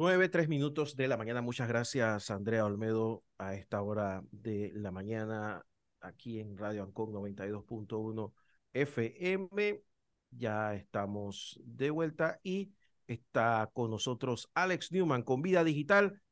Nueve, 0.00 0.28
tres 0.28 0.48
minutos 0.48 0.94
de 0.94 1.08
la 1.08 1.16
mañana. 1.16 1.42
Muchas 1.42 1.66
gracias, 1.66 2.30
Andrea 2.30 2.64
Olmedo, 2.64 3.24
a 3.36 3.56
esta 3.56 3.82
hora 3.82 4.22
de 4.30 4.70
la 4.72 4.92
mañana 4.92 5.66
aquí 6.00 6.38
en 6.38 6.56
Radio 6.56 6.84
Ancon 6.84 7.12
92.1 7.12 8.32
FM. 8.74 9.82
Ya 10.30 10.76
estamos 10.76 11.60
de 11.64 11.90
vuelta 11.90 12.38
y 12.44 12.70
está 13.08 13.68
con 13.72 13.90
nosotros 13.90 14.48
Alex 14.54 14.92
Newman 14.92 15.24
con 15.24 15.42
Vida 15.42 15.64
Digital. 15.64 16.22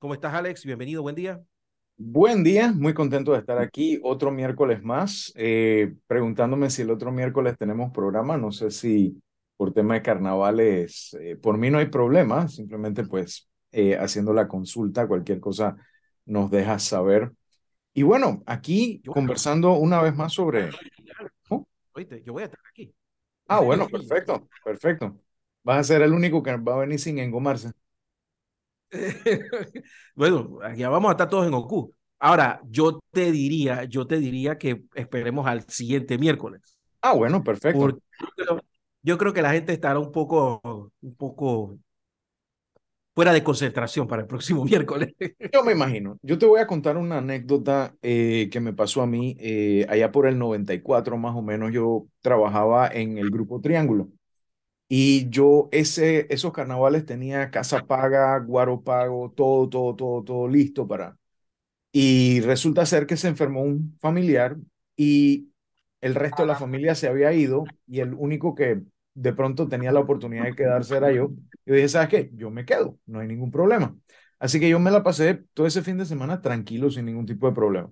¿Cómo 0.00 0.14
estás, 0.14 0.34
Alex? 0.34 0.64
Bienvenido, 0.64 1.00
buen 1.02 1.14
día. 1.14 1.40
Buen 1.96 2.42
día, 2.42 2.72
muy 2.72 2.92
contento 2.92 3.34
de 3.34 3.38
estar 3.38 3.58
aquí 3.58 4.00
otro 4.02 4.32
miércoles 4.32 4.82
más, 4.82 5.32
eh, 5.36 5.94
preguntándome 6.08 6.70
si 6.70 6.82
el 6.82 6.90
otro 6.90 7.12
miércoles 7.12 7.56
tenemos 7.56 7.92
programa, 7.92 8.36
no 8.36 8.50
sé 8.50 8.72
si 8.72 9.22
por 9.56 9.72
tema 9.72 9.94
de 9.94 10.02
carnavales, 10.02 11.16
eh, 11.20 11.36
por 11.36 11.58
mí 11.58 11.70
no 11.70 11.78
hay 11.78 11.86
problema, 11.86 12.48
simplemente 12.48 13.04
pues 13.04 13.48
eh, 13.72 13.96
haciendo 13.96 14.32
la 14.32 14.48
consulta, 14.48 15.06
cualquier 15.06 15.40
cosa 15.40 15.76
nos 16.26 16.50
deja 16.50 16.78
saber. 16.78 17.32
Y 17.92 18.02
bueno, 18.02 18.42
aquí 18.46 19.02
conversando 19.06 19.72
una 19.74 20.02
vez 20.02 20.14
más 20.14 20.32
sobre... 20.32 20.70
Oíste, 21.96 22.22
yo 22.24 22.32
voy 22.32 22.42
a 22.42 22.46
estar 22.46 22.60
aquí. 22.68 22.92
Ah, 23.46 23.60
bueno, 23.60 23.88
perfecto, 23.88 24.48
perfecto. 24.64 25.16
Vas 25.62 25.78
a 25.78 25.84
ser 25.84 26.02
el 26.02 26.12
único 26.12 26.42
que 26.42 26.56
va 26.56 26.74
a 26.74 26.78
venir 26.78 26.98
sin 26.98 27.18
engomarse. 27.18 27.70
bueno, 30.14 30.58
ya 30.76 30.88
vamos 30.88 31.08
a 31.08 31.12
estar 31.12 31.28
todos 31.28 31.46
en 31.46 31.52
Goku. 31.52 31.94
Ahora, 32.18 32.60
yo 32.64 33.00
te 33.12 33.30
diría, 33.30 33.84
yo 33.84 34.06
te 34.06 34.18
diría 34.18 34.58
que 34.58 34.82
esperemos 34.94 35.46
al 35.46 35.62
siguiente 35.68 36.18
miércoles. 36.18 36.78
Ah, 37.00 37.12
bueno, 37.12 37.44
perfecto. 37.44 37.98
Yo 39.04 39.18
creo 39.18 39.32
que 39.32 39.42
la 39.42 39.52
gente 39.52 39.72
estará 39.72 39.98
un 39.98 40.10
poco, 40.10 40.90
un 41.02 41.14
poco 41.14 41.78
fuera 43.14 43.32
de 43.32 43.44
concentración 43.44 44.08
para 44.08 44.22
el 44.22 44.28
próximo 44.28 44.64
miércoles. 44.64 45.14
Yo 45.52 45.62
me 45.62 45.72
imagino. 45.72 46.18
Yo 46.22 46.38
te 46.38 46.46
voy 46.46 46.60
a 46.60 46.66
contar 46.66 46.96
una 46.96 47.18
anécdota 47.18 47.94
eh, 48.02 48.48
que 48.50 48.60
me 48.60 48.72
pasó 48.72 49.02
a 49.02 49.06
mí 49.06 49.36
eh, 49.38 49.86
allá 49.88 50.10
por 50.10 50.26
el 50.26 50.38
94 50.38 51.16
más 51.16 51.36
o 51.36 51.42
menos. 51.42 51.70
Yo 51.72 52.06
trabajaba 52.20 52.88
en 52.88 53.18
el 53.18 53.30
grupo 53.30 53.60
Triángulo. 53.60 54.08
Y 54.88 55.28
yo 55.30 55.68
ese, 55.72 56.26
esos 56.30 56.52
carnavales 56.52 57.06
tenía 57.06 57.50
casa 57.50 57.86
paga, 57.86 58.38
guaro 58.38 58.82
pago, 58.82 59.32
todo, 59.34 59.68
todo, 59.68 59.94
todo, 59.94 60.24
todo 60.24 60.48
listo 60.48 60.86
para... 60.86 61.16
Y 61.92 62.40
resulta 62.40 62.86
ser 62.86 63.06
que 63.06 63.16
se 63.16 63.28
enfermó 63.28 63.62
un 63.62 63.96
familiar 64.00 64.56
y 64.96 65.48
el 66.00 66.14
resto 66.14 66.42
de 66.42 66.48
la 66.48 66.56
familia 66.56 66.94
se 66.94 67.08
había 67.08 67.32
ido 67.32 67.64
y 67.86 68.00
el 68.00 68.14
único 68.14 68.54
que 68.54 68.82
de 69.14 69.32
pronto 69.32 69.68
tenía 69.68 69.92
la 69.92 70.00
oportunidad 70.00 70.44
de 70.44 70.54
quedarse 70.54 70.96
era 70.96 71.12
yo. 71.12 71.30
Y 71.64 71.72
dije, 71.72 71.88
¿sabes 71.88 72.08
qué? 72.08 72.30
Yo 72.34 72.50
me 72.50 72.64
quedo, 72.64 72.98
no 73.06 73.20
hay 73.20 73.28
ningún 73.28 73.50
problema. 73.50 73.96
Así 74.38 74.60
que 74.60 74.68
yo 74.68 74.78
me 74.78 74.90
la 74.90 75.02
pasé 75.02 75.44
todo 75.54 75.66
ese 75.66 75.82
fin 75.82 75.96
de 75.98 76.04
semana 76.04 76.40
tranquilo, 76.42 76.90
sin 76.90 77.06
ningún 77.06 77.26
tipo 77.26 77.46
de 77.46 77.54
problema. 77.54 77.90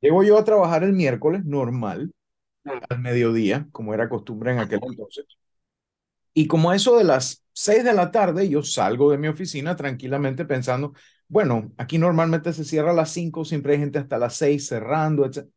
Llego 0.00 0.22
yo 0.22 0.38
a 0.38 0.44
trabajar 0.44 0.84
el 0.84 0.92
miércoles 0.92 1.44
normal, 1.44 2.12
al 2.88 3.00
mediodía, 3.00 3.68
como 3.72 3.94
era 3.94 4.08
costumbre 4.08 4.52
en 4.52 4.58
aquel 4.60 4.80
entonces. 4.82 5.26
Y 6.34 6.46
como 6.46 6.72
eso 6.72 6.96
de 6.96 7.04
las 7.04 7.44
seis 7.52 7.82
de 7.84 7.92
la 7.92 8.10
tarde, 8.10 8.48
yo 8.48 8.62
salgo 8.62 9.10
de 9.10 9.18
mi 9.18 9.28
oficina 9.28 9.74
tranquilamente 9.76 10.44
pensando, 10.44 10.92
bueno, 11.26 11.72
aquí 11.78 11.98
normalmente 11.98 12.52
se 12.52 12.64
cierra 12.64 12.92
a 12.92 12.94
las 12.94 13.10
cinco, 13.10 13.44
siempre 13.44 13.72
hay 13.74 13.80
gente 13.80 13.98
hasta 13.98 14.18
las 14.18 14.36
seis 14.36 14.66
cerrando, 14.68 15.26
etc. 15.26 15.48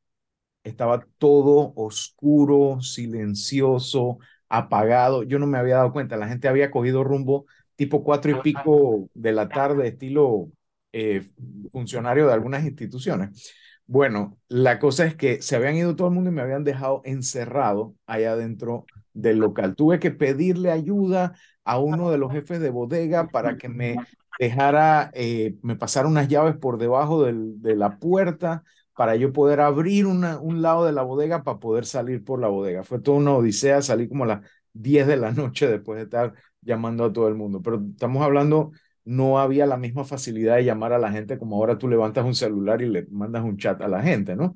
Estaba 0.63 1.05
todo 1.17 1.73
oscuro, 1.75 2.81
silencioso, 2.81 4.19
apagado. 4.52 5.23
Yo 5.23 5.39
no 5.39 5.47
me 5.47 5.57
había 5.57 5.77
dado 5.77 5.94
cuenta, 5.94 6.17
la 6.17 6.27
gente 6.27 6.47
había 6.47 6.69
cogido 6.71 7.03
rumbo 7.03 7.45
tipo 7.75 8.03
cuatro 8.03 8.31
y 8.31 8.41
pico 8.41 9.09
de 9.13 9.31
la 9.31 9.49
tarde, 9.49 9.88
estilo 9.88 10.52
eh, 10.91 11.23
funcionario 11.71 12.27
de 12.27 12.33
algunas 12.33 12.63
instituciones. 12.63 13.52
Bueno, 13.88 14.38
la 14.49 14.77
cosa 14.77 15.05
es 15.05 15.16
que 15.16 15.41
se 15.41 15.56
habían 15.56 15.75
ido 15.75 15.95
todo 15.95 16.09
el 16.09 16.13
mundo 16.13 16.29
y 16.29 16.34
me 16.34 16.41
habían 16.41 16.63
dejado 16.63 17.01
encerrado 17.06 17.95
allá 18.06 18.34
adentro 18.34 18.85
del 19.13 19.39
local. 19.39 19.75
Tuve 19.75 20.00
que 20.00 20.12
pedirle 20.12 20.69
ayuda 20.69 21.33
a 21.63 21.79
uno 21.79 22.12
de 22.12 22.18
los 22.18 22.31
jefes 22.31 22.59
de 22.59 22.69
bodega 22.69 23.29
para 23.29 23.57
que 23.57 23.69
me 23.69 23.95
dejara, 24.38 25.09
eh, 25.13 25.56
me 25.62 25.75
pasara 25.75 26.07
unas 26.07 26.28
llaves 26.28 26.57
por 26.57 26.78
debajo 26.78 27.23
de 27.23 27.75
la 27.75 27.97
puerta 28.00 28.63
para 28.96 29.16
yo 29.16 29.31
poder 29.34 29.62
abrir 29.62 30.06
una, 30.06 30.40
un 30.40 30.62
lado 30.62 30.85
de 30.85 30.91
la 30.91 31.02
bodega 31.03 31.44
para 31.44 31.59
poder 31.59 31.85
salir 31.85 32.24
por 32.24 32.40
la 32.40 32.47
bodega. 32.47 32.84
Fue 32.84 33.00
toda 33.00 33.18
una 33.18 33.34
odisea, 33.34 33.81
salí 33.81 34.07
como 34.07 34.25
a 34.25 34.28
las 34.28 34.50
10 34.74 35.07
de 35.07 35.18
la 35.18 35.31
noche 35.31 35.68
después 35.68 35.97
de 35.97 36.03
estar 36.03 36.34
llamando 36.62 37.06
a 37.06 37.13
todo 37.13 37.28
el 37.28 37.35
mundo. 37.35 37.62
Pero 37.62 37.81
estamos 37.91 38.24
hablando, 38.24 38.72
no 39.06 39.40
había 39.40 39.66
la 39.66 39.78
misma 39.78 40.03
facilidad 40.06 40.57
de 40.57 40.66
llamar 40.66 40.94
a 40.94 41.00
la 41.00 41.12
gente 41.12 41.38
como 41.38 41.56
ahora 41.57 41.78
tú 41.78 41.88
levantas 41.88 42.25
un 42.25 42.35
celular 42.35 42.81
y 42.81 42.90
le 42.90 43.07
mandas 43.12 43.44
un 43.44 43.57
chat 43.57 43.81
a 43.81 43.88
la 43.88 44.01
gente, 44.01 44.35
¿no? 44.35 44.56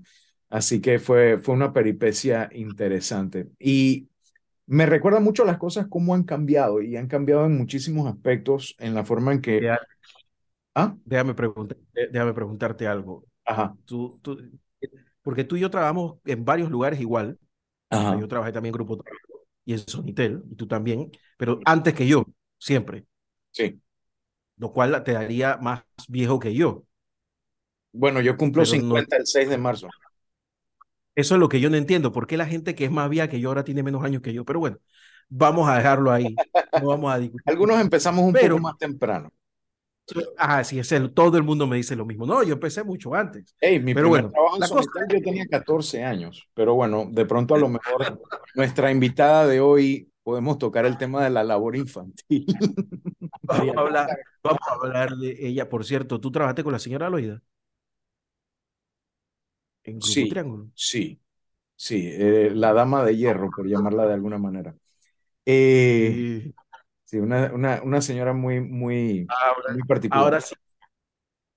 Así 0.49 0.79
que 0.81 0.99
fue, 0.99 1.39
fue 1.39 1.55
una 1.55 1.73
peripecia 1.73 2.49
interesante. 2.53 3.49
Y 3.59 4.09
me 4.67 4.85
recuerda 4.85 5.19
mucho 5.19 5.45
las 5.45 5.57
cosas 5.57 5.87
cómo 5.89 6.15
han 6.15 6.23
cambiado 6.23 6.81
y 6.81 6.97
han 6.97 7.07
cambiado 7.07 7.45
en 7.45 7.57
muchísimos 7.57 8.07
aspectos 8.07 8.75
en 8.79 8.93
la 8.95 9.05
forma 9.05 9.33
en 9.33 9.41
que... 9.41 9.69
¿Ah? 10.75 10.95
Déjame, 11.05 11.33
preguntar, 11.33 11.77
déjame 11.93 12.33
preguntarte 12.33 12.87
algo. 12.87 13.25
Ajá. 13.45 13.75
Tú, 13.85 14.19
tú, 14.21 14.37
porque 15.21 15.43
tú 15.43 15.55
y 15.55 15.61
yo 15.61 15.69
trabajamos 15.69 16.17
en 16.25 16.43
varios 16.43 16.69
lugares 16.69 16.99
igual. 16.99 17.37
Ajá. 17.89 18.19
Yo 18.19 18.27
trabajé 18.27 18.51
también 18.51 18.73
en 18.73 18.77
Grupo 18.77 19.03
y 19.65 19.73
en 19.73 19.79
Sonitel, 19.79 20.43
y 20.49 20.55
tú 20.55 20.67
también, 20.67 21.11
pero 21.37 21.59
antes 21.65 21.93
que 21.93 22.07
yo, 22.07 22.25
siempre. 22.59 23.05
Sí. 23.51 23.81
Lo 24.57 24.71
cual 24.71 25.03
te 25.03 25.13
daría 25.13 25.57
más 25.57 25.83
viejo 26.07 26.39
que 26.39 26.53
yo. 26.53 26.83
Bueno, 27.91 28.21
yo 28.21 28.37
cumplo 28.37 28.65
50 28.65 29.17
el 29.17 29.25
6 29.25 29.49
de 29.49 29.57
marzo. 29.57 29.87
Eso 31.15 31.35
es 31.35 31.39
lo 31.39 31.49
que 31.49 31.61
yo 31.61 31.69
no 31.69 31.77
entiendo. 31.77 32.11
¿Por 32.11 32.27
qué 32.27 32.37
la 32.37 32.45
gente 32.45 32.75
que 32.75 32.85
es 32.85 32.91
más 32.91 33.09
vieja 33.09 33.29
que 33.29 33.39
yo 33.39 33.49
ahora 33.49 33.63
tiene 33.63 33.83
menos 33.83 34.03
años 34.03 34.21
que 34.21 34.33
yo? 34.33 34.43
Pero 34.43 34.59
bueno, 34.59 34.77
vamos 35.29 35.67
a 35.69 35.77
dejarlo 35.77 36.11
ahí. 36.11 36.35
No 36.81 36.87
vamos 36.87 37.13
a 37.13 37.17
discutir. 37.17 37.43
Algunos 37.45 37.79
empezamos 37.79 38.23
un 38.23 38.33
poco 38.33 38.59
más 38.59 38.77
temprano. 38.77 39.31
Ah, 40.37 40.63
sí, 40.63 40.77
es 40.77 40.91
el, 40.91 41.11
todo 41.13 41.37
el 41.37 41.43
mundo 41.43 41.65
me 41.65 41.77
dice 41.77 41.95
lo 41.95 42.05
mismo. 42.05 42.25
No, 42.25 42.43
yo 42.43 42.53
empecé 42.53 42.83
mucho 42.83 43.13
antes. 43.15 43.55
Hey, 43.59 43.79
mi 43.79 43.93
pero 43.93 44.09
bueno, 44.09 44.29
trabajo 44.29 44.57
en 44.57 44.69
cosa... 44.69 44.91
yo 45.09 45.21
tenía 45.21 45.45
14 45.47 46.03
años, 46.03 46.47
pero 46.53 46.75
bueno, 46.75 47.07
de 47.11 47.25
pronto 47.25 47.55
a 47.55 47.57
lo 47.57 47.69
mejor 47.69 48.19
nuestra 48.55 48.91
invitada 48.91 49.47
de 49.47 49.59
hoy 49.59 50.11
podemos 50.21 50.57
tocar 50.57 50.85
el 50.85 50.97
tema 50.97 51.23
de 51.23 51.29
la 51.29 51.43
labor 51.43 51.75
infantil. 51.75 52.45
Vamos 53.43 53.77
a 53.77 53.79
hablar, 53.79 54.09
vamos 54.41 54.59
a 54.67 54.73
hablar 54.73 55.15
de 55.17 55.37
ella. 55.39 55.69
Por 55.69 55.85
cierto, 55.85 56.19
¿tú 56.19 56.31
trabajaste 56.31 56.63
con 56.63 56.73
la 56.73 56.79
señora 56.79 57.11
Loida? 57.11 57.43
En 59.83 59.99
Grupo 59.99 60.07
sí, 60.07 60.29
Triángulo. 60.29 60.67
Sí, 60.73 61.19
sí, 61.75 62.09
eh, 62.11 62.51
la 62.51 62.73
dama 62.73 63.03
de 63.03 63.15
hierro, 63.15 63.51
por 63.55 63.67
llamarla 63.67 64.07
de 64.07 64.13
alguna 64.15 64.39
manera. 64.39 64.75
Eh, 65.45 66.41
sí, 66.43 66.53
una, 67.13 67.51
una, 67.53 67.81
una, 67.83 68.01
señora 68.01 68.33
muy, 68.33 68.59
muy, 68.61 69.27
ahora, 69.29 69.73
muy 69.73 69.83
particular. 69.83 70.23
Ahora 70.23 70.41
sí, 70.41 70.55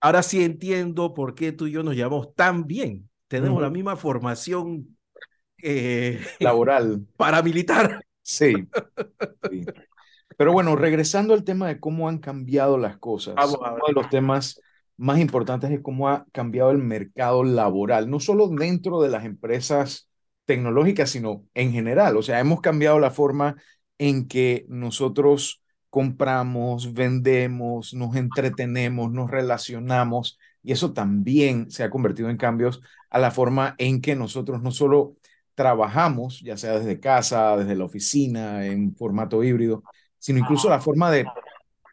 ahora 0.01 0.23
sí 0.23 0.45
entiendo 0.45 1.15
por 1.15 1.35
qué 1.35 1.53
tú 1.53 1.67
y 1.67 1.73
yo 1.73 1.83
nos 1.83 1.95
llevamos 1.95 2.35
tan 2.35 2.67
bien. 2.67 3.09
Tenemos 3.29 3.57
uh 3.57 3.61
-huh. 3.61 3.65
la 3.65 3.71
misma 3.71 3.97
formación 3.97 4.97
eh, 5.63 6.21
laboral. 6.41 7.07
Paramilitar. 7.17 8.05
Sí, 8.23 8.53
sí. 9.51 9.65
Pero 10.37 10.53
bueno, 10.53 10.77
regresando 10.77 11.35
al 11.35 11.45
tema 11.45 11.67
de 11.67 11.81
cómo 11.81 12.09
han 12.09 12.19
cambiado 12.19 12.79
las 12.79 12.97
cosas, 12.99 13.35
uno 13.37 13.77
de 13.87 13.93
los 13.93 14.09
temas 14.09 14.61
más 14.97 15.19
importantes 15.19 15.71
es 15.71 15.81
cómo 15.81 16.09
ha 16.09 16.27
cambiado 16.33 16.71
el 16.71 16.79
mercado 16.79 17.43
laboral, 17.43 18.09
no 18.11 18.21
solo 18.21 18.49
dentro 18.49 19.01
de 19.01 19.09
las 19.09 19.25
empresas 19.25 20.09
tecnológicas, 20.45 21.11
sino 21.11 21.45
en 21.55 21.73
general. 21.73 22.17
O 22.17 22.23
sea, 22.23 22.39
hemos 22.39 22.61
cambiado 22.61 22.99
la 23.01 23.11
forma 23.11 23.57
en 23.99 24.29
que 24.29 24.67
nosotros 24.69 25.63
compramos, 25.91 26.93
vendemos, 26.95 27.95
nos 27.95 28.17
entretenemos, 28.17 29.11
nos 29.13 29.31
relacionamos, 29.31 30.39
y 30.63 30.73
eso 30.73 30.93
también 30.93 31.71
se 31.71 31.83
ha 31.83 31.91
convertido 31.91 32.31
en 32.31 32.37
cambios 32.37 32.81
a 33.11 33.19
la 33.19 33.31
forma 33.31 33.75
en 33.79 34.01
que 34.01 34.15
nosotros 34.15 34.63
no 34.63 34.71
solo 34.71 35.17
trabajamos, 35.55 36.41
ya 36.41 36.57
sea 36.57 36.79
desde 36.79 37.01
casa, 37.01 37.57
desde 37.57 37.75
la 37.75 37.85
oficina, 37.85 38.67
en 38.67 38.95
formato 38.95 39.43
híbrido, 39.43 39.83
sino 40.19 40.39
incluso 40.39 40.69
la 40.69 40.81
forma 40.81 41.11
de 41.11 41.25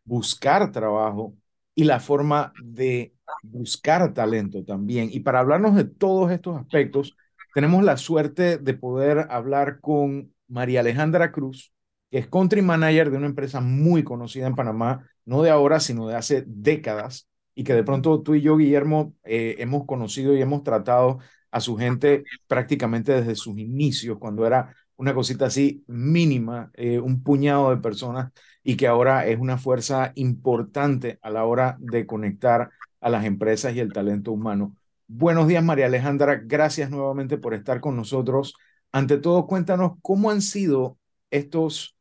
buscar 0.03 0.71
trabajo 0.71 1.33
y 1.73 1.83
la 1.83 1.99
forma 1.99 2.53
de 2.63 3.13
buscar 3.41 4.13
talento 4.13 4.63
también. 4.63 5.09
Y 5.11 5.21
para 5.21 5.39
hablarnos 5.39 5.75
de 5.75 5.85
todos 5.85 6.31
estos 6.31 6.57
aspectos, 6.57 7.17
tenemos 7.53 7.83
la 7.83 7.97
suerte 7.97 8.57
de 8.57 8.73
poder 8.73 9.27
hablar 9.29 9.79
con 9.79 10.33
María 10.47 10.81
Alejandra 10.81 11.31
Cruz, 11.31 11.73
es 12.17 12.27
country 12.27 12.61
manager 12.61 13.11
de 13.11 13.17
una 13.17 13.27
empresa 13.27 13.61
muy 13.61 14.03
conocida 14.03 14.47
en 14.47 14.55
Panamá, 14.55 15.07
no 15.25 15.41
de 15.41 15.49
ahora, 15.49 15.79
sino 15.79 16.07
de 16.07 16.15
hace 16.15 16.43
décadas, 16.47 17.27
y 17.55 17.63
que 17.63 17.73
de 17.73 17.83
pronto 17.83 18.21
tú 18.21 18.35
y 18.35 18.41
yo, 18.41 18.57
Guillermo, 18.57 19.13
eh, 19.23 19.55
hemos 19.59 19.85
conocido 19.85 20.35
y 20.35 20.41
hemos 20.41 20.63
tratado 20.63 21.19
a 21.51 21.59
su 21.61 21.77
gente 21.77 22.23
prácticamente 22.47 23.13
desde 23.13 23.35
sus 23.35 23.57
inicios, 23.57 24.17
cuando 24.19 24.45
era 24.45 24.75
una 24.97 25.13
cosita 25.13 25.47
así 25.47 25.83
mínima, 25.87 26.71
eh, 26.73 26.99
un 26.99 27.23
puñado 27.23 27.69
de 27.69 27.77
personas 27.77 28.31
y 28.63 28.77
que 28.77 28.87
ahora 28.87 29.27
es 29.27 29.39
una 29.39 29.57
fuerza 29.57 30.11
importante 30.15 31.19
a 31.21 31.29
la 31.29 31.45
hora 31.45 31.77
de 31.79 32.05
conectar 32.05 32.71
a 33.01 33.09
las 33.09 33.25
empresas 33.25 33.75
y 33.75 33.79
el 33.79 33.93
talento 33.93 34.31
humano. 34.31 34.75
Buenos 35.07 35.47
días, 35.47 35.63
María 35.63 35.85
Alejandra. 35.85 36.41
Gracias 36.43 36.89
nuevamente 36.89 37.37
por 37.37 37.53
estar 37.53 37.79
con 37.79 37.95
nosotros. 37.95 38.55
Ante 38.91 39.17
todo, 39.17 39.45
cuéntanos 39.47 39.93
cómo 40.01 40.31
han 40.31 40.41
sido 40.41 40.97
estos 41.29 41.94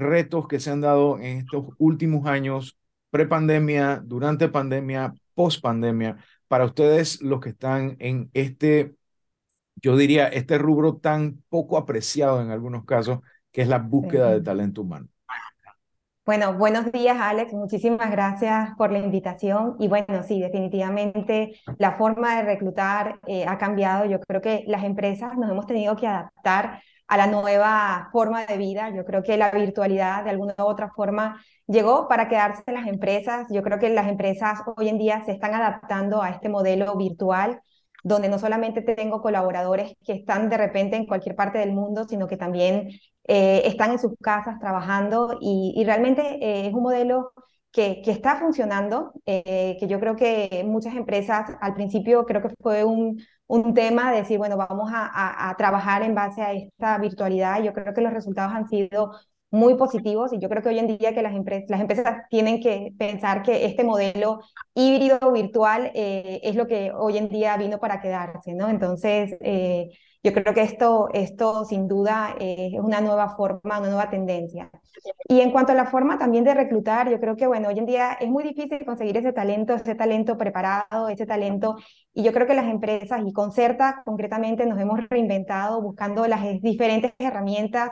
retos 0.00 0.48
que 0.48 0.60
se 0.60 0.70
han 0.70 0.80
dado 0.80 1.18
en 1.18 1.38
estos 1.38 1.66
últimos 1.78 2.26
años, 2.26 2.78
prepandemia, 3.10 4.02
durante 4.04 4.48
pandemia, 4.48 5.14
post 5.34 5.62
pandemia, 5.62 6.16
para 6.48 6.64
ustedes 6.64 7.22
los 7.22 7.40
que 7.40 7.50
están 7.50 7.96
en 8.00 8.30
este, 8.34 8.94
yo 9.76 9.96
diría, 9.96 10.26
este 10.28 10.58
rubro 10.58 10.96
tan 10.96 11.42
poco 11.48 11.78
apreciado 11.78 12.42
en 12.42 12.50
algunos 12.50 12.84
casos, 12.84 13.20
que 13.52 13.62
es 13.62 13.68
la 13.68 13.78
búsqueda 13.78 14.30
de 14.32 14.42
talento 14.42 14.82
humano. 14.82 15.08
Bueno, 16.26 16.54
buenos 16.54 16.92
días 16.92 17.16
Alex, 17.18 17.52
muchísimas 17.52 18.10
gracias 18.10 18.70
por 18.76 18.92
la 18.92 18.98
invitación 18.98 19.74
y 19.80 19.88
bueno, 19.88 20.22
sí, 20.22 20.40
definitivamente 20.40 21.58
la 21.78 21.96
forma 21.96 22.36
de 22.36 22.42
reclutar 22.42 23.18
eh, 23.26 23.46
ha 23.48 23.58
cambiado. 23.58 24.04
Yo 24.04 24.20
creo 24.20 24.40
que 24.40 24.62
las 24.66 24.84
empresas 24.84 25.36
nos 25.36 25.50
hemos 25.50 25.66
tenido 25.66 25.96
que 25.96 26.06
adaptar 26.06 26.82
a 27.10 27.16
la 27.16 27.26
nueva 27.26 28.08
forma 28.12 28.46
de 28.46 28.56
vida. 28.56 28.90
Yo 28.94 29.04
creo 29.04 29.24
que 29.24 29.36
la 29.36 29.50
virtualidad 29.50 30.22
de 30.22 30.30
alguna 30.30 30.54
u 30.58 30.62
otra 30.62 30.90
forma 30.94 31.42
llegó 31.66 32.06
para 32.06 32.28
quedarse 32.28 32.62
en 32.66 32.74
las 32.74 32.86
empresas. 32.86 33.48
Yo 33.50 33.62
creo 33.64 33.80
que 33.80 33.90
las 33.90 34.08
empresas 34.08 34.60
hoy 34.76 34.88
en 34.88 34.96
día 34.96 35.24
se 35.26 35.32
están 35.32 35.52
adaptando 35.54 36.22
a 36.22 36.30
este 36.30 36.48
modelo 36.48 36.96
virtual 36.96 37.60
donde 38.04 38.28
no 38.28 38.38
solamente 38.38 38.80
tengo 38.80 39.20
colaboradores 39.20 39.92
que 40.06 40.12
están 40.12 40.48
de 40.48 40.56
repente 40.56 40.96
en 40.96 41.04
cualquier 41.06 41.34
parte 41.34 41.58
del 41.58 41.72
mundo, 41.72 42.06
sino 42.08 42.28
que 42.28 42.36
también 42.36 42.90
eh, 43.24 43.62
están 43.66 43.90
en 43.90 43.98
sus 43.98 44.12
casas 44.22 44.60
trabajando 44.60 45.36
y, 45.40 45.82
realmente 45.84 46.22
eh, 46.40 46.68
es 46.68 46.72
un 46.72 46.82
modelo 46.84 47.32
que, 47.72 48.02
que 48.02 48.12
está 48.12 48.36
funcionando, 48.36 49.12
eh, 49.26 49.76
que 49.80 49.86
yo 49.88 49.98
creo 50.00 50.16
que 50.16 50.64
muchas 50.64 50.94
empresas 50.94 51.50
al 51.60 51.74
principio 51.74 52.24
creo 52.24 52.40
que 52.40 52.54
fue 52.62 52.84
un, 52.84 53.18
un 53.50 53.74
tema 53.74 54.12
de 54.12 54.18
decir, 54.18 54.38
bueno, 54.38 54.56
vamos 54.56 54.90
a, 54.94 55.50
a, 55.50 55.56
trabajar 55.56 56.02
en 56.02 56.14
base 56.14 56.40
a 56.40 56.52
esta 56.52 56.98
virtualidad. 56.98 57.62
Yo 57.62 57.72
creo 57.72 57.92
que 57.92 58.00
los 58.00 58.12
resultados 58.12 58.52
han 58.54 58.68
sido 58.68 59.12
muy 59.50 59.74
positivos 59.76 60.32
y 60.32 60.38
yo 60.38 60.48
creo 60.48 60.62
que 60.62 60.68
hoy 60.68 60.78
en 60.78 60.98
día 60.98 61.14
que 61.14 61.22
las 61.22 61.34
empresas, 61.34 61.68
las 61.68 61.80
empresas 61.80 62.22
tienen 62.28 62.60
que 62.60 62.92
pensar 62.98 63.42
que 63.42 63.64
este 63.66 63.84
modelo 63.84 64.40
híbrido 64.74 65.18
virtual 65.32 65.90
es 65.94 66.54
lo 66.54 66.66
que 66.66 66.92
hoy 66.92 67.18
en 67.18 67.28
día 67.28 67.56
vino 67.56 67.78
para 67.78 68.00
quedarse, 68.00 68.54
¿no? 68.54 68.68
Entonces, 68.68 69.36
yo 70.22 70.34
creo 70.34 70.52
que 70.52 70.60
esto, 70.60 71.08
esto 71.14 71.64
sin 71.64 71.88
duda 71.88 72.36
es 72.38 72.78
una 72.78 73.00
nueva 73.00 73.34
forma, 73.36 73.78
una 73.78 73.88
nueva 73.88 74.10
tendencia. 74.10 74.70
Y 75.26 75.40
en 75.40 75.50
cuanto 75.50 75.72
a 75.72 75.74
la 75.74 75.86
forma 75.86 76.18
también 76.18 76.44
de 76.44 76.52
reclutar, 76.52 77.10
yo 77.10 77.18
creo 77.18 77.36
que, 77.36 77.46
bueno, 77.46 77.68
hoy 77.68 77.78
en 77.78 77.86
día 77.86 78.12
es 78.20 78.28
muy 78.28 78.44
difícil 78.44 78.84
conseguir 78.84 79.16
ese 79.16 79.32
talento, 79.32 79.74
ese 79.74 79.94
talento 79.94 80.36
preparado, 80.36 81.08
ese 81.08 81.24
talento, 81.24 81.76
y 82.12 82.22
yo 82.22 82.32
creo 82.32 82.46
que 82.46 82.54
las 82.54 82.66
empresas 82.66 83.22
y 83.26 83.32
Concerta 83.32 84.02
concretamente 84.04 84.66
nos 84.66 84.78
hemos 84.78 85.00
reinventado 85.08 85.80
buscando 85.80 86.26
las 86.26 86.42
diferentes 86.60 87.14
herramientas 87.18 87.90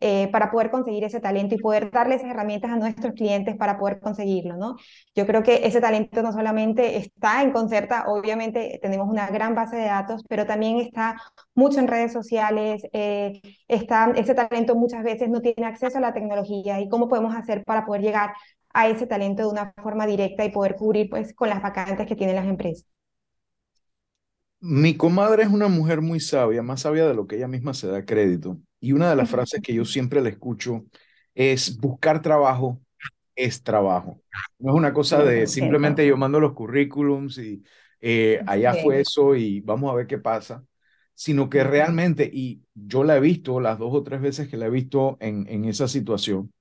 eh, 0.00 0.28
para 0.30 0.50
poder 0.50 0.70
conseguir 0.70 1.04
ese 1.04 1.20
talento 1.20 1.54
y 1.54 1.58
poder 1.58 1.90
darle 1.90 2.14
esas 2.14 2.30
herramientas 2.30 2.70
a 2.70 2.76
nuestros 2.76 3.14
clientes 3.14 3.56
para 3.56 3.78
poder 3.78 3.98
conseguirlo, 4.00 4.56
¿no? 4.56 4.76
Yo 5.14 5.26
creo 5.26 5.42
que 5.42 5.66
ese 5.66 5.80
talento 5.80 6.22
no 6.22 6.32
solamente 6.32 6.96
está 6.98 7.42
en 7.42 7.52
Concerta, 7.52 8.04
obviamente 8.06 8.78
tenemos 8.80 9.08
una 9.08 9.28
gran 9.28 9.54
base 9.54 9.76
de 9.76 9.86
datos, 9.86 10.22
pero 10.28 10.46
también 10.46 10.78
está 10.78 11.16
mucho 11.54 11.80
en 11.80 11.88
redes 11.88 12.12
sociales, 12.12 12.82
eh, 12.92 13.40
está, 13.66 14.12
ese 14.16 14.34
talento 14.34 14.76
muchas 14.76 15.02
veces 15.02 15.28
no 15.28 15.40
tiene 15.40 15.66
acceso 15.66 15.98
a 15.98 16.00
la 16.00 16.14
tecnología 16.14 16.80
y 16.80 16.88
cómo 16.88 17.08
podemos 17.08 17.34
hacer 17.34 17.64
para 17.64 17.84
poder 17.84 18.02
llegar 18.02 18.34
a 18.72 18.88
ese 18.88 19.06
talento 19.06 19.42
de 19.42 19.48
una 19.48 19.72
forma 19.82 20.06
directa 20.06 20.44
y 20.44 20.50
poder 20.52 20.76
cubrir 20.76 21.10
pues 21.10 21.34
con 21.34 21.48
las 21.48 21.62
vacantes 21.62 22.06
que 22.06 22.16
tienen 22.16 22.36
las 22.36 22.46
empresas. 22.46 22.97
Mi 24.60 24.96
comadre 24.96 25.44
es 25.44 25.48
una 25.50 25.68
mujer 25.68 26.00
muy 26.00 26.18
sabia, 26.20 26.62
más 26.62 26.80
sabia 26.82 27.06
de 27.06 27.14
lo 27.14 27.26
que 27.26 27.36
ella 27.36 27.48
misma 27.48 27.74
se 27.74 27.86
da 27.88 28.04
crédito. 28.04 28.58
Y 28.80 28.92
una 28.92 29.08
de 29.10 29.16
las 29.16 29.30
frases 29.30 29.60
que 29.62 29.72
yo 29.74 29.84
siempre 29.84 30.20
le 30.20 30.30
escucho 30.30 30.84
es 31.34 31.76
buscar 31.78 32.22
trabajo 32.22 32.80
es 33.36 33.64
trabajo. 33.64 34.22
No 34.60 34.72
es 34.72 34.76
una 34.78 34.92
cosa 34.94 35.24
de 35.24 35.48
simplemente 35.48 36.06
yo 36.06 36.16
mando 36.18 36.40
los 36.40 36.54
currículums 36.54 37.38
y 37.38 37.64
eh, 38.02 38.42
allá 38.46 38.74
fue 38.74 39.00
eso 39.00 39.36
y 39.36 39.60
vamos 39.62 39.90
a 39.92 39.96
ver 39.96 40.06
qué 40.08 40.18
pasa, 40.18 40.64
sino 41.14 41.50
que 41.50 41.64
realmente, 41.64 42.30
y 42.32 42.62
yo 42.74 43.04
la 43.04 43.16
he 43.16 43.20
visto 43.20 43.60
las 43.60 43.80
dos 43.80 43.94
o 43.94 44.04
tres 44.04 44.20
veces 44.20 44.48
que 44.48 44.58
la 44.58 44.66
he 44.66 44.70
visto 44.70 45.16
en, 45.20 45.46
en 45.48 45.64
esa 45.66 45.88
situación, 45.88 46.52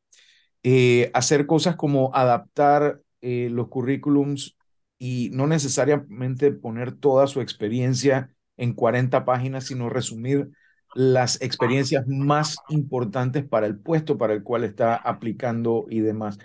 eh, 0.64 1.12
hacer 1.14 1.46
cosas 1.48 1.76
como 1.76 2.12
adaptar 2.16 3.02
eh, 3.22 3.50
los 3.52 3.70
currículums 3.70 4.57
y 4.98 5.30
no 5.34 5.48
necesariamente 5.48 6.52
poner 6.52 6.92
toda 6.94 7.28
su 7.28 7.42
experiencia 7.42 8.32
en 8.58 8.74
40 8.74 9.26
páginas, 9.26 9.66
sino 9.66 9.90
resumir 9.90 10.50
las 10.96 11.42
experiencias 11.42 12.06
más 12.08 12.58
importantes 12.70 13.46
para 13.46 13.68
el 13.68 13.78
puesto 13.78 14.18
para 14.18 14.34
el 14.34 14.44
cual 14.44 14.64
está 14.64 14.96
aplicando 14.96 15.86
y 15.90 16.00
demás. 16.00 16.40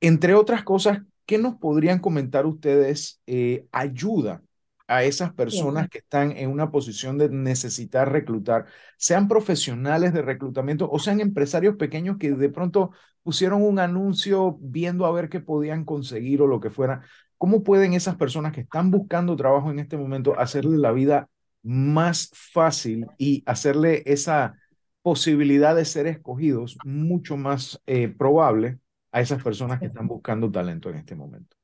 Entre 0.00 0.34
otras 0.34 0.62
cosas, 0.62 1.00
¿qué 1.26 1.38
nos 1.38 1.56
podrían 1.56 1.98
comentar 1.98 2.46
ustedes? 2.46 3.20
Eh, 3.26 3.66
ayuda 3.72 4.42
a 4.86 5.04
esas 5.04 5.32
personas 5.34 5.88
que 5.90 5.98
están 5.98 6.32
en 6.32 6.50
una 6.50 6.70
posición 6.70 7.18
de 7.18 7.28
necesitar 7.28 8.10
reclutar, 8.10 8.66
sean 8.96 9.28
profesionales 9.28 10.14
de 10.14 10.22
reclutamiento 10.22 10.88
o 10.90 10.98
sean 10.98 11.20
empresarios 11.20 11.76
pequeños 11.76 12.16
que 12.18 12.32
de 12.32 12.48
pronto 12.48 12.92
pusieron 13.22 13.62
un 13.62 13.78
anuncio 13.78 14.56
viendo 14.62 15.04
a 15.04 15.12
ver 15.12 15.28
qué 15.28 15.40
podían 15.40 15.84
conseguir 15.84 16.40
o 16.40 16.46
lo 16.46 16.60
que 16.60 16.70
fuera. 16.70 17.02
¿Cómo 17.38 17.62
pueden 17.62 17.94
esas 17.94 18.16
personas 18.16 18.52
que 18.52 18.62
están 18.62 18.90
buscando 18.90 19.36
trabajo 19.36 19.70
en 19.70 19.78
este 19.78 19.96
momento 19.96 20.38
hacerle 20.38 20.76
la 20.76 20.92
vida 20.92 21.28
más 21.62 22.30
fácil 22.34 23.06
y 23.16 23.42
hacerle 23.46 24.02
esa 24.06 24.54
posibilidad 25.02 25.74
de 25.74 25.84
ser 25.84 26.06
escogidos 26.06 26.76
mucho 26.84 27.36
más 27.36 27.80
eh, 27.86 28.08
probable 28.08 28.78
a 29.12 29.20
esas 29.20 29.42
personas 29.42 29.78
que 29.78 29.86
están 29.86 30.08
buscando 30.08 30.50
talento 30.50 30.90
en 30.90 30.96
este 30.96 31.14
momento? 31.14 31.56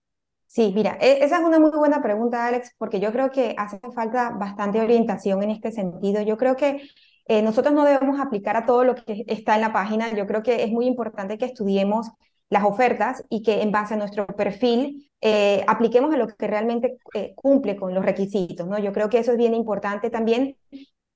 Sí, 0.46 0.72
mira, 0.74 0.96
e, 1.00 1.24
esa 1.24 1.38
es 1.38 1.44
una 1.44 1.58
muy 1.58 1.72
buena 1.72 2.00
pregunta, 2.00 2.46
Alex, 2.46 2.72
porque 2.78 3.00
yo 3.00 3.10
creo 3.10 3.30
que 3.30 3.54
hace 3.58 3.80
falta 3.94 4.30
bastante 4.30 4.80
orientación 4.80 5.42
en 5.42 5.50
este 5.50 5.72
sentido. 5.72 6.22
Yo 6.22 6.36
creo 6.36 6.54
que 6.54 6.88
eh, 7.26 7.42
nosotros 7.42 7.74
no 7.74 7.84
debemos 7.84 8.20
aplicar 8.20 8.56
a 8.56 8.64
todo 8.64 8.84
lo 8.84 8.94
que 8.94 9.24
está 9.26 9.56
en 9.56 9.62
la 9.62 9.72
página. 9.72 10.14
Yo 10.14 10.26
creo 10.26 10.42
que 10.42 10.62
es 10.62 10.70
muy 10.70 10.86
importante 10.86 11.38
que 11.38 11.46
estudiemos 11.46 12.10
las 12.50 12.64
ofertas 12.64 13.24
y 13.28 13.42
que 13.42 13.62
en 13.62 13.72
base 13.72 13.94
a 13.94 13.96
nuestro 13.96 14.26
perfil 14.26 15.10
eh, 15.20 15.64
apliquemos 15.66 16.14
a 16.14 16.18
lo 16.18 16.26
que 16.26 16.46
realmente 16.46 16.98
eh, 17.14 17.32
cumple 17.34 17.76
con 17.76 17.94
los 17.94 18.04
requisitos, 18.04 18.66
¿no? 18.66 18.78
Yo 18.78 18.92
creo 18.92 19.08
que 19.08 19.18
eso 19.18 19.32
es 19.32 19.38
bien 19.38 19.54
importante 19.54 20.10
también 20.10 20.56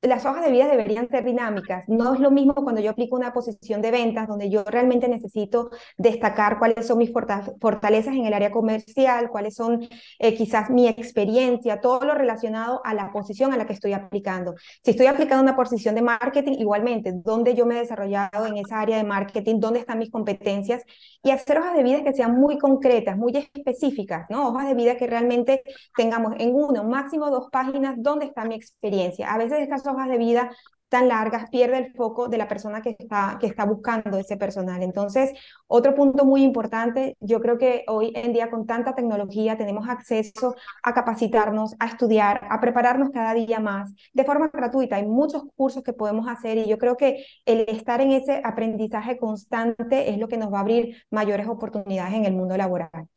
las 0.02 0.24
hojas 0.24 0.44
de 0.44 0.52
vida 0.52 0.68
deberían 0.68 1.08
ser 1.08 1.24
dinámicas. 1.24 1.84
No 1.88 2.14
es 2.14 2.20
lo 2.20 2.30
mismo 2.30 2.54
cuando 2.54 2.80
yo 2.80 2.90
aplico 2.90 3.16
una 3.16 3.32
posición 3.32 3.82
de 3.82 3.90
ventas 3.90 4.28
donde 4.28 4.48
yo 4.48 4.62
realmente 4.64 5.08
necesito 5.08 5.70
destacar 5.96 6.58
cuáles 6.58 6.86
son 6.86 6.98
mis 6.98 7.10
fortalezas 7.12 8.14
en 8.14 8.24
el 8.24 8.32
área 8.32 8.52
comercial, 8.52 9.28
cuáles 9.28 9.56
son 9.56 9.88
eh, 10.20 10.34
quizás 10.36 10.70
mi 10.70 10.86
experiencia, 10.86 11.80
todo 11.80 12.04
lo 12.04 12.14
relacionado 12.14 12.80
a 12.84 12.94
la 12.94 13.10
posición 13.10 13.52
a 13.52 13.56
la 13.56 13.66
que 13.66 13.72
estoy 13.72 13.92
aplicando. 13.92 14.54
Si 14.84 14.92
estoy 14.92 15.06
aplicando 15.06 15.42
una 15.42 15.56
posición 15.56 15.96
de 15.96 16.02
marketing, 16.02 16.52
igualmente, 16.58 17.12
dónde 17.12 17.56
yo 17.56 17.66
me 17.66 17.76
he 17.76 17.80
desarrollado 17.80 18.46
en 18.46 18.56
esa 18.56 18.80
área 18.80 18.98
de 18.98 19.04
marketing, 19.04 19.58
dónde 19.58 19.80
están 19.80 19.98
mis 19.98 20.10
competencias 20.10 20.84
y 21.24 21.30
hacer 21.30 21.58
hojas 21.58 21.74
de 21.74 21.82
vida 21.82 22.04
que 22.04 22.12
sean 22.12 22.38
muy 22.38 22.58
concretas, 22.58 23.16
muy 23.16 23.36
específicas, 23.36 24.26
¿no? 24.30 24.48
Hojas 24.50 24.68
de 24.68 24.74
vida 24.74 24.96
que 24.96 25.08
realmente 25.08 25.62
tengamos 25.96 26.34
en 26.38 26.54
uno, 26.54 26.84
máximo 26.84 27.30
dos 27.30 27.48
páginas, 27.50 27.96
dónde 27.98 28.26
está 28.26 28.44
mi 28.44 28.54
experiencia. 28.54 29.32
A 29.32 29.38
veces 29.38 29.58
estas 29.58 29.82
hojas 29.88 30.08
de 30.08 30.18
vida 30.18 30.50
tan 30.88 31.08
largas 31.08 31.50
pierde 31.50 31.78
el 31.78 31.92
foco 31.92 32.28
de 32.28 32.38
la 32.38 32.48
persona 32.48 32.82
que 32.82 32.96
está, 32.98 33.36
que 33.40 33.46
está 33.46 33.64
buscando 33.64 34.18
ese 34.18 34.36
personal. 34.36 34.82
Entonces, 34.82 35.32
otro 35.66 35.94
punto 35.94 36.24
muy 36.24 36.42
importante, 36.42 37.16
yo 37.20 37.40
creo 37.40 37.58
que 37.58 37.84
hoy 37.88 38.12
en 38.14 38.32
día 38.32 38.50
con 38.50 38.66
tanta 38.66 38.94
tecnología 38.94 39.56
tenemos 39.56 39.88
acceso 39.88 40.54
a 40.82 40.94
capacitarnos, 40.94 41.74
a 41.78 41.86
estudiar, 41.86 42.46
a 42.50 42.60
prepararnos 42.60 43.10
cada 43.10 43.34
día 43.34 43.60
más 43.60 43.92
de 44.12 44.24
forma 44.24 44.48
gratuita. 44.48 44.96
Hay 44.96 45.06
muchos 45.06 45.44
cursos 45.56 45.82
que 45.82 45.92
podemos 45.92 46.26
hacer 46.28 46.58
y 46.58 46.68
yo 46.68 46.78
creo 46.78 46.96
que 46.96 47.24
el 47.44 47.60
estar 47.68 48.00
en 48.00 48.12
ese 48.12 48.40
aprendizaje 48.44 49.18
constante 49.18 50.10
es 50.10 50.18
lo 50.18 50.28
que 50.28 50.38
nos 50.38 50.52
va 50.52 50.58
a 50.58 50.60
abrir 50.62 51.02
mayores 51.10 51.46
oportunidades 51.48 52.14
en 52.14 52.24
el 52.24 52.32
mundo 52.32 52.56
laboral. 52.56 53.08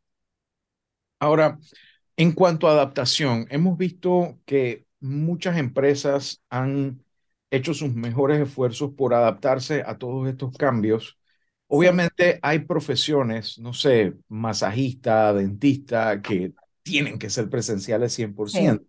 Ahora, 1.20 1.60
en 2.18 2.34
cuanto 2.34 2.68
a 2.68 2.72
adaptación, 2.72 3.46
hemos 3.50 3.78
visto 3.78 4.40
que 4.46 4.86
muchas 5.02 5.58
empresas 5.58 6.42
han 6.50 7.04
hecho 7.50 7.74
sus 7.74 7.94
mejores 7.94 8.40
esfuerzos 8.40 8.92
por 8.94 9.14
adaptarse 9.14 9.84
a 9.86 9.98
todos 9.98 10.30
estos 10.30 10.56
cambios. 10.58 11.18
Obviamente 11.68 12.40
hay 12.42 12.60
profesiones, 12.60 13.60
no 13.60 13.74
sé, 13.74 14.14
masajista, 14.30 15.34
dentista, 15.34 16.22
que 16.22 16.54
tienen 16.84 17.20
que 17.20 17.30
ser 17.30 17.50
presenciales 17.50 18.14
100%. 18.14 18.86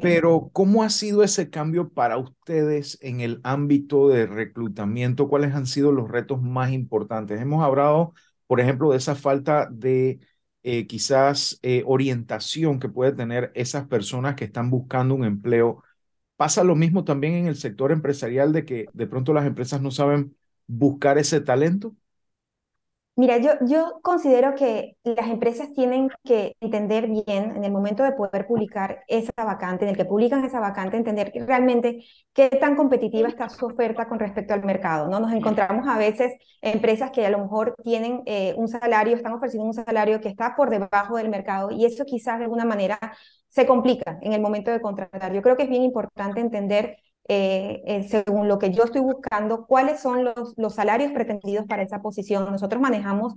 Pero, 0.00 0.48
¿cómo 0.52 0.82
ha 0.82 0.88
sido 0.88 1.22
ese 1.22 1.50
cambio 1.50 1.90
para 1.90 2.16
ustedes 2.16 2.96
en 3.02 3.20
el 3.20 3.40
ámbito 3.42 4.08
de 4.08 4.26
reclutamiento? 4.26 5.28
¿Cuáles 5.28 5.54
han 5.54 5.66
sido 5.66 5.92
los 5.92 6.10
retos 6.10 6.40
más 6.40 6.72
importantes? 6.72 7.38
Hemos 7.40 7.62
hablado, 7.62 8.14
por 8.46 8.60
ejemplo, 8.60 8.90
de 8.90 8.96
esa 8.96 9.14
falta 9.14 9.68
de 9.70 10.20
eh, 10.64 10.86
quizás 10.88 11.60
eh, 11.62 11.84
orientación 11.86 12.80
que 12.80 12.90
puede 12.90 13.12
tener 13.12 13.52
esas 13.54 13.86
personas 13.88 14.36
que 14.36 14.46
están 14.46 14.70
buscando 14.70 15.14
un 15.16 15.24
empleo. 15.26 15.84
¿Pasa 16.36 16.64
lo 16.64 16.76
mismo 16.76 17.04
también 17.04 17.34
en 17.34 17.46
el 17.48 17.56
sector 17.56 17.92
empresarial 17.92 18.52
de 18.52 18.64
que 18.66 18.86
de 18.94 19.06
pronto 19.08 19.32
las 19.34 19.46
empresas 19.46 19.82
no 19.82 19.90
saben 19.92 20.36
buscar 20.68 21.18
ese 21.18 21.40
talento? 21.42 21.96
Mira, 23.16 23.36
yo, 23.38 23.52
yo 23.60 24.00
considero 24.02 24.56
que 24.56 24.96
las 25.04 25.28
empresas 25.28 25.72
tienen 25.72 26.08
que 26.24 26.56
entender 26.60 27.06
bien 27.06 27.54
en 27.56 27.62
el 27.64 27.70
momento 27.70 28.02
de 28.02 28.10
poder 28.10 28.44
publicar 28.48 29.04
esa 29.06 29.32
vacante, 29.36 29.84
en 29.84 29.90
el 29.90 29.96
que 29.96 30.04
publican 30.04 30.44
esa 30.44 30.58
vacante, 30.58 30.96
entender 30.96 31.30
realmente 31.46 32.04
qué 32.32 32.48
tan 32.48 32.74
competitiva 32.74 33.28
está 33.28 33.48
su 33.48 33.66
oferta 33.66 34.08
con 34.08 34.18
respecto 34.18 34.52
al 34.52 34.64
mercado, 34.64 35.08
¿no? 35.08 35.20
Nos 35.20 35.32
encontramos 35.32 35.86
a 35.86 35.96
veces 35.96 36.32
empresas 36.60 37.12
que 37.12 37.24
a 37.24 37.30
lo 37.30 37.38
mejor 37.38 37.76
tienen 37.84 38.22
eh, 38.26 38.52
un 38.56 38.66
salario, 38.66 39.14
están 39.14 39.32
ofreciendo 39.34 39.66
un 39.68 39.74
salario 39.74 40.20
que 40.20 40.28
está 40.28 40.56
por 40.56 40.68
debajo 40.70 41.16
del 41.16 41.28
mercado 41.28 41.70
y 41.70 41.84
eso 41.84 42.04
quizás 42.04 42.38
de 42.38 42.44
alguna 42.46 42.64
manera 42.64 42.98
se 43.48 43.64
complica 43.64 44.18
en 44.22 44.32
el 44.32 44.40
momento 44.40 44.72
de 44.72 44.80
contratar. 44.80 45.32
Yo 45.32 45.40
creo 45.40 45.56
que 45.56 45.62
es 45.62 45.68
bien 45.68 45.84
importante 45.84 46.40
entender 46.40 46.96
eh, 47.28 47.82
eh, 47.86 48.08
según 48.08 48.48
lo 48.48 48.58
que 48.58 48.72
yo 48.72 48.84
estoy 48.84 49.00
buscando, 49.00 49.66
cuáles 49.66 50.00
son 50.00 50.24
los, 50.24 50.54
los 50.56 50.74
salarios 50.74 51.12
pretendidos 51.12 51.66
para 51.66 51.82
esa 51.82 52.02
posición. 52.02 52.50
Nosotros 52.50 52.80
manejamos 52.82 53.34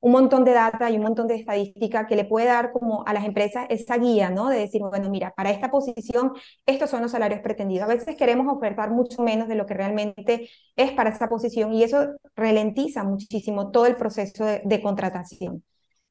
un 0.00 0.12
montón 0.12 0.44
de 0.44 0.52
data 0.52 0.90
y 0.90 0.96
un 0.96 1.02
montón 1.02 1.26
de 1.28 1.34
estadística 1.36 2.06
que 2.06 2.16
le 2.16 2.24
puede 2.24 2.46
dar 2.46 2.72
como 2.72 3.04
a 3.06 3.12
las 3.12 3.24
empresas 3.24 3.66
esa 3.68 3.98
guía, 3.98 4.30
¿no? 4.30 4.48
De 4.48 4.58
decir, 4.58 4.80
bueno, 4.82 5.10
mira, 5.10 5.32
para 5.36 5.50
esta 5.50 5.70
posición, 5.70 6.32
estos 6.66 6.90
son 6.90 7.02
los 7.02 7.10
salarios 7.12 7.40
pretendidos. 7.40 7.84
A 7.84 7.94
veces 7.94 8.16
queremos 8.16 8.46
ofertar 8.54 8.90
mucho 8.90 9.22
menos 9.22 9.48
de 9.48 9.56
lo 9.56 9.66
que 9.66 9.74
realmente 9.74 10.48
es 10.76 10.92
para 10.92 11.10
esa 11.10 11.28
posición 11.28 11.72
y 11.74 11.82
eso 11.84 12.14
ralentiza 12.34 13.04
muchísimo 13.04 13.70
todo 13.70 13.86
el 13.86 13.96
proceso 13.96 14.44
de 14.44 14.82
contratación. 14.82 15.62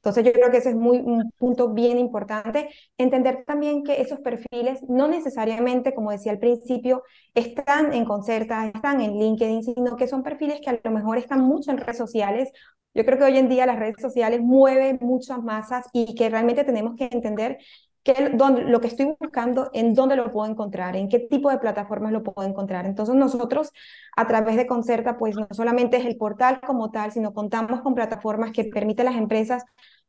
Entonces 0.02 0.24
yo 0.24 0.32
creo 0.32 0.50
que 0.50 0.58
ese 0.58 0.70
es 0.70 0.76
muy, 0.76 1.00
un 1.00 1.32
punto 1.38 1.74
bien 1.74 1.98
importante. 2.00 2.70
Entender 2.98 3.44
también 3.46 3.84
que 3.84 4.02
esos 4.02 4.20
perfiles 4.20 4.82
no 4.88 5.08
necesariamente, 5.10 5.94
como 5.94 6.12
decía 6.12 6.32
al 6.32 6.40
principio, 6.40 7.04
están 7.34 7.94
en 7.94 8.06
Concerta, 8.06 8.66
están 8.68 9.02
en 9.02 9.20
LinkedIn, 9.20 9.64
sino 9.64 9.98
que 9.98 10.08
son 10.08 10.24
perfiles 10.24 10.62
que 10.62 10.70
a 10.70 10.80
lo 10.82 10.92
mejor 10.92 11.18
están 11.18 11.42
mucho 11.42 11.72
en 11.72 11.78
redes 11.78 11.98
sociales. 11.98 12.50
Yo 12.94 13.06
creo 13.06 13.18
que 13.18 13.26
hoy 13.26 13.38
en 13.38 13.50
día 13.50 13.66
las 13.66 13.78
redes 13.78 14.02
sociales 14.02 14.42
mueven 14.42 14.98
muchas 15.02 15.40
masas 15.44 15.86
y 15.94 16.16
que 16.16 16.30
realmente 16.30 16.64
tenemos 16.64 16.96
que 16.96 17.10
entender 17.12 17.58
que 18.04 18.30
lo 18.30 18.82
que 18.82 18.88
estoy 18.88 19.16
buscando, 19.20 19.70
en 19.74 19.94
dónde 19.94 20.16
lo 20.16 20.32
puedo 20.32 20.50
encontrar, 20.50 20.96
en 20.96 21.10
qué 21.10 21.20
tipo 21.20 21.50
de 21.50 21.60
plataformas 21.60 22.12
lo 22.12 22.24
puedo 22.24 22.48
encontrar. 22.48 22.86
Entonces 22.86 23.16
nosotros 23.16 23.72
a 24.16 24.28
través 24.28 24.56
de 24.56 24.68
Concerta, 24.68 25.18
pues 25.18 25.36
no 25.36 25.48
solamente 25.52 25.98
es 25.98 26.06
el 26.06 26.18
portal 26.18 26.62
como 26.66 26.92
tal, 26.92 27.12
sino 27.12 27.34
contamos 27.34 27.82
con 27.82 27.96
plataformas 27.96 28.52
que 28.52 28.66
permiten 28.66 29.08
a 29.08 29.12
las 29.12 29.20
empresas 29.20 29.64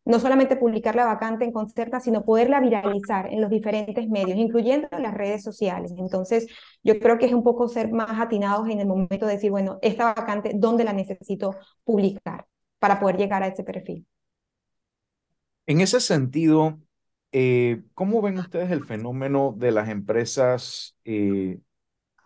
no 0.04 0.18
solamente 0.18 0.56
publicar 0.56 0.96
la 0.96 1.04
vacante 1.04 1.44
en 1.44 1.52
Concerta, 1.52 2.00
sino 2.00 2.24
poderla 2.24 2.60
viralizar 2.60 3.32
en 3.32 3.40
los 3.40 3.50
diferentes 3.50 4.08
medios, 4.08 4.38
incluyendo 4.38 4.88
las 4.98 5.14
redes 5.14 5.42
sociales. 5.42 5.92
Entonces, 5.96 6.46
yo 6.82 6.98
creo 6.98 7.18
que 7.18 7.26
es 7.26 7.34
un 7.34 7.44
poco 7.44 7.68
ser 7.68 7.92
más 7.92 8.18
atinados 8.18 8.68
en 8.68 8.80
el 8.80 8.86
momento 8.86 9.26
de 9.26 9.34
decir, 9.34 9.50
bueno, 9.50 9.78
esta 9.82 10.14
vacante, 10.14 10.52
¿dónde 10.54 10.84
la 10.84 10.94
necesito 10.94 11.54
publicar 11.84 12.46
para 12.78 12.98
poder 12.98 13.18
llegar 13.18 13.42
a 13.42 13.48
ese 13.48 13.62
perfil? 13.62 14.06
En 15.66 15.80
ese 15.82 16.00
sentido, 16.00 16.78
eh, 17.32 17.82
¿cómo 17.94 18.22
ven 18.22 18.38
ustedes 18.38 18.70
el 18.70 18.84
fenómeno 18.84 19.54
de 19.56 19.72
las 19.72 19.88
empresas 19.88 20.96
eh, 21.04 21.60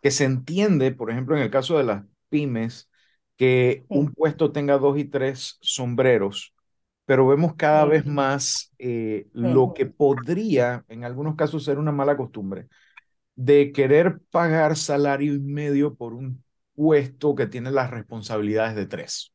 que 0.02 0.10
se 0.10 0.24
entiende, 0.24 0.92
por 0.92 1.10
ejemplo, 1.10 1.36
en 1.36 1.42
el 1.42 1.50
caso 1.50 1.78
de 1.78 1.84
las 1.84 2.04
pymes, 2.30 2.90
que 3.36 3.86
un 3.88 4.12
puesto 4.14 4.52
tenga 4.52 4.78
dos 4.78 4.98
y 4.98 5.06
tres 5.06 5.58
sombreros, 5.62 6.54
pero 7.06 7.28
vemos 7.28 7.54
cada 7.56 7.86
vez 7.86 8.06
más 8.06 8.72
eh, 8.78 9.28
lo 9.32 9.74
que 9.74 9.86
podría, 9.86 10.84
en 10.88 11.04
algunos 11.04 11.36
casos, 11.36 11.64
ser 11.64 11.78
una 11.78 11.92
mala 11.92 12.16
costumbre, 12.16 12.68
de 13.36 13.72
querer 13.72 14.20
pagar 14.30 14.76
salario 14.76 15.34
y 15.34 15.40
medio 15.40 15.96
por 15.96 16.14
un 16.14 16.44
puesto 16.76 17.36
que 17.36 17.48
tiene 17.48 17.72
las 17.72 17.90
responsabilidades 17.90 18.76
de 18.76 18.86
tres. 18.86 19.33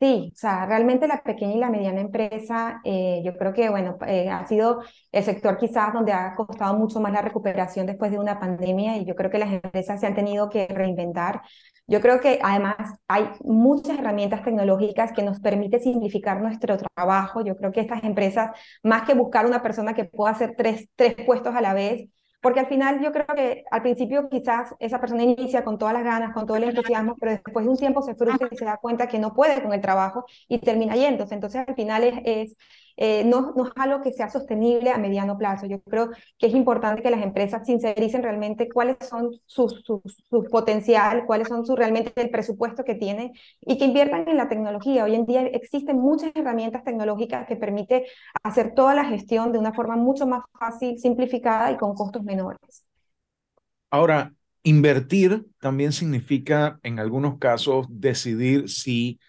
Sí, 0.00 0.30
o 0.32 0.36
sea, 0.36 0.64
realmente 0.66 1.08
la 1.08 1.20
pequeña 1.24 1.54
y 1.54 1.58
la 1.58 1.70
mediana 1.70 2.00
empresa, 2.00 2.80
eh, 2.84 3.20
yo 3.24 3.36
creo 3.36 3.52
que, 3.52 3.68
bueno, 3.68 3.98
eh, 4.06 4.28
ha 4.30 4.46
sido 4.46 4.80
el 5.10 5.24
sector 5.24 5.56
quizás 5.58 5.92
donde 5.92 6.12
ha 6.12 6.36
costado 6.36 6.78
mucho 6.78 7.00
más 7.00 7.12
la 7.12 7.20
recuperación 7.20 7.84
después 7.84 8.12
de 8.12 8.18
una 8.20 8.38
pandemia 8.38 8.96
y 8.96 9.04
yo 9.04 9.16
creo 9.16 9.28
que 9.28 9.38
las 9.38 9.52
empresas 9.52 10.00
se 10.00 10.06
han 10.06 10.14
tenido 10.14 10.50
que 10.50 10.68
reinventar. 10.68 11.42
Yo 11.88 12.00
creo 12.00 12.20
que 12.20 12.38
además 12.40 12.76
hay 13.08 13.28
muchas 13.40 13.98
herramientas 13.98 14.44
tecnológicas 14.44 15.10
que 15.12 15.24
nos 15.24 15.40
permiten 15.40 15.80
simplificar 15.80 16.40
nuestro 16.40 16.76
trabajo. 16.78 17.44
Yo 17.44 17.56
creo 17.56 17.72
que 17.72 17.80
estas 17.80 18.04
empresas, 18.04 18.50
más 18.84 19.02
que 19.02 19.14
buscar 19.14 19.46
una 19.46 19.62
persona 19.64 19.94
que 19.94 20.04
pueda 20.04 20.30
hacer 20.32 20.54
tres, 20.56 20.88
tres 20.94 21.16
puestos 21.26 21.56
a 21.56 21.60
la 21.60 21.74
vez, 21.74 22.08
porque 22.40 22.60
al 22.60 22.66
final 22.66 23.00
yo 23.02 23.12
creo 23.12 23.26
que 23.34 23.64
al 23.70 23.82
principio 23.82 24.28
quizás 24.28 24.74
esa 24.78 25.00
persona 25.00 25.22
inicia 25.24 25.64
con 25.64 25.78
todas 25.78 25.94
las 25.94 26.04
ganas, 26.04 26.32
con 26.34 26.46
todo 26.46 26.56
el 26.56 26.64
entusiasmo, 26.64 27.16
pero 27.18 27.32
después 27.32 27.64
de 27.66 27.70
un 27.72 27.78
tiempo 27.78 28.02
se 28.02 28.14
frustra 28.14 28.48
y 28.50 28.56
se 28.56 28.64
da 28.64 28.76
cuenta 28.78 29.08
que 29.08 29.18
no 29.18 29.34
puede 29.34 29.62
con 29.62 29.72
el 29.72 29.80
trabajo 29.80 30.24
y 30.48 30.58
termina 30.60 30.94
yéndose. 30.96 31.34
Entonces 31.34 31.64
al 31.66 31.74
final 31.74 32.04
es, 32.04 32.20
es 32.24 32.56
eh, 33.00 33.22
no, 33.24 33.52
no 33.56 33.64
es 33.64 33.72
algo 33.76 34.02
que 34.02 34.12
sea 34.12 34.28
sostenible 34.28 34.90
a 34.90 34.98
mediano 34.98 35.38
plazo. 35.38 35.66
Yo 35.66 35.80
creo 35.82 36.10
que 36.36 36.48
es 36.48 36.54
importante 36.54 37.00
que 37.00 37.12
las 37.12 37.22
empresas 37.22 37.64
sincericen 37.64 38.24
realmente 38.24 38.68
cuáles 38.68 38.96
son 39.08 39.30
sus, 39.46 39.84
su, 39.84 40.02
potencial, 40.50 41.24
cuáles 41.24 41.46
son 41.46 41.64
su, 41.64 41.76
realmente 41.76 42.12
el 42.16 42.30
presupuesto 42.30 42.82
que 42.82 42.96
tienen 42.96 43.32
y 43.60 43.78
que 43.78 43.84
inviertan 43.84 44.28
en 44.28 44.36
la 44.36 44.48
tecnología. 44.48 45.04
Hoy 45.04 45.14
en 45.14 45.26
día 45.26 45.42
existen 45.42 45.96
muchas 46.00 46.32
herramientas 46.34 46.82
tecnológicas 46.82 47.46
que 47.46 47.54
permiten 47.54 48.02
hacer 48.42 48.74
toda 48.74 48.96
la 48.96 49.04
gestión 49.04 49.52
de 49.52 49.60
una 49.60 49.72
forma 49.72 49.94
mucho 49.94 50.26
más 50.26 50.42
fácil, 50.58 50.98
simplificada 50.98 51.70
y 51.70 51.76
con 51.76 51.94
costos 51.94 52.24
menores. 52.24 52.84
Ahora, 53.90 54.34
invertir 54.64 55.46
también 55.60 55.92
significa 55.92 56.80
en 56.82 56.98
algunos 56.98 57.38
casos 57.38 57.86
decidir 57.88 58.68
si 58.68 59.20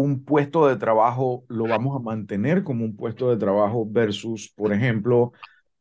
un 0.00 0.24
puesto 0.24 0.66
de 0.66 0.76
trabajo 0.76 1.44
lo 1.48 1.66
vamos 1.66 1.96
a 1.96 2.02
mantener 2.02 2.62
como 2.62 2.84
un 2.84 2.96
puesto 2.96 3.30
de 3.30 3.36
trabajo 3.36 3.86
versus, 3.88 4.52
por 4.54 4.72
ejemplo, 4.72 5.32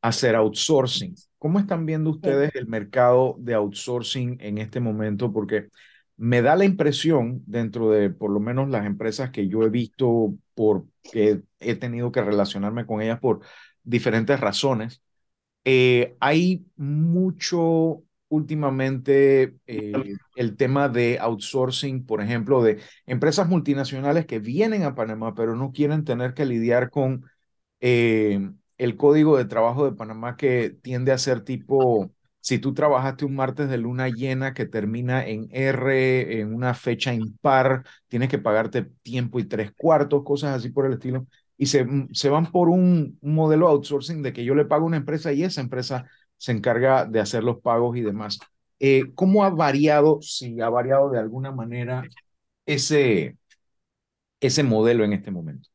hacer 0.02 0.36
outsourcing. 0.36 1.16
¿Cómo 1.38 1.60
están 1.60 1.86
viendo 1.86 2.10
ustedes 2.10 2.52
el 2.56 2.68
mercado 2.68 3.36
de 3.40 3.54
outsourcing 3.54 4.38
en 4.42 4.58
este 4.58 4.80
momento? 4.80 5.32
Porque 5.32 5.70
me 6.18 6.42
da 6.42 6.56
la 6.56 6.66
impresión 6.66 7.42
dentro 7.46 7.92
de 7.92 8.10
por 8.10 8.32
lo 8.32 8.40
menos 8.40 8.70
las 8.70 8.86
empresas 8.86 9.32
que 9.32 9.48
yo 9.48 9.64
he 9.64 9.70
visto 9.70 10.34
porque 10.54 11.42
he 11.60 11.76
tenido 11.76 12.12
que 12.12 12.22
relacionarme 12.22 12.86
con 12.86 13.02
ellas 13.02 13.20
por 13.20 13.40
diferentes 13.84 14.40
razones, 14.40 15.02
eh, 15.64 16.16
hay 16.20 16.66
mucho 16.76 18.04
últimamente 18.30 19.56
eh, 19.68 20.18
el 20.36 20.56
tema 20.58 20.90
de 20.90 21.20
outsourcing, 21.20 22.06
por 22.06 22.22
ejemplo, 22.22 22.64
de 22.64 22.80
empresas 23.06 23.48
multinacionales 23.50 24.26
que 24.26 24.40
vienen 24.40 24.84
a 24.84 24.96
Panamá, 24.96 25.36
pero 25.36 25.56
no 25.56 25.72
quieren 25.72 26.06
tener 26.06 26.34
que 26.34 26.46
lidiar 26.46 26.90
con 26.90 27.26
eh, 27.82 28.50
el 28.78 28.96
código 28.98 29.38
de 29.38 29.46
trabajo 29.46 29.86
de 29.86 29.96
Panamá 29.96 30.38
que 30.38 30.72
tiende 30.82 31.12
a 31.12 31.18
ser 31.18 31.42
tipo, 31.42 32.12
si 32.40 32.60
tú 32.60 32.74
trabajaste 32.74 33.26
un 33.26 33.36
martes 33.36 33.70
de 33.70 33.78
luna 33.78 34.10
llena 34.10 34.54
que 34.54 34.66
termina 34.66 35.26
en 35.26 35.48
R, 35.52 36.40
en 36.40 36.54
una 36.54 36.74
fecha 36.74 37.14
impar, 37.14 37.84
tienes 38.08 38.30
que 38.30 38.38
pagarte 38.40 38.84
tiempo 39.04 39.40
y 39.40 39.46
tres 39.46 39.72
cuartos, 39.78 40.24
cosas 40.24 40.56
así 40.56 40.70
por 40.70 40.86
el 40.86 40.94
estilo. 40.94 41.28
Y 41.58 41.66
se, 41.66 41.86
se 42.14 42.30
van 42.30 42.52
por 42.52 42.70
un, 42.70 43.18
un 43.22 43.36
modelo 43.36 43.68
outsourcing 43.68 44.22
de 44.22 44.32
que 44.32 44.46
yo 44.46 44.56
le 44.56 44.66
pago 44.66 44.84
a 44.86 44.88
una 44.88 44.98
empresa 44.98 45.34
y 45.34 45.44
esa 45.44 45.60
empresa 45.62 46.06
se 46.40 46.54
encarga 46.54 47.06
de 47.06 47.20
hacer 47.20 47.44
los 47.44 47.62
pagos 47.62 47.98
y 47.98 48.02
demás. 48.02 48.40
Eh, 48.80 49.12
¿Cómo 49.14 49.44
ha 49.44 49.50
variado, 49.52 50.22
si 50.22 50.60
ha 50.62 50.70
variado 50.70 51.12
de 51.12 51.20
alguna 51.20 51.52
manera 51.52 52.04
ese, 52.66 53.38
ese 54.40 54.64
modelo 54.64 55.04
en 55.04 55.14
este 55.14 55.32
momento? 55.32 55.70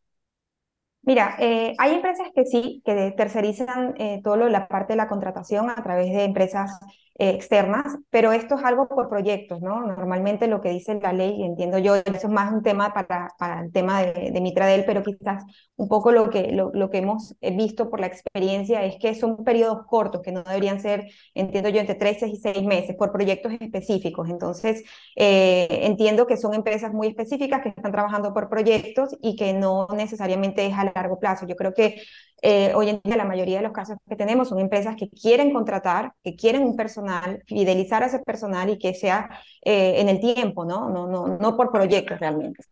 Mira, 1.02 1.36
eh, 1.38 1.74
hay 1.78 1.94
empresas 1.94 2.28
que 2.34 2.46
sí, 2.46 2.82
que 2.84 3.12
tercerizan 3.14 3.94
eh, 3.98 4.22
todo 4.24 4.36
lo, 4.36 4.48
la 4.48 4.68
parte 4.68 4.94
de 4.94 4.96
la 4.96 5.06
contratación 5.08 5.68
a 5.68 5.82
través 5.82 6.10
de 6.10 6.24
empresas 6.24 6.80
externas, 7.16 7.96
pero 8.10 8.32
esto 8.32 8.56
es 8.56 8.64
algo 8.64 8.88
por 8.88 9.08
proyectos, 9.08 9.60
¿no? 9.62 9.86
Normalmente 9.86 10.48
lo 10.48 10.60
que 10.60 10.70
dice 10.70 10.98
la 11.00 11.12
ley, 11.12 11.44
entiendo 11.44 11.78
yo, 11.78 11.94
eso 11.94 12.04
es 12.12 12.28
más 12.28 12.52
un 12.52 12.62
tema 12.62 12.92
para, 12.92 13.28
para 13.38 13.60
el 13.60 13.72
tema 13.72 14.02
de, 14.02 14.32
de 14.32 14.40
Mitradel, 14.40 14.84
pero 14.84 15.02
quizás 15.02 15.44
un 15.76 15.88
poco 15.88 16.10
lo 16.10 16.28
que, 16.30 16.50
lo, 16.52 16.70
lo, 16.74 16.90
que 16.90 16.98
hemos 16.98 17.36
visto 17.40 17.88
por 17.88 18.00
la 18.00 18.06
experiencia 18.06 18.84
es 18.84 18.96
que 18.98 19.14
son 19.14 19.44
periodos 19.44 19.86
cortos, 19.86 20.22
que 20.22 20.32
no 20.32 20.42
deberían 20.42 20.80
ser, 20.80 21.06
entiendo 21.34 21.68
yo, 21.68 21.80
entre 21.80 21.94
13 21.94 22.28
y 22.28 22.36
6 22.36 22.62
meses, 22.64 22.96
por 22.96 23.12
proyectos 23.12 23.52
específicos. 23.60 24.28
Entonces, 24.28 24.82
eh, 25.16 25.68
entiendo 25.82 26.26
que 26.26 26.36
son 26.36 26.54
empresas 26.54 26.92
muy 26.92 27.08
específicas 27.08 27.62
que 27.62 27.68
están 27.70 27.92
trabajando 27.92 28.32
por 28.34 28.48
proyectos 28.48 29.16
y 29.22 29.36
que 29.36 29.52
no 29.52 29.86
necesariamente 29.94 30.66
es 30.66 30.74
a 30.74 30.92
largo 30.94 31.18
plazo. 31.18 31.46
Yo 31.46 31.56
creo 31.56 31.74
que 31.74 32.00
eh, 32.46 32.74
hoy 32.74 32.90
en 32.90 33.00
día 33.02 33.16
la 33.16 33.24
mayoría 33.24 33.56
de 33.56 33.62
los 33.62 33.72
casos 33.72 33.96
que 34.06 34.16
tenemos 34.16 34.50
son 34.50 34.58
empresas 34.58 34.96
que 34.96 35.08
quieren 35.08 35.50
contratar, 35.50 36.12
que 36.22 36.36
quieren 36.36 36.62
un 36.62 36.76
personal, 36.76 37.42
fidelizar 37.46 38.02
a 38.02 38.06
ese 38.06 38.18
personal 38.18 38.68
y 38.68 38.78
que 38.78 38.92
sea 38.92 39.30
eh, 39.62 39.94
en 39.98 40.10
el 40.10 40.20
tiempo, 40.20 40.66
¿no? 40.66 40.90
No, 40.90 41.06
no, 41.06 41.38
no 41.38 41.56
por 41.56 41.72
proyectos 41.72 42.20
realmente. 42.20 42.62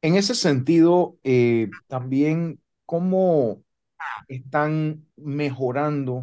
En 0.00 0.14
ese 0.14 0.36
sentido, 0.36 1.16
eh, 1.24 1.68
también, 1.88 2.60
¿cómo 2.86 3.64
están 4.28 5.04
mejorando 5.16 6.22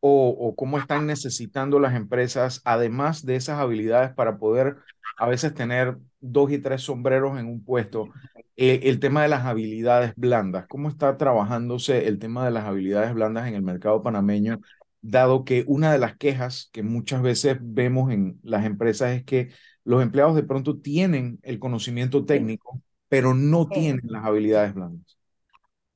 o, 0.00 0.54
cómo 0.56 0.78
están 0.78 1.06
necesitando 1.06 1.78
las 1.78 1.94
empresas, 1.94 2.62
además 2.64 3.24
de 3.24 3.36
esas 3.36 3.60
habilidades 3.60 4.12
para 4.12 4.38
poder 4.38 4.78
a 5.18 5.28
veces 5.28 5.54
tener 5.54 5.98
dos 6.20 6.50
y 6.52 6.58
tres 6.58 6.82
sombreros 6.82 7.38
en 7.38 7.46
un 7.46 7.64
puesto, 7.64 8.08
eh, 8.56 8.80
el 8.84 9.00
tema 9.00 9.22
de 9.22 9.28
las 9.28 9.44
habilidades 9.44 10.12
blandas, 10.16 10.66
¿cómo 10.68 10.88
está 10.88 11.16
trabajándose 11.16 12.06
el 12.06 12.18
tema 12.18 12.44
de 12.44 12.50
las 12.50 12.64
habilidades 12.64 13.14
blandas 13.14 13.48
en 13.48 13.54
el 13.54 13.62
mercado 13.62 14.02
panameño? 14.02 14.60
Dado 15.00 15.44
que 15.44 15.64
una 15.66 15.92
de 15.92 15.98
las 15.98 16.16
quejas 16.16 16.70
que 16.72 16.82
muchas 16.82 17.22
veces 17.22 17.58
vemos 17.60 18.12
en 18.12 18.38
las 18.42 18.64
empresas 18.64 19.12
es 19.12 19.24
que 19.24 19.50
los 19.84 20.02
empleados 20.02 20.36
de 20.36 20.44
pronto 20.44 20.78
tienen 20.78 21.40
el 21.42 21.58
conocimiento 21.58 22.24
técnico, 22.24 22.80
pero 23.08 23.34
no 23.34 23.68
tienen 23.68 24.02
las 24.04 24.24
habilidades 24.24 24.74
blandas. 24.74 25.18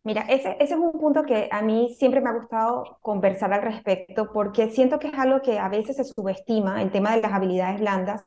Mira, 0.02 0.22
ese, 0.22 0.56
ese, 0.60 0.74
es 0.74 0.80
un 0.80 0.92
punto 0.92 1.24
que 1.24 1.48
a 1.50 1.62
mí 1.62 1.94
siempre 1.98 2.20
me 2.20 2.30
ha 2.30 2.34
gustado 2.34 2.98
conversar 3.00 3.52
al 3.52 3.62
respecto 3.62 4.30
porque 4.32 4.70
siento 4.70 5.00
que 5.00 5.08
es 5.08 5.14
algo 5.14 5.42
que 5.42 5.58
a 5.58 5.68
veces 5.68 5.96
se 5.96 6.04
subestima, 6.04 6.80
el 6.80 6.92
tema 6.92 7.14
de 7.14 7.22
las 7.22 7.32
habilidades 7.32 7.80
blandas, 7.80 8.22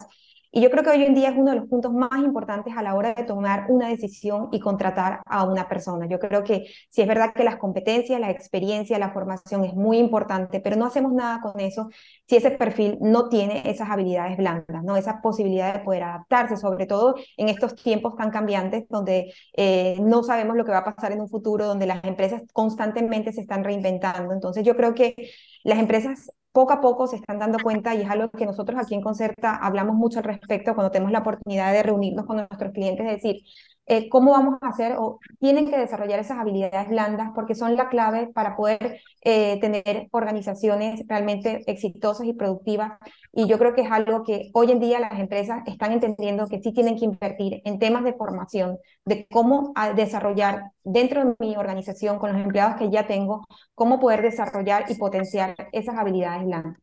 y 0.51 0.61
yo 0.61 0.71
creo 0.71 0.83
que 0.83 0.89
hoy 0.89 1.03
en 1.03 1.13
día 1.13 1.29
es 1.29 1.37
uno 1.37 1.51
de 1.51 1.57
los 1.57 1.67
puntos 1.67 1.93
más 1.93 2.17
importantes 2.17 2.73
a 2.75 2.81
la 2.81 2.95
hora 2.95 3.13
de 3.13 3.23
tomar 3.23 3.65
una 3.69 3.87
decisión 3.87 4.49
y 4.51 4.59
contratar 4.59 5.21
a 5.25 5.43
una 5.43 5.67
persona. 5.67 6.07
Yo 6.07 6.19
creo 6.19 6.43
que 6.43 6.65
sí 6.89 7.01
es 7.01 7.07
verdad 7.07 7.33
que 7.33 7.43
las 7.43 7.57
competencias, 7.57 8.19
la 8.19 8.31
experiencia, 8.31 8.97
la 8.97 9.11
formación 9.11 9.63
es 9.63 9.73
muy 9.75 9.99
importante, 9.99 10.59
pero 10.59 10.75
no 10.75 10.85
hacemos 10.85 11.13
nada 11.13 11.39
con 11.41 11.59
eso 11.59 11.89
si 12.27 12.37
ese 12.37 12.51
perfil 12.51 12.97
no 13.01 13.29
tiene 13.29 13.61
esas 13.69 13.89
habilidades 13.89 14.37
blandas, 14.37 14.83
¿no? 14.83 14.95
esa 14.97 15.21
posibilidad 15.21 15.73
de 15.73 15.79
poder 15.81 16.03
adaptarse, 16.03 16.57
sobre 16.57 16.87
todo 16.87 17.15
en 17.37 17.49
estos 17.49 17.75
tiempos 17.75 18.15
tan 18.15 18.31
cambiantes 18.31 18.87
donde 18.89 19.33
eh, 19.55 19.97
no 20.01 20.23
sabemos 20.23 20.55
lo 20.55 20.65
que 20.65 20.71
va 20.71 20.79
a 20.79 20.95
pasar 20.95 21.11
en 21.11 21.21
un 21.21 21.29
futuro, 21.29 21.65
donde 21.65 21.85
las 21.85 22.03
empresas 22.03 22.41
constantemente 22.53 23.33
se 23.33 23.41
están 23.41 23.63
reinventando. 23.63 24.33
Entonces 24.33 24.63
yo 24.63 24.75
creo 24.75 24.93
que 24.95 25.15
las 25.63 25.79
empresas 25.79 26.31
poco 26.51 26.73
a 26.73 26.81
poco 26.81 27.07
se 27.07 27.17
están 27.17 27.39
dando 27.39 27.59
cuenta 27.59 27.95
y 27.95 28.01
es 28.01 28.09
algo 28.09 28.29
que 28.31 28.45
nosotros 28.45 28.79
aquí 28.79 28.95
en 28.95 29.01
Concerta 29.01 29.55
hablamos 29.55 29.95
mucho 29.95 30.19
al 30.19 30.25
respecto 30.25 30.73
cuando 30.75 30.91
tenemos 30.91 31.11
la 31.11 31.19
oportunidad 31.19 31.73
de 31.73 31.83
reunirnos 31.83 32.25
con 32.25 32.37
nuestros 32.37 32.71
clientes, 32.73 33.05
es 33.05 33.13
decir, 33.21 33.41
eh, 33.89 34.07
cómo 34.07 34.33
vamos 34.33 34.59
a 34.61 34.67
hacer 34.67 34.97
o 34.99 35.19
tienen 35.39 35.67
que 35.67 35.75
desarrollar 35.75 36.19
esas 36.19 36.37
habilidades 36.37 36.89
blandas 36.89 37.31
porque 37.33 37.55
son 37.55 37.75
la 37.75 37.89
clave 37.89 38.27
para 38.27 38.55
poder 38.55 39.01
eh, 39.23 39.59
tener 39.61 40.07
organizaciones 40.11 41.01
realmente 41.07 41.63
exitosas 41.65 42.27
y 42.27 42.33
productivas. 42.33 42.99
Y 43.33 43.47
yo 43.47 43.57
creo 43.57 43.73
que 43.73 43.81
es 43.81 43.91
algo 43.91 44.23
que 44.23 44.51
hoy 44.53 44.71
en 44.71 44.79
día 44.79 44.99
las 44.99 45.19
empresas 45.19 45.63
están 45.65 45.91
entendiendo 45.91 46.45
que 46.47 46.61
sí 46.61 46.71
tienen 46.71 46.99
que 46.99 47.05
invertir 47.05 47.63
en 47.65 47.79
temas 47.79 48.03
de 48.03 48.13
formación, 48.13 48.77
de 49.05 49.25
cómo 49.25 49.73
ah, 49.75 49.93
desarrollar 49.93 50.65
dentro 50.83 51.25
de 51.25 51.35
mi 51.39 51.57
organización 51.57 52.19
con 52.19 52.31
los 52.31 52.41
empleados 52.43 52.75
que 52.75 52.91
ya 52.91 53.07
tengo, 53.07 53.47
cómo 53.73 53.99
poder 53.99 54.21
desarrollar 54.21 54.85
y 54.89 54.99
potenciar 54.99 55.55
esas 55.71 55.97
habilidades 55.97 56.45
blandas. 56.45 56.77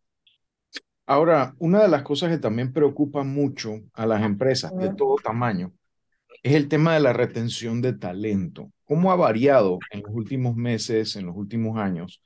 Ahora, 1.07 1.55
una 1.61 1.83
de 1.83 1.89
las 1.89 2.03
cosas 2.03 2.31
que 2.31 2.39
también 2.39 2.73
preocupa 2.73 3.23
mucho 3.23 3.75
a 3.95 4.07
las 4.07 4.23
empresas 4.23 4.77
de 4.77 4.93
todo 4.93 5.15
tamaño 5.23 5.71
es 6.43 6.55
el 6.55 6.69
tema 6.69 6.95
de 6.95 7.01
la 7.01 7.13
retención 7.13 7.81
de 7.83 7.93
talento. 7.93 8.73
¿Cómo 8.85 9.13
ha 9.13 9.17
variado 9.17 9.79
en 9.91 10.03
los 10.03 10.11
últimos 10.13 10.57
meses, 10.57 11.17
en 11.17 11.27
los 11.27 11.37
últimos 11.37 11.79
años, 11.79 12.23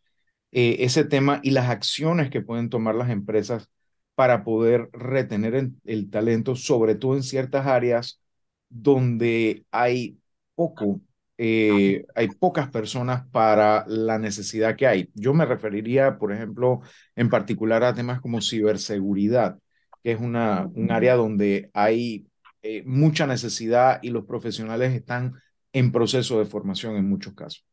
eh, 0.53 0.79
ese 0.81 1.05
tema 1.05 1.41
y 1.43 1.51
las 1.51 1.71
acciones 1.71 2.31
que 2.31 2.43
pueden 2.43 2.71
tomar 2.71 2.95
las 2.95 3.11
empresas 3.11 3.69
para 4.15 4.45
poder 4.45 4.91
retener 4.93 5.71
el, 5.85 6.11
talento, 6.11 6.57
sobre 6.57 6.95
todo 6.95 7.17
en 7.17 7.23
ciertas 7.23 7.67
áreas 7.67 8.21
donde 8.69 9.65
hay 9.71 10.19
poco, 10.55 11.01
eh, 11.39 12.05
hay 12.15 12.29
pocas 12.29 12.69
personas 12.69 13.27
para 13.31 13.85
la 13.89 14.19
necesidad 14.19 14.77
que 14.77 14.87
hay? 14.87 15.11
Yo 15.15 15.33
me 15.35 15.47
referiría, 15.47 16.19
por 16.19 16.33
ejemplo, 16.33 16.81
en 17.17 17.31
particular 17.31 17.83
a 17.85 17.95
temas 17.95 18.21
como 18.21 18.43
ciberseguridad, 18.43 19.59
que 20.03 20.13
es 20.13 20.21
una, 20.21 20.69
un 20.75 20.91
área 20.91 21.15
donde 21.15 21.71
hay 21.73 22.30
eh, 22.63 22.83
mucha 22.85 23.27
necesidad 23.27 24.01
y 24.03 24.11
los 24.11 24.25
profesionales 24.25 24.93
están 24.93 25.35
en 25.73 25.93
proceso 25.93 26.39
de 26.39 26.47
formación 26.47 26.97
en 26.97 27.09
muchos 27.09 27.35
casos. 27.35 27.65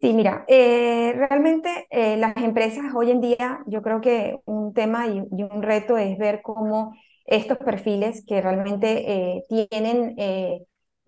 Sí, 0.00 0.12
mira, 0.12 0.44
eh, 0.46 1.12
realmente 1.16 1.86
eh, 1.90 2.16
las 2.18 2.36
empresas 2.36 2.84
hoy 2.94 3.10
en 3.10 3.20
día, 3.20 3.60
yo 3.66 3.80
creo 3.82 4.00
que 4.00 4.38
un 4.44 4.74
tema 4.74 5.06
y, 5.06 5.20
un 5.20 5.62
reto 5.62 5.96
es 5.96 6.18
ver 6.18 6.42
cómo 6.42 6.94
estos 7.24 7.58
perfiles 7.58 8.24
que 8.26 8.40
realmente 8.40 9.42
tienen 9.48 10.14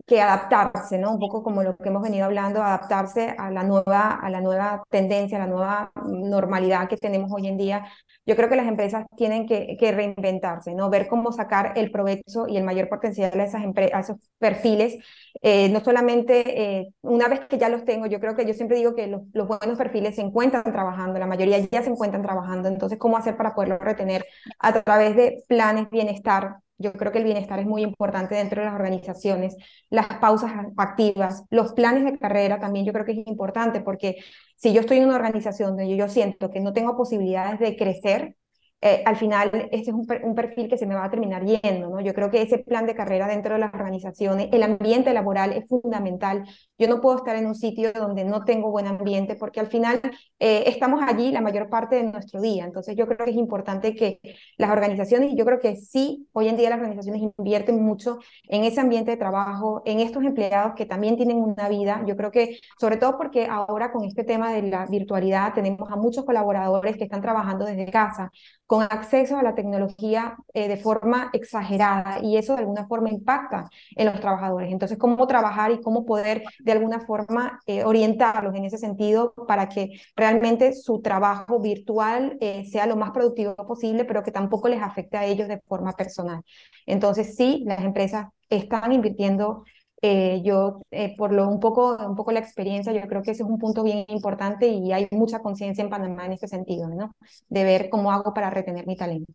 que 0.09 0.19
adaptarse, 0.21 0.97
¿no? 0.97 1.11
Un 1.11 1.19
poco 1.19 1.43
como 1.43 1.61
lo 1.61 1.77
que 1.77 1.87
hemos 1.89 2.01
venido 2.01 2.25
hablando, 2.25 2.63
adaptarse 2.63 3.35
a 3.37 3.51
la 3.51 3.63
nueva, 3.63 4.09
a 4.15 4.29
la 4.31 4.41
nueva 4.41 4.83
tendencia, 4.89 5.37
a 5.37 5.41
la 5.41 5.47
nueva 5.47 5.91
normalidad 6.03 6.89
que 6.89 6.97
tenemos 6.97 7.31
hoy 7.31 7.47
en 7.47 7.57
día. 7.57 7.85
Yo 8.25 8.35
creo 8.35 8.49
que 8.49 8.55
las 8.55 8.67
empresas 8.67 9.05
tienen 9.15 9.45
que, 9.47 9.77
reinventarse, 9.79 10.73
¿no? 10.73 10.89
Ver 10.89 11.07
cómo 11.07 11.31
sacar 11.31 11.73
el 11.75 11.91
provecho 11.91 12.47
y 12.47 12.57
el 12.57 12.63
mayor 12.63 12.89
potencial 12.89 13.39
a, 13.39 13.43
esas 13.43 13.61
a 13.93 13.99
esos 13.99 14.17
perfiles. 14.39 14.97
Eh, 15.43 15.69
no 15.69 15.79
solamente 15.79 16.79
eh, 16.79 16.93
una 17.01 17.27
vez 17.27 17.41
que 17.47 17.59
ya 17.59 17.69
los 17.69 17.85
tengo, 17.85 18.07
yo 18.07 18.19
creo 18.19 18.35
que 18.35 18.47
yo 18.47 18.53
siempre 18.55 18.77
digo 18.77 18.95
que 18.95 19.05
los, 19.05 19.21
los 19.33 19.47
buenos 19.47 19.77
perfiles 19.77 20.15
se 20.15 20.21
encuentran 20.21 20.63
trabajando, 20.63 21.19
la 21.19 21.27
mayoría 21.27 21.59
ya 21.59 21.83
se 21.83 21.89
encuentran 21.91 22.23
trabajando. 22.23 22.67
Entonces, 22.67 22.97
¿cómo 22.97 23.15
hacer 23.17 23.37
para 23.37 23.53
poderlos 23.53 23.79
retener 23.79 24.25
a 24.57 24.81
través 24.81 25.15
de 25.15 25.43
planes 25.47 25.89
bienestar 25.91 26.57
yo 26.79 26.93
creo 26.93 27.11
que 27.11 27.19
el 27.19 27.25
bienestar 27.25 27.59
es 27.59 27.65
muy 27.67 27.83
importante 27.83 28.35
dentro 28.35 28.61
de 28.61 28.65
las 28.67 28.75
organizaciones, 28.75 29.55
las 29.89 30.07
pausas 30.19 30.51
activas, 30.77 31.43
los 31.51 31.73
planes 31.73 32.05
de 32.05 32.17
carrera 32.17 32.59
también 32.59 32.85
yo 32.85 32.93
creo 32.93 33.05
que 33.05 33.11
es 33.11 33.27
importante 33.27 33.81
porque 33.81 34.17
si 34.55 34.73
yo 34.73 34.81
estoy 34.81 34.97
en 34.97 35.05
una 35.05 35.15
organización 35.17 35.69
donde 35.77 35.95
yo 35.95 36.07
siento 36.09 36.49
que 36.49 36.61
no 36.61 36.73
tengo 36.73 36.97
posibilidades 36.97 37.59
de 37.59 37.75
crecer, 37.77 38.35
eh, 38.81 39.03
al 39.05 39.17
final 39.17 39.51
ese 39.71 39.91
es 39.91 39.95
un, 39.95 40.35
perfil 40.35 40.69
que 40.69 40.77
se 40.77 40.85
me 40.85 40.95
va 40.95 41.03
a 41.03 41.09
terminar 41.11 41.43
yendo, 41.43 41.89
¿no? 41.89 41.99
Yo 41.99 42.13
creo 42.13 42.31
que 42.31 42.41
ese 42.41 42.59
plan 42.59 42.85
de 42.85 42.95
carrera 42.95 43.27
dentro 43.27 43.53
de 43.53 43.59
las 43.59 43.73
organizaciones, 43.73 44.47
el 44.53 44.63
ambiente 44.63 45.13
laboral 45.13 45.51
es 45.51 45.67
fundamental. 45.67 46.45
Yo 46.77 46.87
no 46.87 47.01
puedo 47.01 47.17
estar 47.17 47.35
en 47.35 47.45
un 47.45 47.55
sitio 47.55 47.91
donde 47.91 48.23
no 48.23 48.45
tengo 48.45 48.71
buen 48.71 48.87
ambiente 48.87 49.35
porque 49.35 49.59
al 49.59 49.67
final 49.67 49.99
eh, 50.39 50.63
estamos 50.67 51.01
allí 51.05 51.31
la 51.31 51.41
mayor 51.41 51.69
parte 51.69 51.97
de 51.97 52.03
nuestro 52.03 52.39
día. 52.39 52.63
Entonces 52.63 52.95
yo 52.95 53.05
creo 53.05 53.25
que 53.25 53.31
es 53.31 53.37
importante 53.37 53.95
que 53.95 54.19
las 54.57 54.71
organizaciones, 54.71 55.33
yo 55.35 55.45
creo 55.45 55.59
que 55.59 55.75
sí, 55.75 56.27
hoy 56.31 56.47
en 56.47 56.55
día 56.55 56.69
las 56.69 56.79
organizaciones 56.79 57.21
invierten 57.37 57.83
mucho 57.83 58.19
en 58.47 58.63
ese 58.63 58.79
ambiente 58.79 59.11
de 59.11 59.17
trabajo, 59.17 59.81
en 59.85 59.99
estos 59.99 60.23
empleados 60.23 60.73
que 60.75 60.85
también 60.85 61.17
tienen 61.17 61.37
una 61.37 61.67
vida. 61.67 62.03
Yo 62.07 62.15
creo 62.15 62.31
que 62.31 62.59
sobre 62.79 62.95
todo 62.97 63.17
porque 63.17 63.45
ahora 63.47 63.91
con 63.91 64.05
este 64.05 64.23
tema 64.23 64.53
de 64.53 64.61
la 64.63 64.85
virtualidad 64.85 65.53
tenemos 65.53 65.91
a 65.91 65.97
muchos 65.97 66.23
colaboradores 66.23 66.95
que 66.95 67.03
están 67.03 67.21
trabajando 67.21 67.65
desde 67.65 67.91
casa 67.91 68.31
con 68.69 68.83
acceso 68.83 69.35
a 69.35 69.41
la 69.41 69.55
tecnología 69.55 70.37
eh, 70.53 70.67
de 70.67 70.77
forma 70.77 71.31
exagerada 71.33 72.19
y 72.21 72.37
eso 72.37 72.53
de 72.53 72.59
alguna 72.59 72.85
forma 72.85 73.09
impacta 73.09 73.67
en 73.95 74.05
los 74.05 74.19
trabajadores. 74.21 74.71
Entonces, 74.71 74.99
¿cómo 74.99 75.25
trabajar 75.25 75.71
y 75.71 75.81
cómo 75.81 76.05
poder 76.05 76.43
de 76.59 76.71
alguna 76.71 76.99
forma 76.99 77.59
eh, 77.65 77.83
orientarlos 77.83 78.53
en 78.53 78.65
ese 78.65 78.77
sentido 78.77 79.33
para 79.47 79.69
que 79.69 79.99
realmente 80.15 80.73
su 80.73 81.01
trabajo 81.01 81.59
virtual 81.59 82.37
eh, 82.41 82.63
sea 82.65 82.85
lo 82.85 82.95
más 82.95 83.09
productivo 83.09 83.55
posible, 83.55 84.05
pero 84.05 84.21
que 84.21 84.31
tampoco 84.31 84.69
les 84.69 84.83
afecte 84.83 85.17
a 85.17 85.25
ellos 85.25 85.47
de 85.47 85.59
forma 85.61 85.93
personal? 85.93 86.43
Entonces, 86.85 87.35
sí, 87.35 87.63
las 87.65 87.83
empresas 87.83 88.27
están 88.51 88.91
invirtiendo 88.91 89.63
eh, 90.01 90.41
yo, 90.43 90.81
eh, 90.91 91.15
por 91.17 91.33
lo 91.33 91.49
un 91.49 91.59
poco, 91.59 91.97
un 91.97 92.15
poco 92.15 92.31
la 92.31 92.39
experiencia, 92.39 92.93
yo 92.93 93.01
creo 93.07 93.21
que 93.21 93.31
ese 93.31 93.43
es 93.43 93.49
un 93.49 93.59
punto 93.59 93.83
bien 93.83 94.05
importante 94.07 94.67
y 94.67 94.93
hay 94.93 95.07
mucha 95.11 95.39
conciencia 95.39 95.83
en 95.83 95.89
Panamá 95.89 96.25
en 96.25 96.33
ese 96.33 96.47
sentido, 96.47 96.87
¿no? 96.87 97.15
De 97.49 97.63
ver 97.65 97.89
cómo 97.89 98.11
hago 98.11 98.33
para 98.33 98.49
retener 98.49 98.87
mi 98.87 98.95
talento. 98.95 99.33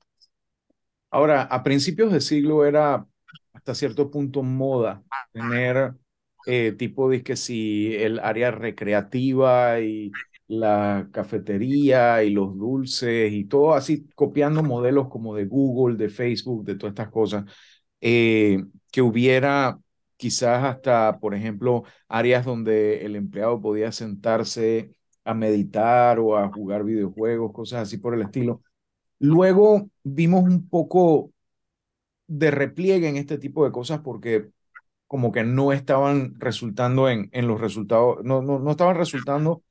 Ahora, 1.10 1.42
a 1.42 1.62
principios 1.62 2.12
de 2.12 2.20
siglo 2.20 2.64
era 2.64 3.06
hasta 3.52 3.74
cierto 3.74 4.10
punto 4.10 4.42
moda 4.42 5.02
tener 5.32 5.94
eh, 6.46 6.72
tipo 6.72 7.10
de 7.10 7.22
que 7.22 7.36
si 7.36 7.94
el 7.96 8.18
área 8.18 8.50
recreativa 8.50 9.80
y 9.80 10.12
la 10.46 11.08
cafetería 11.12 12.22
y 12.24 12.30
los 12.30 12.56
dulces 12.56 13.32
y 13.32 13.44
todo 13.44 13.74
así, 13.74 14.08
copiando 14.14 14.62
modelos 14.62 15.08
como 15.08 15.34
de 15.34 15.44
Google, 15.44 15.96
de 15.96 16.08
Facebook, 16.08 16.64
de 16.64 16.76
todas 16.76 16.92
estas 16.92 17.10
cosas, 17.10 17.44
que 18.00 19.02
hubiera 19.02 19.78
quizás 20.16 20.64
hasta, 20.64 21.18
por 21.20 21.34
ejemplo, 21.34 21.84
áreas 22.08 22.44
donde 22.44 23.04
el 23.04 23.16
empleado 23.16 23.60
podía 23.60 23.92
sentarse 23.92 24.94
a 25.24 25.34
meditar 25.34 26.18
o 26.18 26.36
a 26.36 26.48
jugar 26.52 26.84
videojuegos, 26.84 27.52
cosas 27.52 27.82
así 27.82 27.98
por 27.98 28.14
el 28.14 28.22
estilo. 28.22 28.62
Luego 29.20 29.90
vimos 30.04 30.44
un 30.44 30.68
poco 30.68 31.32
de 32.26 32.50
repliegue 32.50 33.08
en 33.08 33.16
este 33.16 33.38
tipo 33.38 33.64
de 33.64 33.72
cosas 33.72 34.00
porque 34.00 34.50
como 35.06 35.32
que 35.32 35.44
no 35.44 35.72
estaban 35.72 36.40
resultando 36.40 37.08
en, 37.10 37.30
en 37.32 37.48
los 37.48 37.60
resultados, 37.60 38.18
no, 38.24 38.42
no, 38.42 38.58
no 38.60 38.70
estaban 38.72 38.96
resultando 38.96 39.62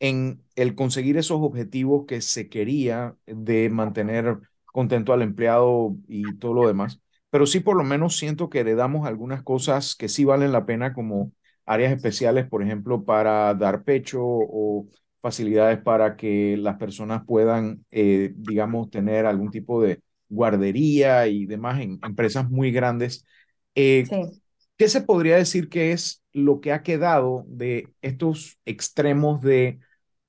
en 0.00 0.44
el 0.56 0.74
conseguir 0.76 1.18
esos 1.18 1.38
objetivos 1.42 2.06
que 2.06 2.20
se 2.22 2.48
quería 2.48 3.16
de 3.26 3.70
mantener 3.70 4.40
contento 4.72 5.12
al 5.12 5.22
empleado 5.22 5.96
y 6.08 6.36
todo 6.38 6.54
lo 6.54 6.68
demás. 6.68 7.00
Pero 7.36 7.44
sí 7.44 7.60
por 7.60 7.76
lo 7.76 7.84
menos 7.84 8.16
siento 8.16 8.48
que 8.48 8.60
heredamos 8.60 9.06
algunas 9.06 9.42
cosas 9.42 9.94
que 9.94 10.08
sí 10.08 10.24
valen 10.24 10.52
la 10.52 10.64
pena 10.64 10.94
como 10.94 11.32
áreas 11.66 11.92
especiales, 11.92 12.48
por 12.48 12.62
ejemplo, 12.62 13.04
para 13.04 13.52
dar 13.52 13.84
pecho 13.84 14.22
o 14.24 14.86
facilidades 15.20 15.78
para 15.82 16.16
que 16.16 16.56
las 16.56 16.78
personas 16.78 17.24
puedan, 17.26 17.84
eh, 17.90 18.32
digamos, 18.36 18.88
tener 18.88 19.26
algún 19.26 19.50
tipo 19.50 19.82
de 19.82 20.00
guardería 20.30 21.26
y 21.26 21.44
demás 21.44 21.78
en 21.82 21.98
empresas 22.02 22.48
muy 22.48 22.70
grandes. 22.72 23.26
Eh, 23.74 24.06
sí. 24.08 24.40
¿Qué 24.78 24.88
se 24.88 25.02
podría 25.02 25.36
decir 25.36 25.68
que 25.68 25.92
es 25.92 26.22
lo 26.32 26.62
que 26.62 26.72
ha 26.72 26.82
quedado 26.82 27.44
de 27.48 27.90
estos 28.00 28.56
extremos 28.64 29.42
de 29.42 29.78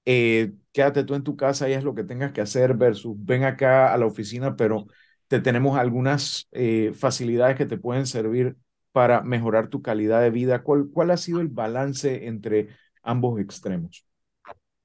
eh, 0.04 0.52
quédate 0.74 1.06
tú 1.06 1.16
en 1.16 1.24
tu 1.24 1.38
casa 1.38 1.70
y 1.70 1.74
es 1.74 1.86
lo 1.86 1.96
que 1.96 2.04
tengas 2.04 2.34
que 2.34 2.42
hacer 2.42 2.74
versus 2.74 3.16
ven 3.18 3.46
acá 3.46 3.94
a 3.94 3.98
la 3.98 4.06
oficina, 4.08 4.58
pero 4.58 4.88
te 5.28 5.40
tenemos 5.40 5.78
algunas 5.78 6.48
eh, 6.52 6.92
facilidades 6.96 7.58
que 7.58 7.66
te 7.66 7.78
pueden 7.78 8.06
servir 8.06 8.56
para 8.92 9.22
mejorar 9.22 9.68
tu 9.68 9.82
calidad 9.82 10.22
de 10.22 10.30
vida? 10.30 10.64
¿Cuál, 10.64 10.90
¿Cuál 10.94 11.12
ha 11.12 11.18
sido 11.18 11.40
el 11.40 11.50
balance 11.50 12.28
entre 12.28 12.70
ambos 13.04 13.40
extremos? 13.40 14.06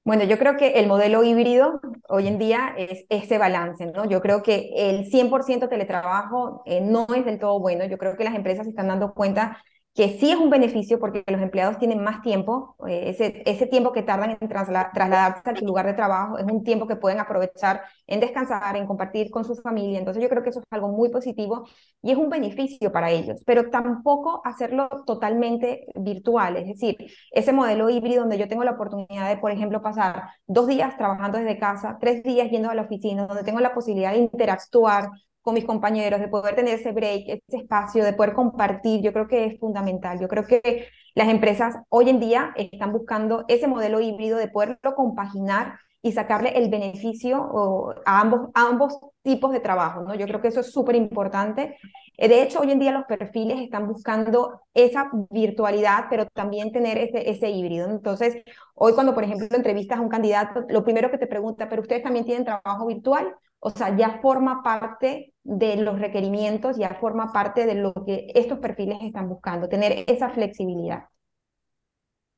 Bueno, 0.05 0.25
yo 0.25 0.37
creo 0.37 0.57
que 0.57 0.81
el 0.81 0.89
modelo 0.89 1.23
híbrido 1.23 1.81
hoy 2.09 2.27
en 2.27 2.37
día 2.39 2.75
es 2.77 3.07
ese 3.09 3.39
balance, 3.39 3.87
¿no? 3.87 4.05
Yo 4.09 4.21
creo 4.21 4.43
que 4.43 4.71
el 4.75 5.07
100% 5.07 5.69
teletrabajo 5.69 6.63
eh, 6.67 6.81
no 6.81 7.07
es 7.15 7.25
del 7.25 7.39
todo 7.39 7.61
bueno. 7.61 7.85
Yo 7.85 7.99
creo 7.99 8.17
que 8.17 8.25
las 8.25 8.35
empresas 8.35 8.65
se 8.65 8.71
están 8.71 8.89
dando 8.89 9.15
cuenta 9.15 9.63
que 9.95 10.19
sí 10.19 10.31
es 10.31 10.37
un 10.39 10.49
beneficio 10.49 10.99
porque 10.99 11.23
los 11.27 11.41
empleados 11.43 11.79
tienen 11.79 12.03
más 12.03 12.23
tiempo, 12.23 12.77
eh, 12.89 13.11
ese, 13.11 13.43
ese 13.45 13.67
tiempo 13.67 13.93
que 13.93 14.03
tardan 14.03 14.39
en 14.41 14.49
trasladarse 14.49 15.51
a 15.51 15.57
su 15.57 15.67
lugar 15.67 15.87
de 15.87 15.93
trabajo 15.93 16.39
es 16.39 16.45
un 16.45 16.65
tiempo 16.65 16.87
que 16.87 16.97
pueden 16.97 17.21
aprovechar 17.21 17.83
en 18.07 18.21
descansar, 18.21 18.77
en 18.77 18.87
compartir 18.87 19.31
con 19.31 19.45
su 19.45 19.55
familia, 19.57 19.99
entonces 19.99 20.23
yo 20.23 20.31
creo 20.31 20.43
que 20.43 20.51
eso 20.51 20.61
es 20.61 20.67
algo 20.71 20.89
muy 20.89 21.11
positivo 21.11 21.69
y 22.01 22.11
es 22.11 22.17
un 22.17 22.31
beneficio 22.31 22.91
para 22.91 23.11
ellos, 23.11 23.43
pero 23.45 23.71
tampoco 23.71 24.41
hacerlo 24.45 24.89
totalmente 25.07 25.87
virtual, 25.95 26.57
es 26.57 26.67
decir, 26.69 26.97
ese 27.31 27.53
modelo 27.53 27.91
híbrido 27.91 28.21
donde 28.23 28.39
yo 28.39 28.49
tengo 28.49 28.65
la 28.65 28.73
oportunidad 28.73 29.29
de, 29.29 29.37
por 29.37 29.51
ejemplo, 29.51 29.83
pasar 29.83 30.25
dos 30.47 30.67
días 30.69 30.97
trabajando 30.97 31.39
desde 31.39 31.59
casa, 31.59 31.99
tres 32.01 32.23
días 32.23 32.51
yendo 32.51 32.71
a 32.71 32.75
la 32.75 32.83
oficina, 32.83 33.27
donde 33.27 33.45
tengo 33.45 33.61
la 33.61 33.75
posibilidad 33.75 34.13
de 34.13 34.19
interactuar, 34.19 35.11
con 35.43 35.55
mis 35.55 35.65
compañeros, 35.65 36.21
de 36.21 36.29
poder 36.29 36.55
tener 36.55 36.79
ese 36.79 36.93
break, 36.93 37.25
ese 37.29 37.59
espacio, 37.59 38.05
de 38.05 38.13
poder 38.13 38.33
compartir, 38.33 39.03
yo 39.03 39.13
creo 39.13 39.29
que 39.29 39.45
es 39.47 39.59
fundamental. 39.61 40.21
Yo 40.21 40.29
creo 40.29 40.47
que 40.47 40.87
las 41.15 41.29
empresas 41.29 41.77
hoy 41.89 42.09
en 42.09 42.21
día 42.21 42.53
están 42.57 42.93
buscando 42.93 43.45
ese 43.49 43.67
modelo 43.67 44.01
híbrido 44.01 44.39
de 44.39 44.49
poderlo 44.49 44.95
compaginar 44.95 45.79
y 46.03 46.13
sacarle 46.13 46.59
el 46.59 46.69
beneficio 46.69 47.95
a, 48.05 48.21
ambos, 48.21 48.51
a 48.55 48.67
ambos 48.67 48.99
tipos 49.23 49.53
de 49.53 49.61
trabajo, 49.61 50.03
¿no? 50.03 50.15
Yo 50.15 50.27
creo 50.27 50.41
que 50.41 50.49
eso 50.49 50.61
es 50.61 50.73
súper 50.73 50.97
importante. 50.97 51.77
Eh, 52.19 52.29
de 52.29 52.43
hecho, 52.43 52.61
hoy 52.61 52.73
en 52.73 52.81
día 52.81 52.91
los 52.93 53.05
perfiles 53.05 53.61
están 53.61 53.87
buscando 53.87 54.63
esa 54.75 55.11
virtualidad, 55.31 56.07
pero 56.11 56.27
también 56.27 56.73
tener 56.73 56.99
ese, 56.99 57.31
ese 57.31 57.51
híbrido. 57.51 57.89
Entonces, 57.89 58.43
hoy 58.75 58.95
cuando, 58.95 59.15
por 59.15 59.23
ejemplo, 59.23 59.47
entrevistas 59.51 59.99
a 59.99 60.03
un 60.03 60.09
candidato, 60.09 60.65
lo 60.69 60.83
primero 60.83 61.11
que 61.11 61.19
te 61.19 61.29
pregunta, 61.29 61.69
¿pero 61.69 61.83
ustedes 61.83 62.03
también 62.03 62.25
tienen 62.25 62.45
trabajo 62.45 62.87
virtual? 62.87 63.35
O 63.61 63.71
sea, 63.71 63.97
ya 63.97 64.19
forma 64.21 64.63
parte 64.65 65.32
de 65.45 65.77
los 65.77 66.01
requerimientos, 66.01 66.77
ya 66.79 66.95
forma 67.01 67.33
parte 67.33 67.67
de 67.67 67.75
lo 67.75 67.93
que 68.07 68.29
estos 68.35 68.59
perfiles 68.59 68.99
están 69.03 69.29
buscando, 69.29 69.69
tener 69.69 70.05
esa 70.09 70.31
flexibilidad. 70.31 71.05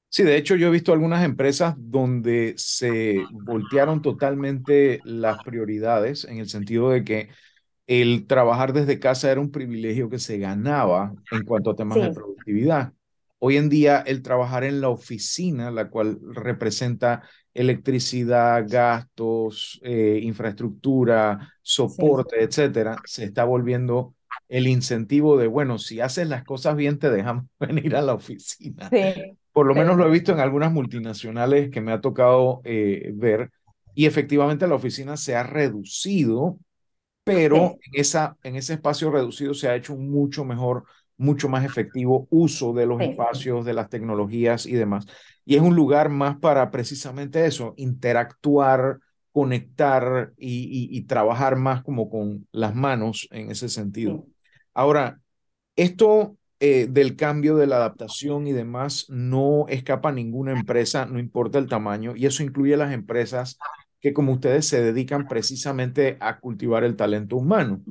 Sí, 0.08 0.22
de 0.22 0.36
hecho 0.36 0.54
yo 0.54 0.68
he 0.68 0.70
visto 0.70 0.92
algunas 0.92 1.24
empresas 1.24 1.74
donde 1.76 2.54
se 2.56 3.26
voltearon 3.32 4.00
totalmente 4.00 5.00
las 5.04 5.40
prioridades 5.40 6.24
en 6.24 6.38
el 6.38 6.48
sentido 6.48 6.90
de 6.90 7.02
que 7.02 7.30
el 7.86 8.26
trabajar 8.26 8.72
desde 8.74 9.00
casa 9.00 9.32
era 9.32 9.40
un 9.40 9.52
privilegio 9.52 10.10
que 10.10 10.18
se 10.20 10.38
ganaba 10.38 11.16
en 11.30 11.44
cuanto 11.44 11.70
a 11.70 11.76
temas 11.76 12.00
de 12.00 12.10
productividad. 12.10 12.92
Hoy 13.40 13.56
en 13.56 13.68
día 13.70 14.00
el 14.06 14.22
trabajar 14.22 14.64
en 14.64 14.80
la 14.80 14.90
oficina, 14.90 15.70
la 15.70 15.90
cual 15.90 16.18
representa 16.34 17.22
electricidad, 17.54 18.64
gastos, 18.68 19.80
eh, 19.82 20.20
infraestructura, 20.22 21.52
soporte, 21.62 22.42
etcétera, 22.42 22.96
se 23.04 23.24
está 23.24 23.44
volviendo 23.44 24.14
el 24.48 24.66
incentivo 24.66 25.36
de, 25.38 25.46
bueno, 25.46 25.78
si 25.78 26.00
haces 26.00 26.28
las 26.28 26.44
cosas 26.44 26.76
bien, 26.76 26.98
te 26.98 27.10
dejan 27.10 27.48
venir 27.60 27.96
a 27.96 28.02
la 28.02 28.14
oficina. 28.14 28.90
Por 29.52 29.66
lo 29.66 29.74
menos 29.74 29.96
lo 29.96 30.06
he 30.06 30.10
visto 30.10 30.32
en 30.32 30.40
algunas 30.40 30.72
multinacionales 30.72 31.70
que 31.70 31.80
me 31.80 31.92
ha 31.92 32.00
tocado 32.00 32.60
eh, 32.64 33.12
ver 33.14 33.50
y 33.94 34.06
efectivamente 34.06 34.66
la 34.66 34.74
oficina 34.74 35.16
se 35.16 35.36
ha 35.36 35.44
reducido, 35.44 36.58
pero 37.22 37.78
en, 37.80 38.00
esa, 38.00 38.36
en 38.42 38.56
ese 38.56 38.74
espacio 38.74 39.10
reducido 39.10 39.54
se 39.54 39.68
ha 39.68 39.76
hecho 39.76 39.94
un 39.94 40.10
mucho 40.10 40.44
mejor 40.44 40.84
mucho 41.16 41.48
más 41.48 41.64
efectivo 41.64 42.26
uso 42.30 42.72
de 42.72 42.86
los 42.86 43.00
espacios, 43.00 43.64
de 43.64 43.74
las 43.74 43.88
tecnologías 43.88 44.66
y 44.66 44.72
demás. 44.72 45.06
Y 45.44 45.56
es 45.56 45.62
un 45.62 45.76
lugar 45.76 46.08
más 46.08 46.38
para 46.38 46.70
precisamente 46.70 47.46
eso, 47.46 47.74
interactuar, 47.76 48.98
conectar 49.32 50.32
y, 50.36 51.02
trabajar 51.02 51.56
más 51.56 51.82
como 51.82 52.08
con 52.08 52.46
las 52.52 52.74
manos 52.74 53.28
en 53.30 53.50
ese 53.50 53.68
sentido. 53.68 54.26
Ahora, 54.72 55.20
esto 55.76 56.36
eh, 56.60 56.86
del 56.88 57.16
cambio, 57.16 57.56
de 57.56 57.66
la 57.66 57.76
adaptación 57.76 58.46
y 58.46 58.52
demás, 58.52 59.06
no 59.08 59.66
escapa 59.68 60.10
a 60.10 60.12
ninguna 60.12 60.52
empresa, 60.52 61.04
no 61.04 61.18
importa 61.18 61.58
el 61.58 61.68
tamaño, 61.68 62.14
y 62.16 62.26
eso 62.26 62.42
incluye 62.42 62.74
a 62.74 62.78
las 62.78 62.92
empresas 62.92 63.58
que 64.00 64.12
como 64.12 64.32
ustedes 64.32 64.66
se 64.68 64.82
dedican 64.82 65.26
precisamente 65.26 66.16
a 66.20 66.38
cultivar 66.38 66.84
el 66.84 66.94
talento 66.94 67.36
humano. 67.36 67.82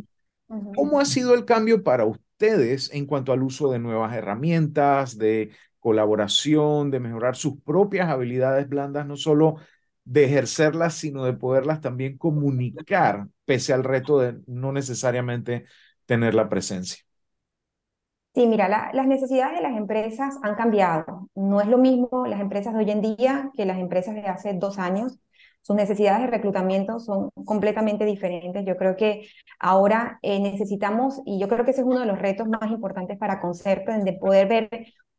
¿Cómo 0.48 1.00
ha 1.00 1.06
sido 1.06 1.34
el 1.34 1.44
cambio 1.46 1.84
para 1.84 2.06
usted? 2.06 2.23
Ustedes 2.34 2.92
en 2.94 3.06
cuanto 3.06 3.32
al 3.34 3.44
uso 3.44 3.72
de 3.72 3.80
nuevas 3.80 4.14
herramientas, 4.16 5.18
de 5.18 5.52
colaboración, 5.80 6.92
de 6.92 7.00
mejorar 7.00 7.36
sus 7.36 7.62
propias 7.62 8.10
habilidades 8.10 8.68
blandas, 8.70 9.06
no 9.06 9.16
solo 9.18 9.58
de 10.06 10.26
ejercerlas, 10.26 10.96
sino 10.96 11.26
de 11.26 11.34
poderlas 11.34 11.82
también 11.82 12.18
comunicar, 12.18 13.28
pese 13.46 13.74
al 13.74 13.84
reto 13.84 14.20
de 14.20 14.40
no 14.48 14.72
necesariamente 14.72 15.66
tener 16.06 16.34
la 16.34 16.50
presencia. 16.50 17.00
Sí, 18.34 18.48
mira, 18.48 18.68
las 18.94 19.06
necesidades 19.08 19.58
de 19.58 19.62
las 19.64 19.78
empresas 19.78 20.40
han 20.42 20.56
cambiado. 20.56 21.30
No 21.36 21.62
es 21.62 21.68
lo 21.68 21.78
mismo 21.78 22.26
las 22.26 22.42
empresas 22.42 22.74
de 22.74 22.80
hoy 22.80 22.90
en 22.92 23.02
día 23.02 23.52
que 23.56 23.66
las 23.66 23.78
empresas 23.78 24.16
de 24.16 24.22
hace 24.26 24.54
dos 24.56 24.80
años 24.80 25.20
sus 25.64 25.76
necesidades 25.76 26.22
de 26.22 26.28
reclutamiento 26.28 27.00
son 27.00 27.30
completamente 27.46 28.06
diferentes. 28.06 28.66
Yo 28.66 28.78
creo 28.78 28.96
que 28.96 29.28
ahora 29.60 30.20
eh, 30.22 30.40
necesitamos, 30.40 31.22
y 31.26 31.40
yo 31.40 31.48
creo 31.48 31.66
que 31.66 31.72
ese 31.72 31.82
es 31.82 31.88
uno 31.88 32.00
de 32.02 32.06
los 32.06 32.20
retos 32.20 32.48
más 32.48 32.70
importantes 32.70 33.18
para 33.18 33.40
Concerto, 33.40 33.92
de 33.92 34.14
poder 34.14 34.48
ver 34.48 34.70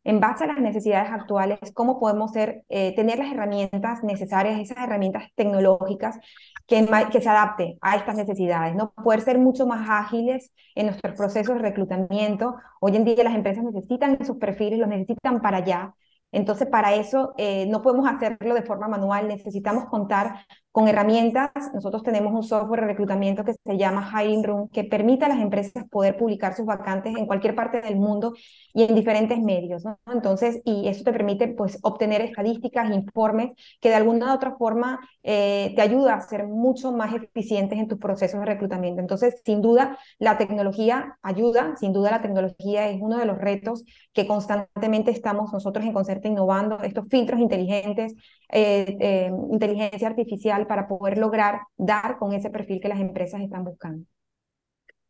en 0.04 0.20
base 0.20 0.44
a 0.44 0.48
las 0.48 0.58
necesidades 0.58 1.10
actuales, 1.10 1.58
cómo 1.72 1.98
podemos 1.98 2.32
ser, 2.32 2.64
eh, 2.68 2.94
tener 2.94 3.18
las 3.18 3.32
herramientas 3.32 4.04
necesarias, 4.04 4.60
esas 4.60 4.84
herramientas 4.84 5.24
tecnológicas 5.34 6.18
que, 6.66 6.86
se 6.86 7.28
adapte 7.28 7.78
a 7.80 7.96
estas 7.96 8.16
necesidades, 8.16 8.74
¿no? 8.74 8.92
Poder 8.92 9.22
ser 9.22 9.38
mucho 9.38 9.66
más 9.66 9.88
ágiles 9.88 10.52
en 10.74 10.86
nuestros 10.86 11.14
procesos 11.14 11.56
de 11.56 11.62
reclutamiento. 11.62 12.56
Hoy 12.80 12.96
en 12.96 13.04
día 13.04 13.24
las 13.24 13.34
empresas 13.34 13.64
necesitan 13.64 14.18
esos 14.20 14.36
perfiles, 14.36 14.78
los 14.78 14.88
necesitan 14.88 15.40
para 15.40 15.58
allá. 15.58 15.94
Entonces, 16.34 16.68
para 16.68 16.94
eso 16.94 17.34
eh, 17.38 17.66
no 17.66 17.82
podemos 17.82 18.08
hacerlo 18.08 18.54
de 18.54 18.62
forma 18.62 18.88
manual, 18.88 19.28
necesitamos 19.28 19.86
contar 19.86 20.46
con 20.74 20.88
herramientas. 20.88 21.52
Nosotros 21.72 22.02
tenemos 22.02 22.32
un 22.34 22.42
software 22.42 22.80
de 22.80 22.88
reclutamiento 22.88 23.44
que 23.44 23.54
se 23.54 23.78
llama 23.78 24.10
Hiring 24.10 24.42
Room, 24.42 24.68
que 24.70 24.82
permite 24.82 25.24
a 25.24 25.28
las 25.28 25.38
empresas 25.38 25.84
poder 25.88 26.16
publicar 26.16 26.56
sus 26.56 26.66
vacantes 26.66 27.14
en 27.16 27.26
cualquier 27.26 27.54
parte 27.54 27.80
del 27.80 27.94
mundo 27.94 28.32
y 28.72 28.82
en 28.82 28.92
diferentes 28.96 29.38
medios. 29.38 29.84
Entonces, 30.12 30.60
y 30.64 30.88
eso 30.88 31.04
te 31.04 31.12
permite 31.12 31.46
pues, 31.46 31.78
obtener 31.82 32.22
estadísticas, 32.22 32.90
informes, 32.90 33.52
que 33.80 33.90
de 33.90 33.94
alguna 33.94 34.32
u 34.32 34.34
otra 34.34 34.56
forma 34.56 34.98
eh, 35.22 35.72
te 35.76 35.82
ayuda 35.82 36.14
a 36.14 36.20
ser 36.22 36.48
mucho 36.48 36.90
más 36.90 37.14
eficientes 37.14 37.78
en 37.78 37.86
tus 37.86 38.00
procesos 38.00 38.40
de 38.40 38.46
reclutamiento. 38.46 39.00
Entonces, 39.00 39.40
sin 39.44 39.62
duda, 39.62 39.96
la 40.18 40.38
tecnología 40.38 41.18
ayuda, 41.22 41.76
sin 41.76 41.92
duda 41.92 42.10
la 42.10 42.20
tecnología 42.20 42.88
es 42.88 43.00
uno 43.00 43.18
de 43.18 43.26
los 43.26 43.38
retos 43.38 43.84
que 44.12 44.26
constantemente 44.26 45.12
estamos 45.12 45.52
nosotros 45.52 45.84
en 45.84 45.92
Concerta 45.92 46.26
innovando, 46.26 46.80
estos 46.82 47.06
filtros 47.08 47.38
inteligentes, 47.38 48.14
eh, 48.56 48.96
eh, 49.00 49.30
inteligencia 49.50 50.06
artificial 50.06 50.68
para 50.68 50.86
poder 50.86 51.18
lograr 51.18 51.62
dar 51.76 52.18
con 52.18 52.32
ese 52.32 52.50
perfil 52.50 52.80
que 52.80 52.88
las 52.88 53.00
empresas 53.00 53.40
están 53.40 53.64
buscando. 53.64 54.06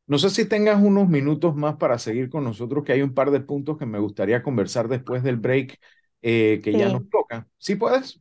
No 0.06 0.18
sé 0.18 0.30
si 0.30 0.46
tengas 0.48 0.82
unos 0.82 1.08
minutos 1.08 1.54
más 1.54 1.76
para 1.76 1.98
seguir 1.98 2.30
con 2.30 2.42
nosotros, 2.42 2.84
que 2.84 2.92
hay 2.92 3.02
un 3.02 3.12
par 3.12 3.30
de 3.30 3.40
puntos 3.40 3.76
que 3.76 3.84
me 3.84 3.98
gustaría 3.98 4.42
conversar 4.42 4.88
después 4.88 5.22
del 5.22 5.36
break 5.36 5.78
eh, 6.22 6.60
que 6.64 6.72
ya 6.72 6.88
nos 6.88 7.06
toca. 7.10 7.46
¿Sí 7.58 7.76
puedes? 7.76 8.18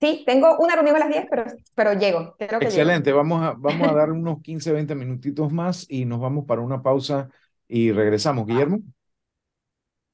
Sí, 0.00 0.24
tengo 0.26 0.56
una 0.58 0.76
reunión 0.76 0.96
a 0.96 1.00
las 1.00 1.08
10, 1.10 1.26
pero, 1.30 1.44
pero 1.74 1.92
llego. 1.92 2.34
Excelente, 2.38 3.12
Vamos, 3.12 3.42
a, 3.42 3.52
vamos 3.52 3.86
a 3.86 3.92
dar 3.92 4.10
unos 4.10 4.40
15, 4.40 4.72
20 4.72 4.94
minutitos 4.94 5.52
más 5.52 5.86
y 5.90 6.06
nos 6.06 6.20
vamos 6.20 6.46
para 6.46 6.62
una 6.62 6.82
pausa 6.82 7.28
y 7.68 7.92
regresamos. 7.92 8.46
Guillermo. 8.46 8.80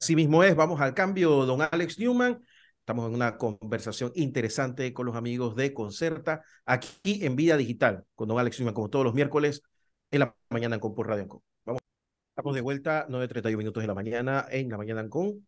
Así 0.01 0.15
mismo 0.15 0.43
es, 0.45 0.55
vamos 0.55 0.81
al 0.81 0.95
cambio, 0.95 1.47
don 1.47 1.63
Alex 1.63 1.99
Newman. 1.99 2.41
Estamos 2.89 3.07
en 3.07 3.17
una 3.17 3.37
conversación 3.37 4.13
interesante 4.15 4.95
con 4.95 5.05
los 5.05 5.15
amigos 5.15 5.55
de 5.55 5.75
Concerta, 5.75 6.43
aquí 6.65 7.23
en 7.23 7.37
Vida 7.37 7.59
Digital, 7.59 8.07
con 8.15 8.29
don 8.29 8.39
Alex 8.39 8.59
Newman, 8.59 8.73
como 8.73 8.89
todos 8.89 9.05
los 9.05 9.13
miércoles, 9.13 9.63
en 10.11 10.21
la 10.21 10.35
mañana 10.49 10.77
en 10.77 10.81
por 10.81 11.07
Radio 11.07 11.25
Ancon. 11.25 11.43
Vamos, 11.67 11.83
estamos 12.31 12.55
de 12.55 12.63
vuelta, 12.63 13.07
9.31 13.11 13.59
minutos 13.59 13.83
de 13.83 13.89
la 13.89 13.93
mañana, 13.93 14.47
en 14.51 14.71
la 14.71 14.79
mañana 14.79 15.03
Ancon. 15.03 15.47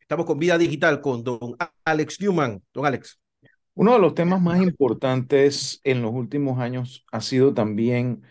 Estamos 0.00 0.26
con 0.26 0.40
Vida 0.40 0.58
Digital 0.58 1.00
con 1.00 1.22
don 1.22 1.54
Alex 1.84 2.20
Newman. 2.20 2.60
Don 2.74 2.84
Alex. 2.84 3.20
Uno 3.74 3.92
de 3.92 4.00
los 4.00 4.16
temas 4.16 4.42
más 4.42 4.60
importantes 4.60 5.80
en 5.84 6.02
los 6.02 6.12
últimos 6.12 6.58
años 6.58 7.06
ha 7.12 7.20
sido 7.20 7.54
también 7.54 8.24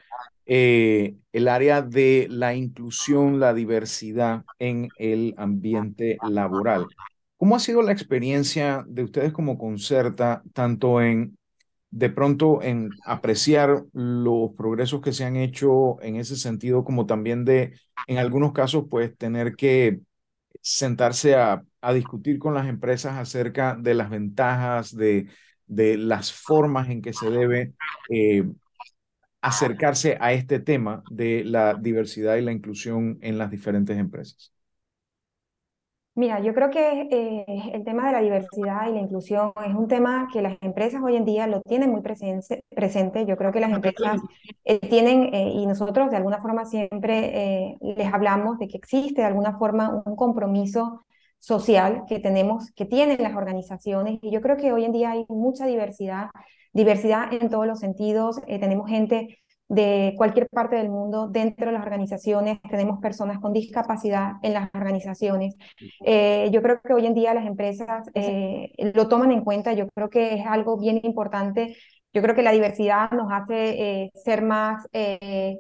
eh, 0.45 1.15
el 1.32 1.48
área 1.48 1.82
de 1.82 2.28
la 2.30 2.54
inclusión, 2.56 3.39
la 3.39 3.54
diversidad 3.54 4.43
en 4.58 4.89
el 4.98 5.34
ambiente 5.38 6.17
laboral. 6.30 6.88
¿Cómo 7.39 7.56
ha 7.56 7.60
sido 7.60 7.82
la 7.82 7.93
experiencia 7.93 8.84
de 8.86 9.02
ustedes 9.02 9.32
como 9.32 9.58
Concerta, 9.58 10.43
tanto 10.54 11.02
en 11.02 11.38
de 11.89 12.10
pronto 12.10 12.62
en 12.62 12.89
apreciar 13.06 13.86
los 13.93 14.52
progresos 14.58 14.99
que 15.02 15.13
se 15.13 15.23
han 15.23 15.38
hecho 15.38 16.02
en 16.02 16.17
ese 16.17 16.36
sentido, 16.36 16.84
como 16.84 17.06
también 17.06 17.45
de, 17.45 17.80
en 18.08 18.17
algunos 18.17 18.52
casos, 18.52 18.88
pues 18.89 19.17
tener 19.17 19.56
que 19.56 20.02
sentarse 20.62 21.36
a, 21.36 21.63
a 21.80 21.93
discutir 21.93 22.39
con 22.39 22.54
las 22.54 22.67
empresas 22.67 23.17
acerca 23.17 23.78
de 23.80 23.93
las 23.93 24.10
ventajas, 24.10 24.93
de, 24.93 25.28
de 25.65 25.95
las 25.97 26.34
formas 26.34 26.89
en 26.89 27.02
que 27.02 27.13
se 27.13 27.30
debe 27.30 27.73
eh, 28.10 28.43
acercarse 29.41 30.17
a 30.19 30.34
este 30.34 30.60
tema 30.60 31.04
de 31.10 31.45
la 31.45 31.73
diversidad 31.73 32.36
y 32.36 32.41
la 32.41 32.52
inclusión 32.52 33.17
en 33.21 33.38
las 33.38 33.49
diferentes 33.49 33.97
empresas? 33.97 34.54
Mira, 36.19 36.41
yo 36.41 36.53
creo 36.53 36.69
que 36.69 37.08
eh, 37.10 37.71
el 37.73 37.86
tema 37.86 38.08
de 38.08 38.12
la 38.12 38.19
diversidad 38.19 38.89
y 38.89 38.91
la 38.91 38.99
inclusión 38.99 39.53
es 39.65 39.73
un 39.73 39.88
tema 39.88 40.27
que 40.34 40.41
las 40.41 40.58
empresas 40.60 41.01
hoy 41.01 41.15
en 41.15 41.23
día 41.23 41.47
lo 41.47 41.62
tienen 41.62 41.91
muy 41.91 42.01
presente. 42.01 42.65
presente. 42.75 43.25
Yo 43.25 43.38
creo 43.38 43.53
que 43.53 43.62
las 43.62 43.71
empresas 43.71 44.19
eh, 44.65 44.79
tienen, 44.79 45.34
eh, 45.34 45.49
y 45.55 45.65
nosotros 45.65 46.12
de 46.12 46.17
alguna 46.17 46.41
forma 46.41 46.65
siempre 46.65 47.77
les 47.79 48.13
hablamos 48.13 48.60
de 48.60 48.67
que 48.67 48.75
existe 48.75 49.21
de 49.21 49.27
alguna 49.27 49.58
forma 49.58 50.03
un 50.05 50.17
compromiso 50.17 51.05
social 51.38 52.03
que 52.05 52.19
tenemos, 52.19 52.69
que 52.75 52.84
tienen 52.84 53.23
las 53.23 53.36
organizaciones. 53.38 54.19
Y 54.21 54.29
yo 54.29 54.41
creo 54.41 54.58
que 54.58 54.73
hoy 54.73 54.84
en 54.84 54.91
día 54.91 55.12
hay 55.12 55.25
mucha 55.29 55.67
diversidad, 55.67 56.32
diversidad 56.73 57.32
en 57.32 57.49
todos 57.49 57.65
los 57.65 57.79
sentidos. 57.79 58.41
tenemos 58.45 58.89
gente 58.89 59.39
de 59.69 60.15
cualquier 60.17 60.49
parte 60.49 60.75
del 60.75 60.89
mundo 60.89 61.27
dentro 61.27 61.67
de 61.67 61.73
las 61.73 61.84
organizaciones, 61.84 62.60
tenemos 62.69 62.99
personas 62.99 63.39
con 63.39 63.53
discapacidad 63.53 64.34
en 64.41 64.53
las 64.55 64.69
organizaciones. 64.73 65.55
Eh, 66.03 66.49
yo 66.51 66.62
creo 66.63 66.82
que 66.82 66.93
hoy 66.93 67.05
en 67.05 67.13
día 67.13 67.36
las 67.36 67.45
empresas 67.45 68.10
eh, 68.15 68.71
lo 68.95 69.08
toman 69.08 69.32
en 69.32 69.43
cuenta, 69.43 69.73
yo 69.73 69.88
creo 69.89 70.10
que 70.10 70.36
es 70.36 70.45
algo 70.47 70.77
bien 70.77 70.99
importante. 71.03 71.77
Yo 72.12 72.23
creo 72.23 72.34
que 72.34 72.41
la 72.41 72.51
diversidad 72.51 73.12
nos 73.12 73.32
hace 73.32 74.05
eh, 74.05 74.12
ser 74.15 74.41
más 74.41 74.88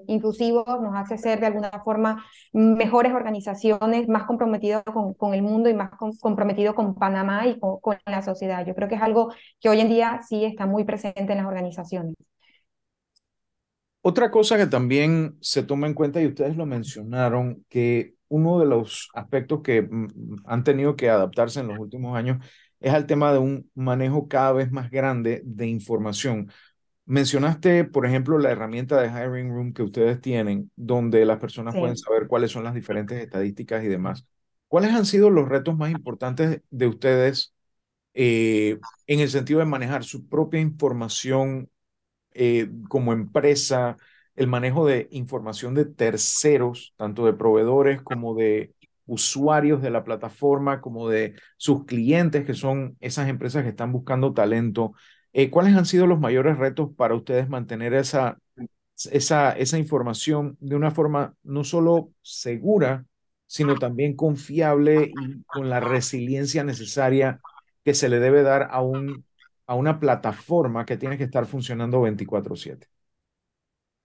inclusivos, 0.07 0.65
nos 0.81 0.95
hace 0.95 1.19
ser 1.19 1.39
de 1.39 1.45
alguna 1.45 1.69
forma 1.83 2.25
mejores 2.53 3.13
organizaciones, 3.13 4.07
más 4.07 4.23
comprometidos 4.23 4.81
con, 4.91 5.13
con 5.13 5.35
el 5.35 5.43
mundo 5.43 5.69
y 5.69 5.75
más 5.75 5.91
comprometidos 6.19 6.73
con 6.73 6.95
Panamá 6.95 7.45
y 7.45 7.59
con, 7.59 7.79
con 7.79 7.97
la 8.07 8.23
sociedad. 8.23 8.65
Yo 8.65 8.73
creo 8.73 8.87
que 8.87 8.95
es 8.95 9.01
algo 9.03 9.31
que 9.59 9.69
hoy 9.69 9.79
en 9.79 9.89
día 9.89 10.21
sí 10.27 10.43
está 10.43 10.65
muy 10.65 10.83
presente 10.85 11.31
en 11.33 11.37
las 11.37 11.45
organizaciones. 11.45 12.15
Otra 14.01 14.31
cosa 14.31 14.57
que 14.57 14.67
también 14.67 15.37
se 15.41 15.63
toma 15.63 15.87
en 15.87 15.93
cuenta, 15.93 16.21
y 16.21 16.27
ustedes 16.27 16.55
lo 16.55 16.65
mencionaron, 16.65 17.65
que 17.69 18.15
uno 18.29 18.59
de 18.59 18.65
los 18.65 19.09
aspectos 19.13 19.61
que 19.61 19.81
mm, 19.81 20.43
han 20.45 20.63
tenido 20.63 20.95
que 20.95 21.09
adaptarse 21.09 21.59
en 21.59 21.67
los 21.67 21.79
últimos 21.79 22.15
años 22.15 22.43
es 22.79 22.93
al 22.93 23.05
tema 23.07 23.33
de 23.33 23.39
un 23.39 23.69
manejo 23.75 24.27
cada 24.27 24.53
vez 24.53 24.71
más 24.71 24.89
grande 24.89 25.41
de 25.43 25.67
información. 25.67 26.49
Mencionaste, 27.05 27.85
por 27.85 28.05
ejemplo, 28.05 28.37
la 28.37 28.51
herramienta 28.51 29.01
de 29.01 29.07
Hiring 29.07 29.49
Room 29.49 29.73
que 29.73 29.83
ustedes 29.83 30.21
tienen, 30.21 30.71
donde 30.75 31.25
las 31.25 31.39
personas 31.39 31.75
pueden 31.75 31.97
saber 31.97 32.27
cuáles 32.27 32.51
son 32.51 32.63
las 32.63 32.75
diferentes 32.75 33.19
estadísticas 33.19 33.83
y 33.83 33.87
demás. 33.87 34.25
¿Cuáles 34.67 34.91
han 34.91 35.07
sido 35.07 35.31
los 35.31 35.49
retos 35.49 35.75
más 35.75 35.91
importantes 35.91 36.61
de 36.69 36.87
ustedes 36.87 37.53
eh, 38.13 38.77
en 39.07 39.19
el 39.19 39.29
sentido 39.29 39.59
de 39.59 39.65
manejar 39.65 40.03
su 40.03 40.27
propia 40.27 40.59
información 40.61 41.69
eh, 42.41 42.69
como 42.87 43.11
empresa, 43.11 43.97
el 44.37 44.47
manejo 44.47 44.87
de 44.87 45.09
información 45.11 45.75
de 45.75 45.83
terceros, 45.83 46.93
tanto 46.95 47.25
de 47.25 47.33
proveedores 47.33 48.01
como 48.01 48.33
de 48.33 48.73
usuarios 49.05 49.81
de 49.81 49.89
la 49.89 50.05
plataforma, 50.05 50.79
como 50.79 51.09
de 51.09 51.35
sus 51.57 51.83
clientes, 51.83 52.45
que 52.45 52.53
son 52.53 52.95
esas 53.01 53.27
empresas 53.27 53.63
que 53.63 53.69
están 53.69 53.91
buscando 53.91 54.33
talento. 54.33 54.93
Eh, 55.33 55.49
¿Cuáles 55.49 55.75
han 55.75 55.85
sido 55.85 56.07
los 56.07 56.21
mayores 56.21 56.57
retos 56.57 56.91
para 56.95 57.13
ustedes 57.13 57.49
mantener 57.49 57.93
esa, 57.93 58.37
esa, 59.11 59.51
esa 59.51 59.77
información 59.77 60.55
de 60.61 60.77
una 60.77 60.91
forma 60.91 61.33
no 61.43 61.65
solo 61.65 62.11
segura, 62.21 63.05
sino 63.47 63.75
también 63.75 64.15
confiable 64.15 65.11
y 65.13 65.43
con 65.43 65.69
la 65.69 65.81
resiliencia 65.81 66.63
necesaria 66.63 67.41
que 67.83 67.93
se 67.93 68.07
le 68.07 68.19
debe 68.19 68.43
dar 68.43 68.69
a 68.71 68.81
un 68.81 69.25
a 69.69 69.75
una 69.75 69.99
plataforma 69.99 70.85
que 70.85 70.97
tiene 70.97 71.17
que 71.17 71.25
estar 71.25 71.45
funcionando 71.45 72.01
24/7? 72.01 72.87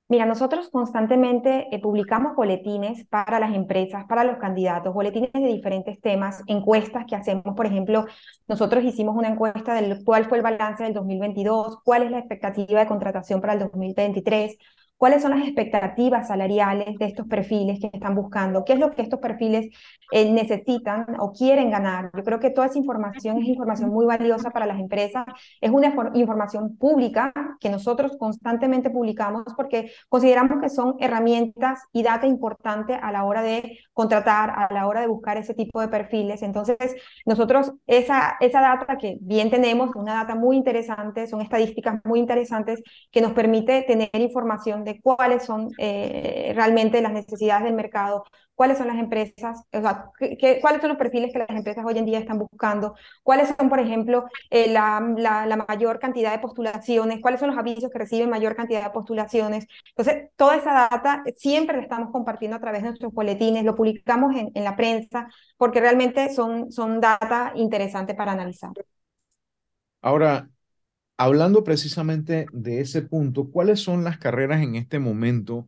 Mira, 0.08 0.26
nosotros 0.26 0.68
constantemente 0.68 1.66
eh, 1.74 1.80
publicamos 1.80 2.36
boletines 2.36 3.06
para 3.06 3.40
las 3.40 3.54
empresas, 3.54 4.04
para 4.06 4.22
los 4.24 4.36
candidatos, 4.36 4.92
boletines 4.92 5.32
de 5.32 5.48
diferentes 5.48 5.98
temas, 6.00 6.42
encuestas 6.46 7.06
que 7.08 7.16
hacemos, 7.16 7.54
por 7.56 7.64
ejemplo, 7.64 8.04
nosotros 8.46 8.84
hicimos 8.84 9.16
una 9.16 9.28
encuesta 9.28 9.74
del 9.74 10.04
cuál 10.04 10.26
fue 10.26 10.38
el 10.38 10.44
balance 10.44 10.84
del 10.84 10.92
2022, 10.92 11.78
cuál 11.82 12.02
es 12.02 12.10
la 12.10 12.18
expectativa 12.18 12.80
de 12.80 12.86
contratación 12.86 13.40
para 13.40 13.54
el 13.54 13.60
2023, 13.60 14.58
cuáles 14.96 15.22
son 15.22 15.32
las 15.32 15.42
expectativas 15.42 16.28
salariales 16.28 16.96
de 16.98 17.06
estos 17.06 17.26
perfiles 17.26 17.78
que 17.80 17.90
están 17.92 18.14
buscando, 18.14 18.64
qué 18.64 18.74
es 18.74 18.78
lo 18.78 18.90
que 18.90 19.02
estos 19.02 19.20
perfiles 19.20 19.68
eh, 20.12 20.30
necesitan 20.30 21.06
o 21.18 21.32
quieren 21.32 21.70
ganar. 21.70 22.10
Yo 22.14 22.22
creo 22.22 22.40
que 22.40 22.50
toda 22.50 22.68
esa 22.68 22.78
información 22.78 23.38
es 23.38 23.48
información 23.48 23.90
muy 23.90 24.06
valiosa 24.06 24.50
para 24.50 24.66
las 24.66 24.78
empresas, 24.78 25.24
es 25.60 25.70
una 25.70 25.94
información 26.14 26.76
pública 26.76 27.32
que 27.60 27.70
nosotros 27.70 28.16
constantemente 28.18 28.90
publicamos 28.90 29.44
porque 29.56 29.90
consideramos 30.08 30.60
que 30.60 30.68
son 30.68 30.96
herramientas 31.00 31.80
y 31.92 32.02
data 32.02 32.26
importante 32.26 32.94
a 32.94 33.10
la 33.12 33.24
hora 33.24 33.42
de 33.42 33.78
contratar, 33.92 34.50
a 34.50 34.72
la 34.72 34.86
hora 34.86 35.00
de 35.00 35.06
buscar 35.06 35.36
ese 35.36 35.54
tipo 35.54 35.80
de 35.80 35.88
perfiles. 35.88 36.42
Entonces, 36.42 36.76
nosotros 37.26 37.72
esa, 37.86 38.36
esa 38.40 38.60
data 38.60 38.96
que 38.98 39.18
bien 39.20 39.50
tenemos, 39.50 39.94
una 39.96 40.14
data 40.14 40.34
muy 40.34 40.56
interesante, 40.56 41.26
son 41.26 41.40
estadísticas 41.40 42.00
muy 42.04 42.20
interesantes 42.20 42.82
que 43.10 43.20
nos 43.20 43.32
permite 43.32 43.82
tener 43.82 44.10
información 44.14 44.83
de 44.84 45.00
cuáles 45.00 45.44
son 45.44 45.70
eh, 45.78 46.52
realmente 46.54 47.00
las 47.00 47.12
necesidades 47.12 47.64
del 47.64 47.74
mercado, 47.74 48.24
cuáles 48.54 48.78
son 48.78 48.86
las 48.86 48.98
empresas, 48.98 49.62
o 49.72 49.80
sea, 49.80 50.10
cuáles 50.60 50.80
son 50.80 50.90
los 50.90 50.98
perfiles 50.98 51.32
que 51.32 51.40
las 51.40 51.50
empresas 51.50 51.84
hoy 51.84 51.98
en 51.98 52.04
día 52.04 52.18
están 52.18 52.38
buscando, 52.38 52.94
cuáles 53.22 53.54
son, 53.58 53.68
por 53.68 53.80
ejemplo, 53.80 54.26
eh, 54.50 54.70
la, 54.70 55.00
la, 55.16 55.56
mayor 55.68 55.98
cantidad 55.98 56.32
de 56.32 56.38
postulaciones, 56.38 57.20
cuáles 57.20 57.40
son 57.40 57.50
los 57.50 57.58
avisos 57.58 57.90
que 57.90 57.98
reciben 57.98 58.30
mayor 58.30 58.54
cantidad 58.54 58.84
de 58.84 58.90
postulaciones. 58.90 59.66
Entonces, 59.96 60.30
toda 60.36 60.56
esa 60.56 60.72
data 60.72 61.24
siempre 61.36 61.76
la 61.76 61.82
estamos 61.82 62.10
compartiendo 62.12 62.56
a 62.56 62.60
través 62.60 62.82
de 62.82 62.88
nuestros 62.90 63.12
boletines, 63.12 63.64
lo 63.64 63.74
publicamos 63.74 64.36
en, 64.36 64.50
en 64.54 64.64
la 64.64 64.76
prensa, 64.76 65.28
porque 65.56 65.80
realmente 65.80 66.32
son, 66.32 66.70
son 66.70 67.00
data 67.00 67.52
interesantes 67.56 68.16
para 68.16 68.32
analizar. 68.32 68.70
Ahora, 70.02 70.48
hablando 71.16 71.64
precisamente 71.64 72.46
de 72.52 72.80
ese 72.80 73.02
punto, 73.02 73.50
¿cuáles 73.50 73.80
son 73.80 74.04
las 74.04 74.18
carreras 74.18 74.62
en 74.62 74.74
este 74.76 74.98
momento 74.98 75.66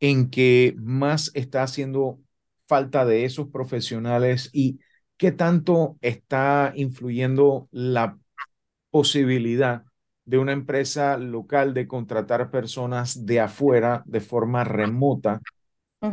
en 0.00 0.30
que 0.30 0.74
más 0.78 1.30
está 1.34 1.62
haciendo 1.62 2.20
falta 2.66 3.04
de 3.04 3.24
esos 3.24 3.48
profesionales 3.48 4.50
y 4.52 4.80
qué 5.16 5.32
tanto 5.32 5.96
está 6.00 6.72
influyendo 6.76 7.68
la 7.72 8.18
posibilidad 8.90 9.84
de 10.24 10.38
una 10.38 10.52
empresa 10.52 11.18
local 11.18 11.74
de 11.74 11.86
contratar 11.86 12.50
personas 12.50 13.26
de 13.26 13.40
afuera 13.40 14.02
de 14.06 14.20
forma 14.20 14.64
remota? 14.64 15.40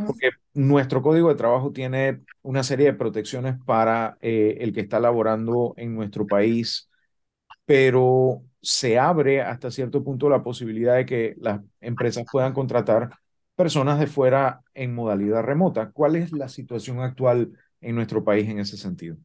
Porque 0.04 0.30
nuestro 0.54 1.02
código 1.02 1.28
de 1.28 1.36
trabajo 1.36 1.72
tiene 1.72 2.22
una 2.42 2.62
serie 2.64 2.86
de 2.86 2.94
protecciones 2.94 3.56
para 3.64 4.18
eh, 4.20 4.58
el 4.60 4.72
que 4.72 4.80
está 4.80 5.00
laborando 5.00 5.74
en 5.76 5.94
nuestro 5.94 6.26
país, 6.26 6.90
pero 7.64 8.44
se 8.62 8.98
abre 8.98 9.42
hasta 9.42 9.70
cierto 9.70 10.02
punto 10.04 10.28
la 10.28 10.42
posibilidad 10.42 10.96
de 10.96 11.06
que 11.06 11.34
las 11.38 11.60
empresas 11.80 12.24
puedan 12.30 12.52
contratar 12.52 13.10
personas 13.56 13.98
de 13.98 14.06
fuera 14.06 14.62
en 14.72 14.94
modalidad 14.94 15.42
remota. 15.42 15.90
¿Cuál 15.90 16.16
es 16.16 16.32
la 16.32 16.48
situación 16.48 17.00
actual 17.00 17.52
en 17.80 17.94
nuestro 17.94 18.24
país 18.24 18.48
en 18.48 18.60
ese 18.60 18.76
sentido? 18.76 19.16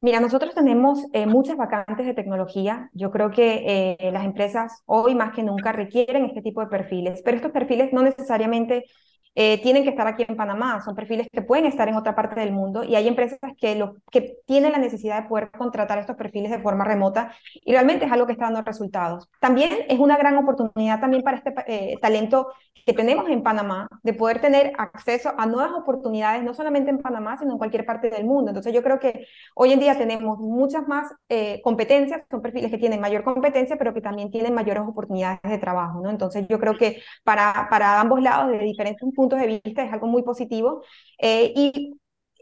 Mira, 0.00 0.20
nosotros 0.20 0.54
tenemos 0.54 1.02
eh, 1.14 1.26
muchas 1.26 1.56
vacantes 1.56 2.04
de 2.04 2.12
tecnología. 2.12 2.90
Yo 2.92 3.10
creo 3.10 3.30
que 3.30 3.96
eh, 3.98 4.12
las 4.12 4.26
empresas 4.26 4.82
hoy 4.84 5.14
más 5.14 5.34
que 5.34 5.42
nunca 5.42 5.72
requieren 5.72 6.26
este 6.26 6.42
tipo 6.42 6.60
de 6.60 6.66
perfiles, 6.66 7.22
pero 7.24 7.38
estos 7.38 7.52
perfiles 7.52 7.90
no 7.90 8.02
necesariamente 8.02 8.84
eh, 9.34 9.60
tienen 9.62 9.82
que 9.82 9.90
estar 9.90 10.06
aquí 10.06 10.24
en 10.28 10.36
Panamá, 10.36 10.80
son 10.84 10.94
perfiles 10.94 11.26
que 11.32 11.42
pueden 11.42 11.66
estar 11.66 11.88
en 11.88 11.96
otra 11.96 12.14
parte 12.14 12.38
del 12.38 12.52
mundo 12.52 12.84
y 12.84 12.94
hay 12.94 13.08
empresas 13.08 13.38
que, 13.58 13.74
lo, 13.74 13.96
que 14.10 14.36
tienen 14.46 14.72
la 14.72 14.78
necesidad 14.78 15.22
de 15.22 15.28
poder 15.28 15.50
contratar 15.50 15.98
estos 15.98 16.16
perfiles 16.16 16.50
de 16.50 16.60
forma 16.60 16.84
remota 16.84 17.32
y 17.64 17.72
realmente 17.72 18.04
es 18.04 18.12
algo 18.12 18.26
que 18.26 18.32
está 18.32 18.44
dando 18.44 18.62
resultados. 18.62 19.28
También 19.40 19.72
es 19.88 19.98
una 19.98 20.16
gran 20.16 20.36
oportunidad 20.36 21.00
también 21.00 21.22
para 21.22 21.38
este 21.38 21.52
eh, 21.66 21.98
talento 22.00 22.48
que 22.86 22.92
tenemos 22.92 23.28
en 23.28 23.42
Panamá 23.42 23.88
de 24.02 24.12
poder 24.12 24.40
tener 24.40 24.72
acceso 24.76 25.32
a 25.36 25.46
nuevas 25.46 25.72
oportunidades, 25.72 26.42
no 26.42 26.54
solamente 26.54 26.90
en 26.90 26.98
Panamá, 26.98 27.36
sino 27.38 27.52
en 27.52 27.58
cualquier 27.58 27.86
parte 27.86 28.10
del 28.10 28.24
mundo. 28.24 28.50
Entonces 28.50 28.72
yo 28.72 28.82
creo 28.82 29.00
que 29.00 29.26
hoy 29.54 29.72
en 29.72 29.80
día 29.80 29.96
tenemos 29.96 30.38
muchas 30.38 30.86
más 30.86 31.10
eh, 31.28 31.60
competencias, 31.62 32.22
son 32.30 32.42
perfiles 32.42 32.70
que 32.70 32.78
tienen 32.78 33.00
mayor 33.00 33.24
competencia, 33.24 33.76
pero 33.76 33.94
que 33.94 34.00
también 34.00 34.30
tienen 34.30 34.54
mayores 34.54 34.82
oportunidades 34.86 35.40
de 35.42 35.58
trabajo, 35.58 36.00
¿no? 36.02 36.10
Entonces 36.10 36.46
yo 36.48 36.58
creo 36.58 36.76
que 36.76 37.00
para, 37.24 37.68
para 37.70 38.00
ambos 38.00 38.20
lados, 38.20 38.50
de 38.50 38.58
diferentes 38.58 39.00
puntos 39.00 39.23
de 39.28 39.60
vista, 39.64 39.84
es 39.84 39.92
algo 39.92 40.06
muy 40.06 40.22
positivo. 40.22 40.82
Eh, 41.18 41.52
y 41.54 41.94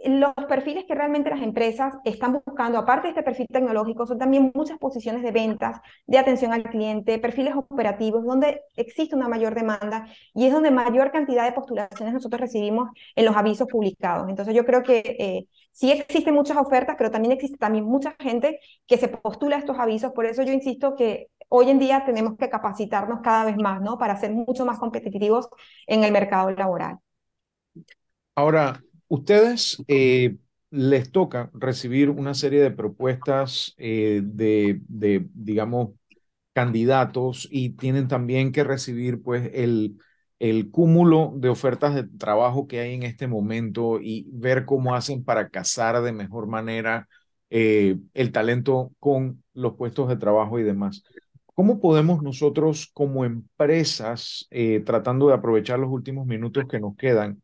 los 0.04 0.32
perfiles 0.48 0.84
que 0.86 0.94
realmente 0.94 1.30
las 1.30 1.42
empresas 1.42 1.94
están 2.04 2.40
buscando, 2.44 2.78
aparte 2.78 3.06
de 3.06 3.10
este 3.10 3.22
perfil 3.22 3.46
tecnológico, 3.50 4.06
son 4.06 4.18
también 4.18 4.50
muchas 4.54 4.78
posiciones 4.78 5.22
de 5.22 5.30
ventas, 5.30 5.80
de 6.06 6.18
atención 6.18 6.52
al 6.52 6.64
cliente, 6.64 7.18
perfiles 7.18 7.54
operativos, 7.54 8.24
donde 8.24 8.62
existe 8.76 9.14
una 9.14 9.28
mayor 9.28 9.54
demanda 9.54 10.06
y 10.34 10.46
es 10.46 10.52
donde 10.52 10.70
mayor 10.70 11.12
cantidad 11.12 11.44
de 11.44 11.52
postulaciones 11.52 12.14
nosotros 12.14 12.40
recibimos 12.40 12.90
en 13.14 13.24
los 13.24 13.36
avisos 13.36 13.68
publicados. 13.68 14.28
Entonces 14.28 14.54
yo 14.54 14.64
creo 14.64 14.82
que 14.82 14.98
eh, 15.18 15.46
sí 15.70 15.90
existen 15.92 16.34
muchas 16.34 16.56
ofertas, 16.56 16.96
pero 16.98 17.10
también 17.10 17.32
existe 17.32 17.56
también 17.56 17.84
mucha 17.84 18.14
gente 18.18 18.58
que 18.86 18.98
se 18.98 19.08
postula 19.08 19.56
a 19.56 19.58
estos 19.60 19.78
avisos. 19.78 20.12
Por 20.12 20.26
eso 20.26 20.42
yo 20.42 20.52
insisto 20.52 20.94
que 20.96 21.28
hoy 21.52 21.70
en 21.70 21.78
día 21.78 22.04
tenemos 22.06 22.36
que 22.38 22.50
capacitarnos 22.50 23.20
cada 23.22 23.44
vez 23.44 23.56
más, 23.58 23.80
¿no? 23.82 23.98
Para 23.98 24.16
ser 24.18 24.32
mucho 24.32 24.64
más 24.66 24.78
competitivos 24.78 25.48
en 25.86 26.04
el 26.04 26.12
mercado 26.12 26.50
laboral. 26.50 26.98
Ahora, 28.34 28.82
Ustedes 29.08 29.82
eh, 29.88 30.38
les 30.70 31.12
toca 31.12 31.50
recibir 31.52 32.08
una 32.08 32.32
serie 32.32 32.62
de 32.62 32.70
propuestas 32.70 33.74
eh, 33.76 34.22
de, 34.24 34.80
digamos, 35.34 35.90
candidatos 36.54 37.48
y 37.50 37.70
tienen 37.76 38.08
también 38.08 38.52
que 38.52 38.64
recibir 38.64 39.22
pues 39.22 39.50
el, 39.54 39.98
el 40.40 40.70
cúmulo 40.70 41.32
de 41.36 41.50
ofertas 41.50 41.94
de 41.94 42.04
trabajo 42.04 42.68
que 42.68 42.80
hay 42.80 42.94
en 42.94 43.04
este 43.04 43.28
momento 43.28 44.00
y 44.00 44.26
ver 44.32 44.64
cómo 44.66 44.94
hacen 44.94 45.24
para 45.24 45.50
casar 45.50 46.02
de 46.02 46.12
mejor 46.12 46.46
manera 46.48 47.08
eh, 47.50 47.98
el 48.14 48.32
talento 48.32 48.92
con 49.00 49.44
los 49.54 49.76
puestos 49.76 50.08
de 50.08 50.16
trabajo 50.16 50.58
y 50.58 50.64
demás. 50.64 51.04
¿Cómo 51.54 51.80
podemos 51.80 52.22
nosotros 52.22 52.90
como 52.94 53.24
empresas, 53.24 54.48
tratando 54.86 55.28
de 55.28 55.34
aprovechar 55.34 55.78
los 55.78 55.90
últimos 55.90 56.26
minutos 56.26 56.64
que 56.68 56.80
nos 56.80 56.96
quedan, 56.96 57.42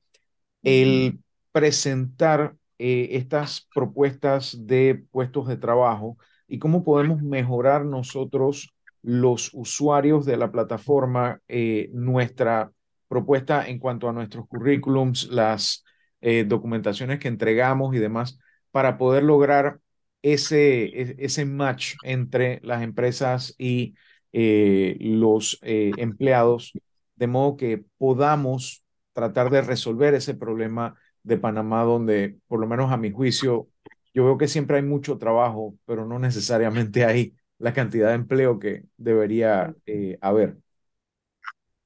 el 0.62 1.20
presentar 1.52 2.56
eh, 2.78 3.16
estas 3.16 3.68
propuestas 3.74 4.66
de 4.66 5.04
puestos 5.10 5.48
de 5.48 5.56
trabajo 5.56 6.16
y 6.46 6.60
cómo 6.60 6.84
podemos 6.84 7.22
mejorar 7.22 7.84
nosotros 7.84 8.72
los 9.02 9.50
usuarios 9.52 10.24
de 10.24 10.36
la 10.36 10.52
plataforma 10.52 11.40
eh, 11.48 11.90
nuestra 11.92 12.70
propuesta 13.08 13.66
en 13.66 13.80
cuanto 13.80 14.08
a 14.08 14.12
nuestros 14.12 14.46
currículums, 14.46 15.28
las 15.28 15.84
eh, 16.20 16.44
documentaciones 16.44 17.18
que 17.18 17.26
entregamos 17.26 17.94
y 17.96 17.98
demás, 17.98 18.38
para 18.70 18.96
poder 18.98 19.24
lograr 19.24 19.80
ese, 20.22 20.84
e, 20.84 21.16
ese 21.18 21.44
match 21.44 21.94
entre 22.02 22.60
las 22.62 22.82
empresas 22.82 23.54
y 23.58 23.94
los 24.32 25.58
empleados, 25.62 26.72
de 27.16 27.26
modo 27.26 27.56
que 27.56 27.82
podamos 27.96 28.84
tratar 29.12 29.50
de 29.50 29.62
resolver 29.62 30.14
ese 30.14 30.34
problema 30.34 30.94
de 31.22 31.38
Panamá 31.38 31.82
donde, 31.82 32.38
por 32.46 32.60
lo 32.60 32.66
menos 32.66 32.92
a 32.92 32.96
mi 32.96 33.10
juicio, 33.10 33.68
yo 34.14 34.24
veo 34.24 34.38
que 34.38 34.48
siempre 34.48 34.76
hay 34.76 34.82
mucho 34.82 35.18
trabajo, 35.18 35.76
pero 35.86 36.06
no 36.06 36.18
necesariamente 36.18 37.04
hay 37.04 37.34
la 37.58 37.72
cantidad 37.72 38.08
de 38.08 38.14
empleo 38.14 38.58
que 38.58 38.84
debería 38.96 39.74
eh, 39.86 40.18
haber. 40.20 40.56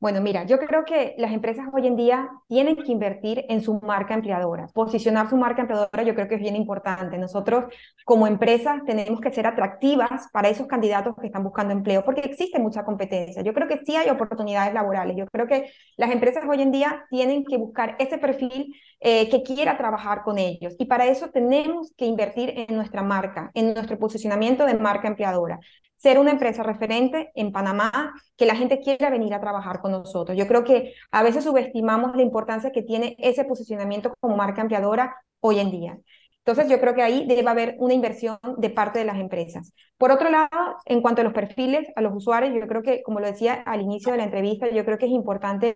Bueno, 0.03 0.21
mira, 0.21 0.43
yo 0.47 0.59
creo 0.59 0.85
que 0.85 1.15
las 1.17 1.31
empresas 1.31 1.69
hoy 1.73 1.87
en 1.87 1.95
día 1.95 2.29
tienen 2.49 2.75
que 2.75 2.91
invertir 2.91 3.45
en 3.49 3.61
su 3.63 3.79
marca 3.83 4.15
empleadora. 4.15 4.67
Posicionar 4.75 5.31
su 5.31 5.37
marca 5.37 5.61
empleadora 5.63 6.03
yo 6.03 6.13
creo 6.17 6.27
que 6.27 6.35
es 6.35 6.41
bien 6.41 6.57
importante. 6.57 7.19
Nosotros 7.19 7.73
como 8.05 8.27
empresas 8.27 8.83
tenemos 8.85 9.21
que 9.21 9.31
ser 9.31 9.47
atractivas 9.47 10.29
para 10.33 10.49
esos 10.49 10.67
candidatos 10.67 11.15
que 11.21 11.29
están 11.29 11.45
buscando 11.45 11.73
empleo, 11.73 12.05
porque 12.05 12.23
existe 12.23 12.59
mucha 12.59 12.85
competencia. 12.85 13.43
Yo 13.43 13.55
creo 13.55 13.69
que 13.69 13.79
sí 13.87 13.95
hay 13.95 14.11
oportunidades 14.11 14.75
laborales. 14.75 15.17
Yo 15.17 15.27
creo 15.29 15.47
que 15.47 15.71
las 15.97 16.11
empresas 16.11 16.43
hoy 16.49 16.63
en 16.63 16.73
día 16.73 17.05
tienen 17.09 17.45
que 17.45 17.57
buscar 17.57 17.95
ese 18.01 18.19
perfil 18.19 18.75
eh, 18.99 19.29
que 19.31 19.45
quiera 19.45 19.79
trabajar 19.79 20.25
con 20.25 20.37
ellos. 20.37 20.75
Y 20.81 20.87
para 20.87 21.07
eso 21.07 21.29
tenemos 21.31 21.93
que 21.97 22.07
invertir 22.07 22.53
en 22.57 22.75
nuestra 22.75 23.05
marca, 23.05 23.53
en 23.55 23.73
nuestro 23.73 23.97
posicionamiento 24.01 24.67
de 24.67 24.75
marca 24.75 25.07
empleadora 25.07 25.61
ser 26.03 26.19
una 26.19 26.33
empresa 26.33 26.65
referente 26.65 27.31
en 27.37 27.53
Panamá, 27.53 28.13
que 28.37 28.45
la 28.45 28.57
gente 28.57 28.81
quiera 28.81 29.09
venir 29.09 29.35
a 29.35 29.41
trabajar 29.41 29.81
con 29.81 29.93
nosotros. 29.93 30.37
Yo 30.37 30.49
creo 30.49 30.65
que 30.65 30.95
a 31.13 31.23
veces 31.23 31.45
subestimamos 31.45 32.17
la 32.17 32.23
importancia 32.23 32.73
que 32.73 32.83
tiene 32.83 33.15
ese 33.19 33.45
posicionamiento 33.45 34.13
como 34.19 34.37
marca 34.37 34.63
empleadora 34.63 35.15
hoy 35.41 35.61
en 35.61 35.71
día. 35.71 35.99
Entonces, 36.45 36.69
yo 36.69 36.81
creo 36.81 36.95
que 36.97 37.03
ahí 37.03 37.25
debe 37.29 37.49
haber 37.49 37.77
una 37.79 37.95
inversión 37.95 38.37
de 38.57 38.71
parte 38.71 38.99
de 38.99 39.05
las 39.05 39.19
empresas. 39.19 39.73
Por 39.97 40.11
otro 40.11 40.29
lado, 40.29 40.49
en 40.87 41.01
cuanto 41.03 41.21
a 41.21 41.25
los 41.25 41.33
perfiles, 41.33 41.87
a 41.95 42.01
los 42.01 42.13
usuarios, 42.17 42.53
yo 42.53 42.67
creo 42.67 42.83
que, 42.83 43.05
como 43.05 43.21
lo 43.21 43.27
decía 43.27 43.55
al 43.55 43.81
inicio 43.81 44.11
de 44.11 44.19
la 44.19 44.25
entrevista, 44.25 44.69
yo 44.71 44.85
creo 44.85 44.99
que 44.99 45.07
es 45.07 45.13
importante 45.13 45.73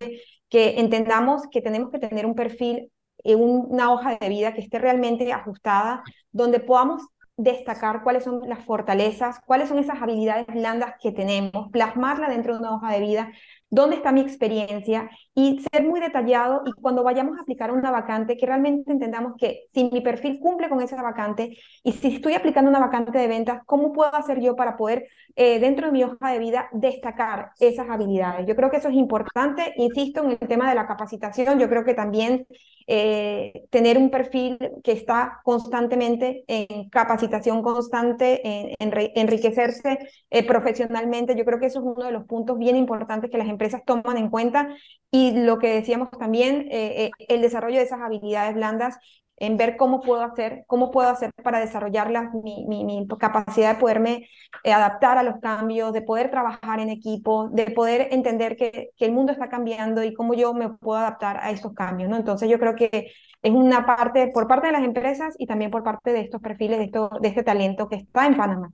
que 0.49 0.81
entendamos 0.81 1.43
que 1.53 1.63
tenemos 1.63 1.91
que 1.93 2.01
tener 2.01 2.27
un 2.27 2.35
perfil, 2.35 2.91
eh, 3.23 3.37
una 3.37 3.93
hoja 3.93 4.19
de 4.21 4.29
vida 4.29 4.55
que 4.55 4.61
esté 4.61 4.81
realmente 4.81 5.33
ajustada, 5.33 6.03
donde 6.33 6.59
podamos 6.59 7.07
destacar 7.37 8.03
cuáles 8.03 8.25
son 8.25 8.49
las 8.49 8.65
fortalezas, 8.65 9.41
cuáles 9.47 9.69
son 9.69 9.79
esas 9.79 10.01
habilidades 10.01 10.47
blandas 10.47 10.95
que 11.01 11.13
tenemos, 11.13 11.71
plasmarla 11.71 12.29
dentro 12.29 12.55
de 12.55 12.61
una 12.61 12.75
hoja 12.75 12.93
de 12.93 13.01
vida, 13.01 13.33
dónde 13.69 13.97
está 13.97 14.13
mi 14.13 14.21
experiencia 14.21 15.11
y 15.35 15.61
ser 15.71 15.85
muy 15.85 16.01
detallado 16.01 16.63
y 16.65 16.73
cuando 16.73 17.03
vayamos 17.03 17.37
a 17.37 17.43
aplicar 17.43 17.73
una 17.73 17.91
vacante, 17.91 18.37
que 18.37 18.47
realmente 18.47 18.91
entendamos 18.93 19.35
que 19.39 19.65
si 19.75 19.85
mi 19.91 20.01
perfil 20.01 20.39
cumple 20.41 20.69
con 20.69 20.81
esa 20.81 21.03
vacante 21.03 21.59
y 21.83 21.93
si 21.93 22.15
estoy 22.15 22.35
aplicando 22.35 22.71
una 22.71 22.79
vacante 22.81 23.19
de 23.19 23.27
ventas, 23.27 23.61
¿cómo 23.67 23.93
puedo 23.93 24.15
hacer 24.15 24.41
yo 24.41 24.57
para 24.57 24.77
poder 24.77 25.07
eh, 25.35 25.59
dentro 25.59 25.87
de 25.87 25.93
mi 25.93 26.05
hoja 26.05 26.31
de 26.31 26.39
vida 26.39 26.69
destacar 26.73 27.51
esas 27.59 27.89
habilidades? 27.91 28.47
Yo 28.47 28.57
creo 28.57 28.71
que 28.71 28.79
eso 28.79 28.89
es 28.89 28.95
importante, 28.95 29.75
insisto 29.77 30.25
en 30.25 30.31
el 30.31 30.39
tema 30.39 30.69
de 30.69 30.75
la 30.75 30.87
capacitación, 30.87 31.59
yo 31.59 31.69
creo 31.69 31.85
que 31.85 31.95
también 31.95 32.47
eh, 32.87 33.65
tener 33.71 33.99
un 33.99 34.11
perfil 34.11 34.59
que 34.85 34.93
está 34.93 35.41
constantemente 35.45 36.45
en 36.47 36.89
capacitación 36.89 37.63
constante, 37.63 38.41
en, 38.45 38.75
enriquecerse 38.79 39.99
eh, 40.31 40.47
profesionalmente, 40.47 41.37
yo 41.37 41.45
creo 41.45 41.59
que 41.59 41.67
eso 41.67 41.81
es 41.81 41.85
uno 41.85 42.05
de 42.05 42.13
los 42.13 42.25
puntos 42.25 42.59
bien 42.59 42.77
importantes 42.77 43.31
que 43.31 43.39
las 43.39 43.49
empresas 43.49 43.83
toman 43.85 44.17
en 44.17 44.31
cuenta. 44.31 44.75
Y 45.11 45.33
lo 45.33 45.59
que 45.59 45.75
decíamos 45.75 46.11
también, 46.11 46.69
eh, 46.71 47.11
el 47.29 47.41
desarrollo 47.41 47.77
de 47.79 47.85
esas 47.85 48.01
habilidades 48.01 48.55
blandas 48.55 48.99
en 49.39 49.57
ver 49.57 49.77
cómo 49.77 50.01
puedo 50.01 50.23
hacer, 50.23 50.65
cómo 50.67 50.91
puedo 50.91 51.09
hacer 51.09 51.31
para 51.43 51.61
desarrollar 51.61 52.11
mi, 52.43 52.65
mi, 52.67 53.07
capacidad 53.19 53.75
de 53.75 53.81
poderme 53.81 54.29
eh, 54.65 54.73
adaptar 54.73 55.19
a 55.19 55.23
los 55.23 55.41
cambios, 55.41 55.93
de 55.93 56.03
poder 56.03 56.31
trabajar 56.31 56.81
en 56.81 56.89
equipo, 56.89 57.49
de 57.51 57.71
poder 57.71 58.09
entender 58.13 58.57
que, 58.57 58.91
que, 58.97 59.05
el 59.05 59.13
mundo 59.13 59.33
está 59.33 59.49
cambiando 59.49 60.03
y 60.03 60.15
cómo 60.15 60.35
yo 60.35 60.55
me 60.55 60.71
puedo 60.71 60.99
adaptar 60.99 61.39
a 61.43 61.51
esos 61.51 61.75
cambios, 61.75 62.09
¿no? 62.09 62.17
Entonces 62.17 62.49
yo 62.49 62.59
creo 62.59 62.75
que 62.75 63.13
es 63.43 63.53
una 63.53 63.85
parte 63.85 64.31
por 64.33 64.49
parte 64.49 64.69
de 64.69 64.73
las 64.73 64.85
empresas 64.85 65.35
y 65.39 65.47
también 65.47 65.71
por 65.71 65.83
parte 65.83 66.13
de 66.13 66.21
estos 66.21 66.41
perfiles, 66.41 66.79
de, 66.79 66.85
esto, 66.85 67.11
de 67.21 67.29
este 67.29 67.43
talento 67.43 67.89
que 67.89 67.97
está 67.97 68.27
en 68.27 68.37
Panamá. 68.37 68.73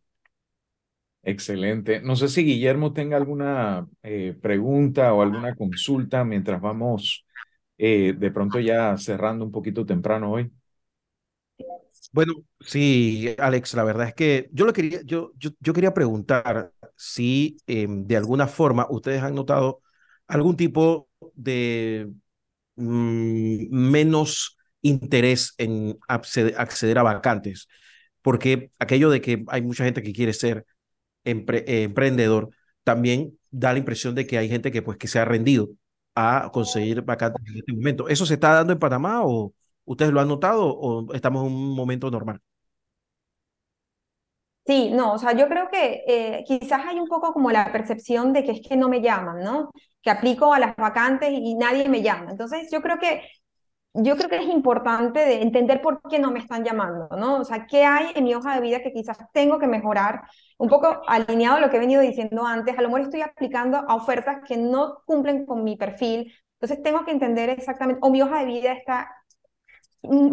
Excelente. 1.24 2.00
No 2.00 2.16
sé 2.16 2.28
si 2.28 2.44
Guillermo 2.44 2.92
tenga 2.92 3.16
alguna 3.16 3.86
eh, 4.02 4.36
pregunta 4.40 5.14
o 5.14 5.22
alguna 5.22 5.54
consulta 5.54 6.24
mientras 6.24 6.60
vamos 6.60 7.24
eh, 7.78 8.14
de 8.16 8.30
pronto 8.30 8.60
ya 8.60 8.96
cerrando 8.98 9.44
un 9.44 9.52
poquito 9.52 9.84
temprano 9.86 10.32
hoy. 10.32 10.52
Bueno, 12.12 12.34
sí, 12.60 13.34
Alex, 13.38 13.74
la 13.74 13.84
verdad 13.84 14.08
es 14.08 14.14
que 14.14 14.48
yo, 14.52 14.66
lo 14.66 14.72
quería, 14.72 15.00
yo, 15.04 15.32
yo, 15.38 15.72
quería 15.72 15.94
preguntar 15.94 16.72
si 16.96 17.56
em, 17.66 18.06
de 18.06 18.16
alguna 18.16 18.46
forma 18.48 18.86
ustedes 18.90 19.22
han 19.22 19.34
notado 19.34 19.80
algún 20.26 20.56
tipo 20.56 21.08
de 21.34 22.10
mm, 22.76 23.68
menos 23.70 24.58
interés 24.82 25.54
en 25.58 25.98
acceder, 26.08 26.98
a 26.98 27.02
vacantes, 27.02 27.68
porque 28.20 28.70
aquello 28.78 29.10
de 29.10 29.20
que 29.20 29.44
hay 29.48 29.62
mucha 29.62 29.84
gente 29.84 30.02
que 30.02 30.12
quiere 30.12 30.32
ser 30.32 30.66
emprendedor 31.24 32.50
también 32.84 33.38
da 33.50 33.72
la 33.72 33.78
impresión 33.78 34.14
de 34.14 34.26
que 34.26 34.38
hay 34.38 34.48
gente 34.48 34.72
que 34.72 34.82
pues 34.82 34.98
que 34.98 35.08
se 35.08 35.18
ha 35.18 35.24
rendido 35.24 35.70
a 36.14 36.50
conseguir 36.52 37.02
vacantes 37.02 37.42
en 37.48 37.58
este 37.58 37.72
momento. 37.72 38.08
¿Eso 38.08 38.26
se 38.26 38.34
está 38.34 38.54
dando 38.54 38.72
en 38.72 38.78
Panamá 38.78 39.22
o 39.24 39.54
ustedes 39.84 40.12
lo 40.12 40.20
han 40.20 40.28
notado 40.28 40.66
o 40.66 41.12
estamos 41.14 41.46
en 41.46 41.52
un 41.52 41.74
momento 41.74 42.10
normal? 42.10 42.40
Sí, 44.64 44.90
no, 44.92 45.14
o 45.14 45.18
sea, 45.18 45.32
yo 45.36 45.48
creo 45.48 45.68
que 45.68 46.04
eh, 46.06 46.44
quizás 46.46 46.86
hay 46.86 47.00
un 47.00 47.08
poco 47.08 47.32
como 47.32 47.50
la 47.50 47.72
percepción 47.72 48.32
de 48.32 48.44
que 48.44 48.52
es 48.52 48.60
que 48.68 48.76
no 48.76 48.88
me 48.88 49.00
llaman, 49.02 49.40
¿no? 49.42 49.72
Que 50.00 50.10
aplico 50.10 50.54
a 50.54 50.60
las 50.60 50.76
vacantes 50.76 51.30
y 51.32 51.54
nadie 51.56 51.88
me 51.88 52.00
llama. 52.02 52.30
Entonces, 52.30 52.68
yo 52.70 52.80
creo 52.80 52.98
que 53.00 53.22
yo 53.94 54.16
creo 54.16 54.28
que 54.30 54.36
es 54.36 54.48
importante 54.48 55.20
de 55.20 55.42
entender 55.42 55.82
por 55.82 56.00
qué 56.08 56.18
no 56.18 56.30
me 56.30 56.38
están 56.38 56.64
llamando, 56.64 57.08
¿no? 57.16 57.36
O 57.40 57.44
sea, 57.44 57.66
qué 57.66 57.84
hay 57.84 58.06
en 58.14 58.24
mi 58.24 58.34
hoja 58.34 58.54
de 58.54 58.60
vida 58.60 58.82
que 58.82 58.92
quizás 58.92 59.18
tengo 59.32 59.58
que 59.58 59.66
mejorar, 59.66 60.22
un 60.58 60.68
poco 60.68 61.02
alineado 61.06 61.56
a 61.56 61.60
lo 61.60 61.70
que 61.70 61.76
he 61.76 61.80
venido 61.80 62.00
diciendo 62.00 62.44
antes, 62.46 62.78
a 62.78 62.82
lo 62.82 62.88
mejor 62.88 63.02
estoy 63.02 63.20
aplicando 63.20 63.78
a 63.78 63.94
ofertas 63.94 64.38
que 64.46 64.56
no 64.56 65.02
cumplen 65.04 65.44
con 65.46 65.64
mi 65.64 65.76
perfil, 65.76 66.32
entonces 66.54 66.82
tengo 66.82 67.04
que 67.04 67.10
entender 67.10 67.50
exactamente, 67.50 68.00
o 68.02 68.10
mi 68.10 68.22
hoja 68.22 68.38
de 68.40 68.46
vida 68.46 68.72
está 68.72 69.10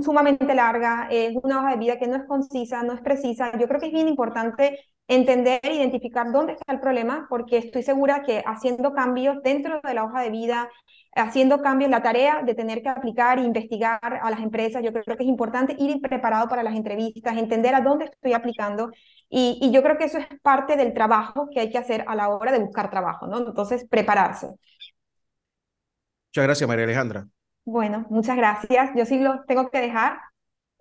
sumamente 0.04 0.54
larga, 0.56 1.08
es 1.12 1.36
una 1.44 1.60
hoja 1.60 1.72
de 1.72 1.78
vida 1.78 2.00
que 2.00 2.08
no 2.08 2.16
es 2.16 2.24
concisa, 2.26 2.84
no 2.84 2.94
es 2.94 3.02
precisa. 3.02 3.52
Yo 3.58 3.68
creo 3.68 3.80
que 3.80 3.88
es 3.88 3.94
bien 3.94 4.08
importante 4.08 4.80
entender 5.08 5.60
identificar 5.64 6.32
dónde 6.32 6.54
está 6.54 6.74
el 6.74 6.80
problema, 6.80 7.28
porque 7.30 7.58
estoy 7.58 7.84
segura 7.84 8.24
que 8.24 8.44
haciendo 8.46 8.94
cambios 8.94 9.42
dentro 9.44 9.82
de 9.84 9.94
la 9.94 10.04
hoja 10.04 10.22
de 10.22 10.30
vida, 10.30 10.70
haciendo 11.16 11.62
cambios, 11.62 11.90
la 11.92 12.04
tarea 12.04 12.44
de 12.44 12.56
tener 12.56 12.82
que 12.82 12.90
aplicar 12.90 13.40
e 13.40 13.44
investigar 13.44 14.20
a 14.22 14.30
las 14.32 14.40
empresas, 14.42 14.84
yo 14.84 14.94
creo 14.94 15.18
que 15.18 15.24
es 15.24 15.30
importante 15.30 15.76
ir 15.80 16.00
preparado 16.02 16.48
para 16.48 16.64
las 16.64 16.76
entrevistas, 16.76 17.38
entender 17.38 17.76
a 17.76 17.82
dónde 17.82 18.06
estoy 18.06 18.34
aplicando, 18.34 18.92
y, 19.30 19.60
y 19.62 19.72
yo 19.72 19.84
creo 19.84 19.98
que 19.98 20.06
eso 20.06 20.18
es 20.18 20.28
parte 20.42 20.76
del 20.76 20.94
trabajo 20.94 21.50
que 21.54 21.60
hay 21.62 21.70
que 21.70 21.78
hacer 21.78 22.04
a 22.08 22.16
la 22.16 22.30
hora 22.30 22.52
de 22.52 22.60
buscar 22.60 22.90
trabajo, 22.90 23.28
¿no? 23.28 23.40
Entonces, 23.40 23.86
prepararse. 23.90 24.48
Muchas 26.30 26.44
gracias, 26.46 26.68
María 26.68 26.86
Alejandra. 26.86 27.28
Bueno, 27.66 28.06
muchas 28.10 28.36
gracias. 28.38 28.92
Yo 28.96 29.06
sí 29.06 29.20
lo 29.20 29.44
tengo 29.46 29.70
que 29.70 29.80
dejar. 29.82 30.20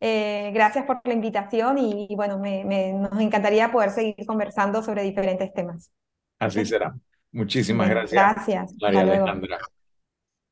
Eh, 0.01 0.51
gracias 0.55 0.87
por 0.87 1.01
la 1.05 1.12
invitación 1.14 1.79
y, 1.79 2.09
bueno, 2.16 2.39
me, 2.39 2.64
me, 2.64 2.93
nos 2.95 3.20
encantaría 3.20 3.72
poder 3.72 3.91
seguir 3.91 4.16
conversando 4.26 4.83
sobre 4.83 5.03
diferentes 5.03 5.53
temas. 5.53 5.93
Así 6.39 6.64
será. 6.64 6.97
Muchísimas 7.33 7.89
Bueno, 7.89 8.03
gracias, 8.11 8.35
gracias. 8.35 8.74
María. 8.81 9.03
Alejandra. 9.03 9.59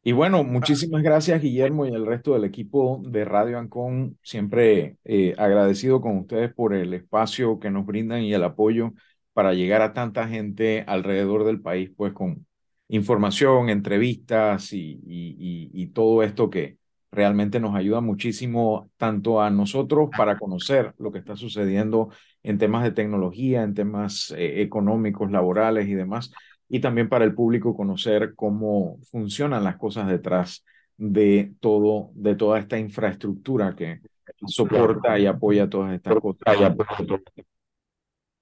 Y 0.06 0.12
bueno, 0.12 0.44
muchísimas 0.44 1.02
gracias, 1.02 1.42
Guillermo, 1.42 1.84
y 1.84 1.88
el 1.88 2.06
resto 2.06 2.34
del 2.34 2.44
equipo 2.44 3.02
de 3.04 3.24
Radio 3.24 3.58
Ancon. 3.58 4.16
Siempre 4.22 4.98
eh, 5.04 5.34
agradecido 5.36 6.00
con 6.00 6.18
ustedes 6.18 6.54
por 6.54 6.74
el 6.74 6.94
espacio 6.94 7.58
que 7.58 7.72
nos 7.72 7.84
brindan 7.84 8.22
y 8.22 8.32
el 8.32 8.44
apoyo 8.44 8.92
para 9.32 9.52
llegar 9.52 9.82
a 9.82 9.94
tanta 9.94 10.28
gente 10.28 10.84
alrededor 10.86 11.42
del 11.42 11.60
país, 11.60 11.90
pues 11.96 12.12
con 12.12 12.46
información, 12.86 13.68
entrevistas 13.68 14.72
y, 14.72 15.00
y, 15.04 15.72
y, 15.74 15.82
y 15.82 15.86
todo 15.88 16.22
esto 16.22 16.50
que 16.50 16.78
realmente 17.10 17.58
nos 17.58 17.74
ayuda 17.74 18.00
muchísimo 18.00 18.88
tanto 18.98 19.42
a 19.42 19.50
nosotros 19.50 20.10
para 20.16 20.38
conocer 20.38 20.94
lo 20.98 21.10
que 21.10 21.18
está 21.18 21.34
sucediendo 21.34 22.10
en 22.44 22.58
temas 22.58 22.84
de 22.84 22.92
tecnología, 22.92 23.64
en 23.64 23.74
temas 23.74 24.32
eh, 24.36 24.62
económicos, 24.62 25.32
laborales 25.32 25.88
y 25.88 25.94
demás, 25.94 26.30
y 26.68 26.80
también 26.80 27.08
para 27.08 27.24
el 27.24 27.34
público 27.34 27.76
conocer 27.76 28.34
cómo 28.34 28.98
funcionan 29.10 29.64
las 29.64 29.76
cosas 29.76 30.08
detrás 30.08 30.64
de 30.96 31.52
todo, 31.60 32.10
de 32.14 32.34
toda 32.34 32.58
esta 32.58 32.78
infraestructura 32.78 33.74
que 33.76 34.00
soporta 34.44 35.18
y 35.18 35.26
apoya 35.26 35.68
todas 35.68 35.94
estas 35.94 36.16
cosas. 36.16 36.42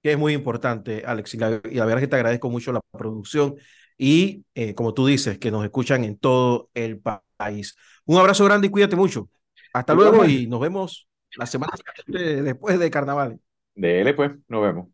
Que 0.01 0.11
es 0.11 0.17
muy 0.17 0.33
importante, 0.33 1.03
Alex, 1.05 1.33
y 1.33 1.37
la, 1.37 1.61
y 1.63 1.75
la 1.75 1.85
verdad 1.85 1.99
es 1.99 2.07
que 2.07 2.09
te 2.09 2.15
agradezco 2.15 2.49
mucho 2.49 2.71
la 2.71 2.81
producción 2.91 3.55
y, 3.97 4.45
eh, 4.53 4.75
como 4.75 4.93
tú 4.93 5.05
dices, 5.07 5.39
que 5.39 5.51
nos 5.51 5.63
escuchan 5.63 6.03
en 6.03 6.17
todo 6.17 6.69
el 6.73 6.99
pa 6.99 7.23
país. 7.37 7.75
Un 8.05 8.17
abrazo 8.17 8.45
grande 8.45 8.67
y 8.67 8.69
cuídate 8.69 8.95
mucho. 8.95 9.29
Hasta 9.73 9.93
luego 9.93 10.25
y 10.25 10.47
nos 10.47 10.59
vemos 10.59 11.07
la 11.37 11.45
semana 11.45 11.73
después 12.13 12.79
de 12.79 12.89
carnaval. 12.91 13.39
Dele, 13.73 14.13
pues, 14.13 14.31
nos 14.47 14.61
vemos. 14.61 14.87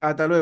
Hasta 0.00 0.26
luego. 0.26 0.38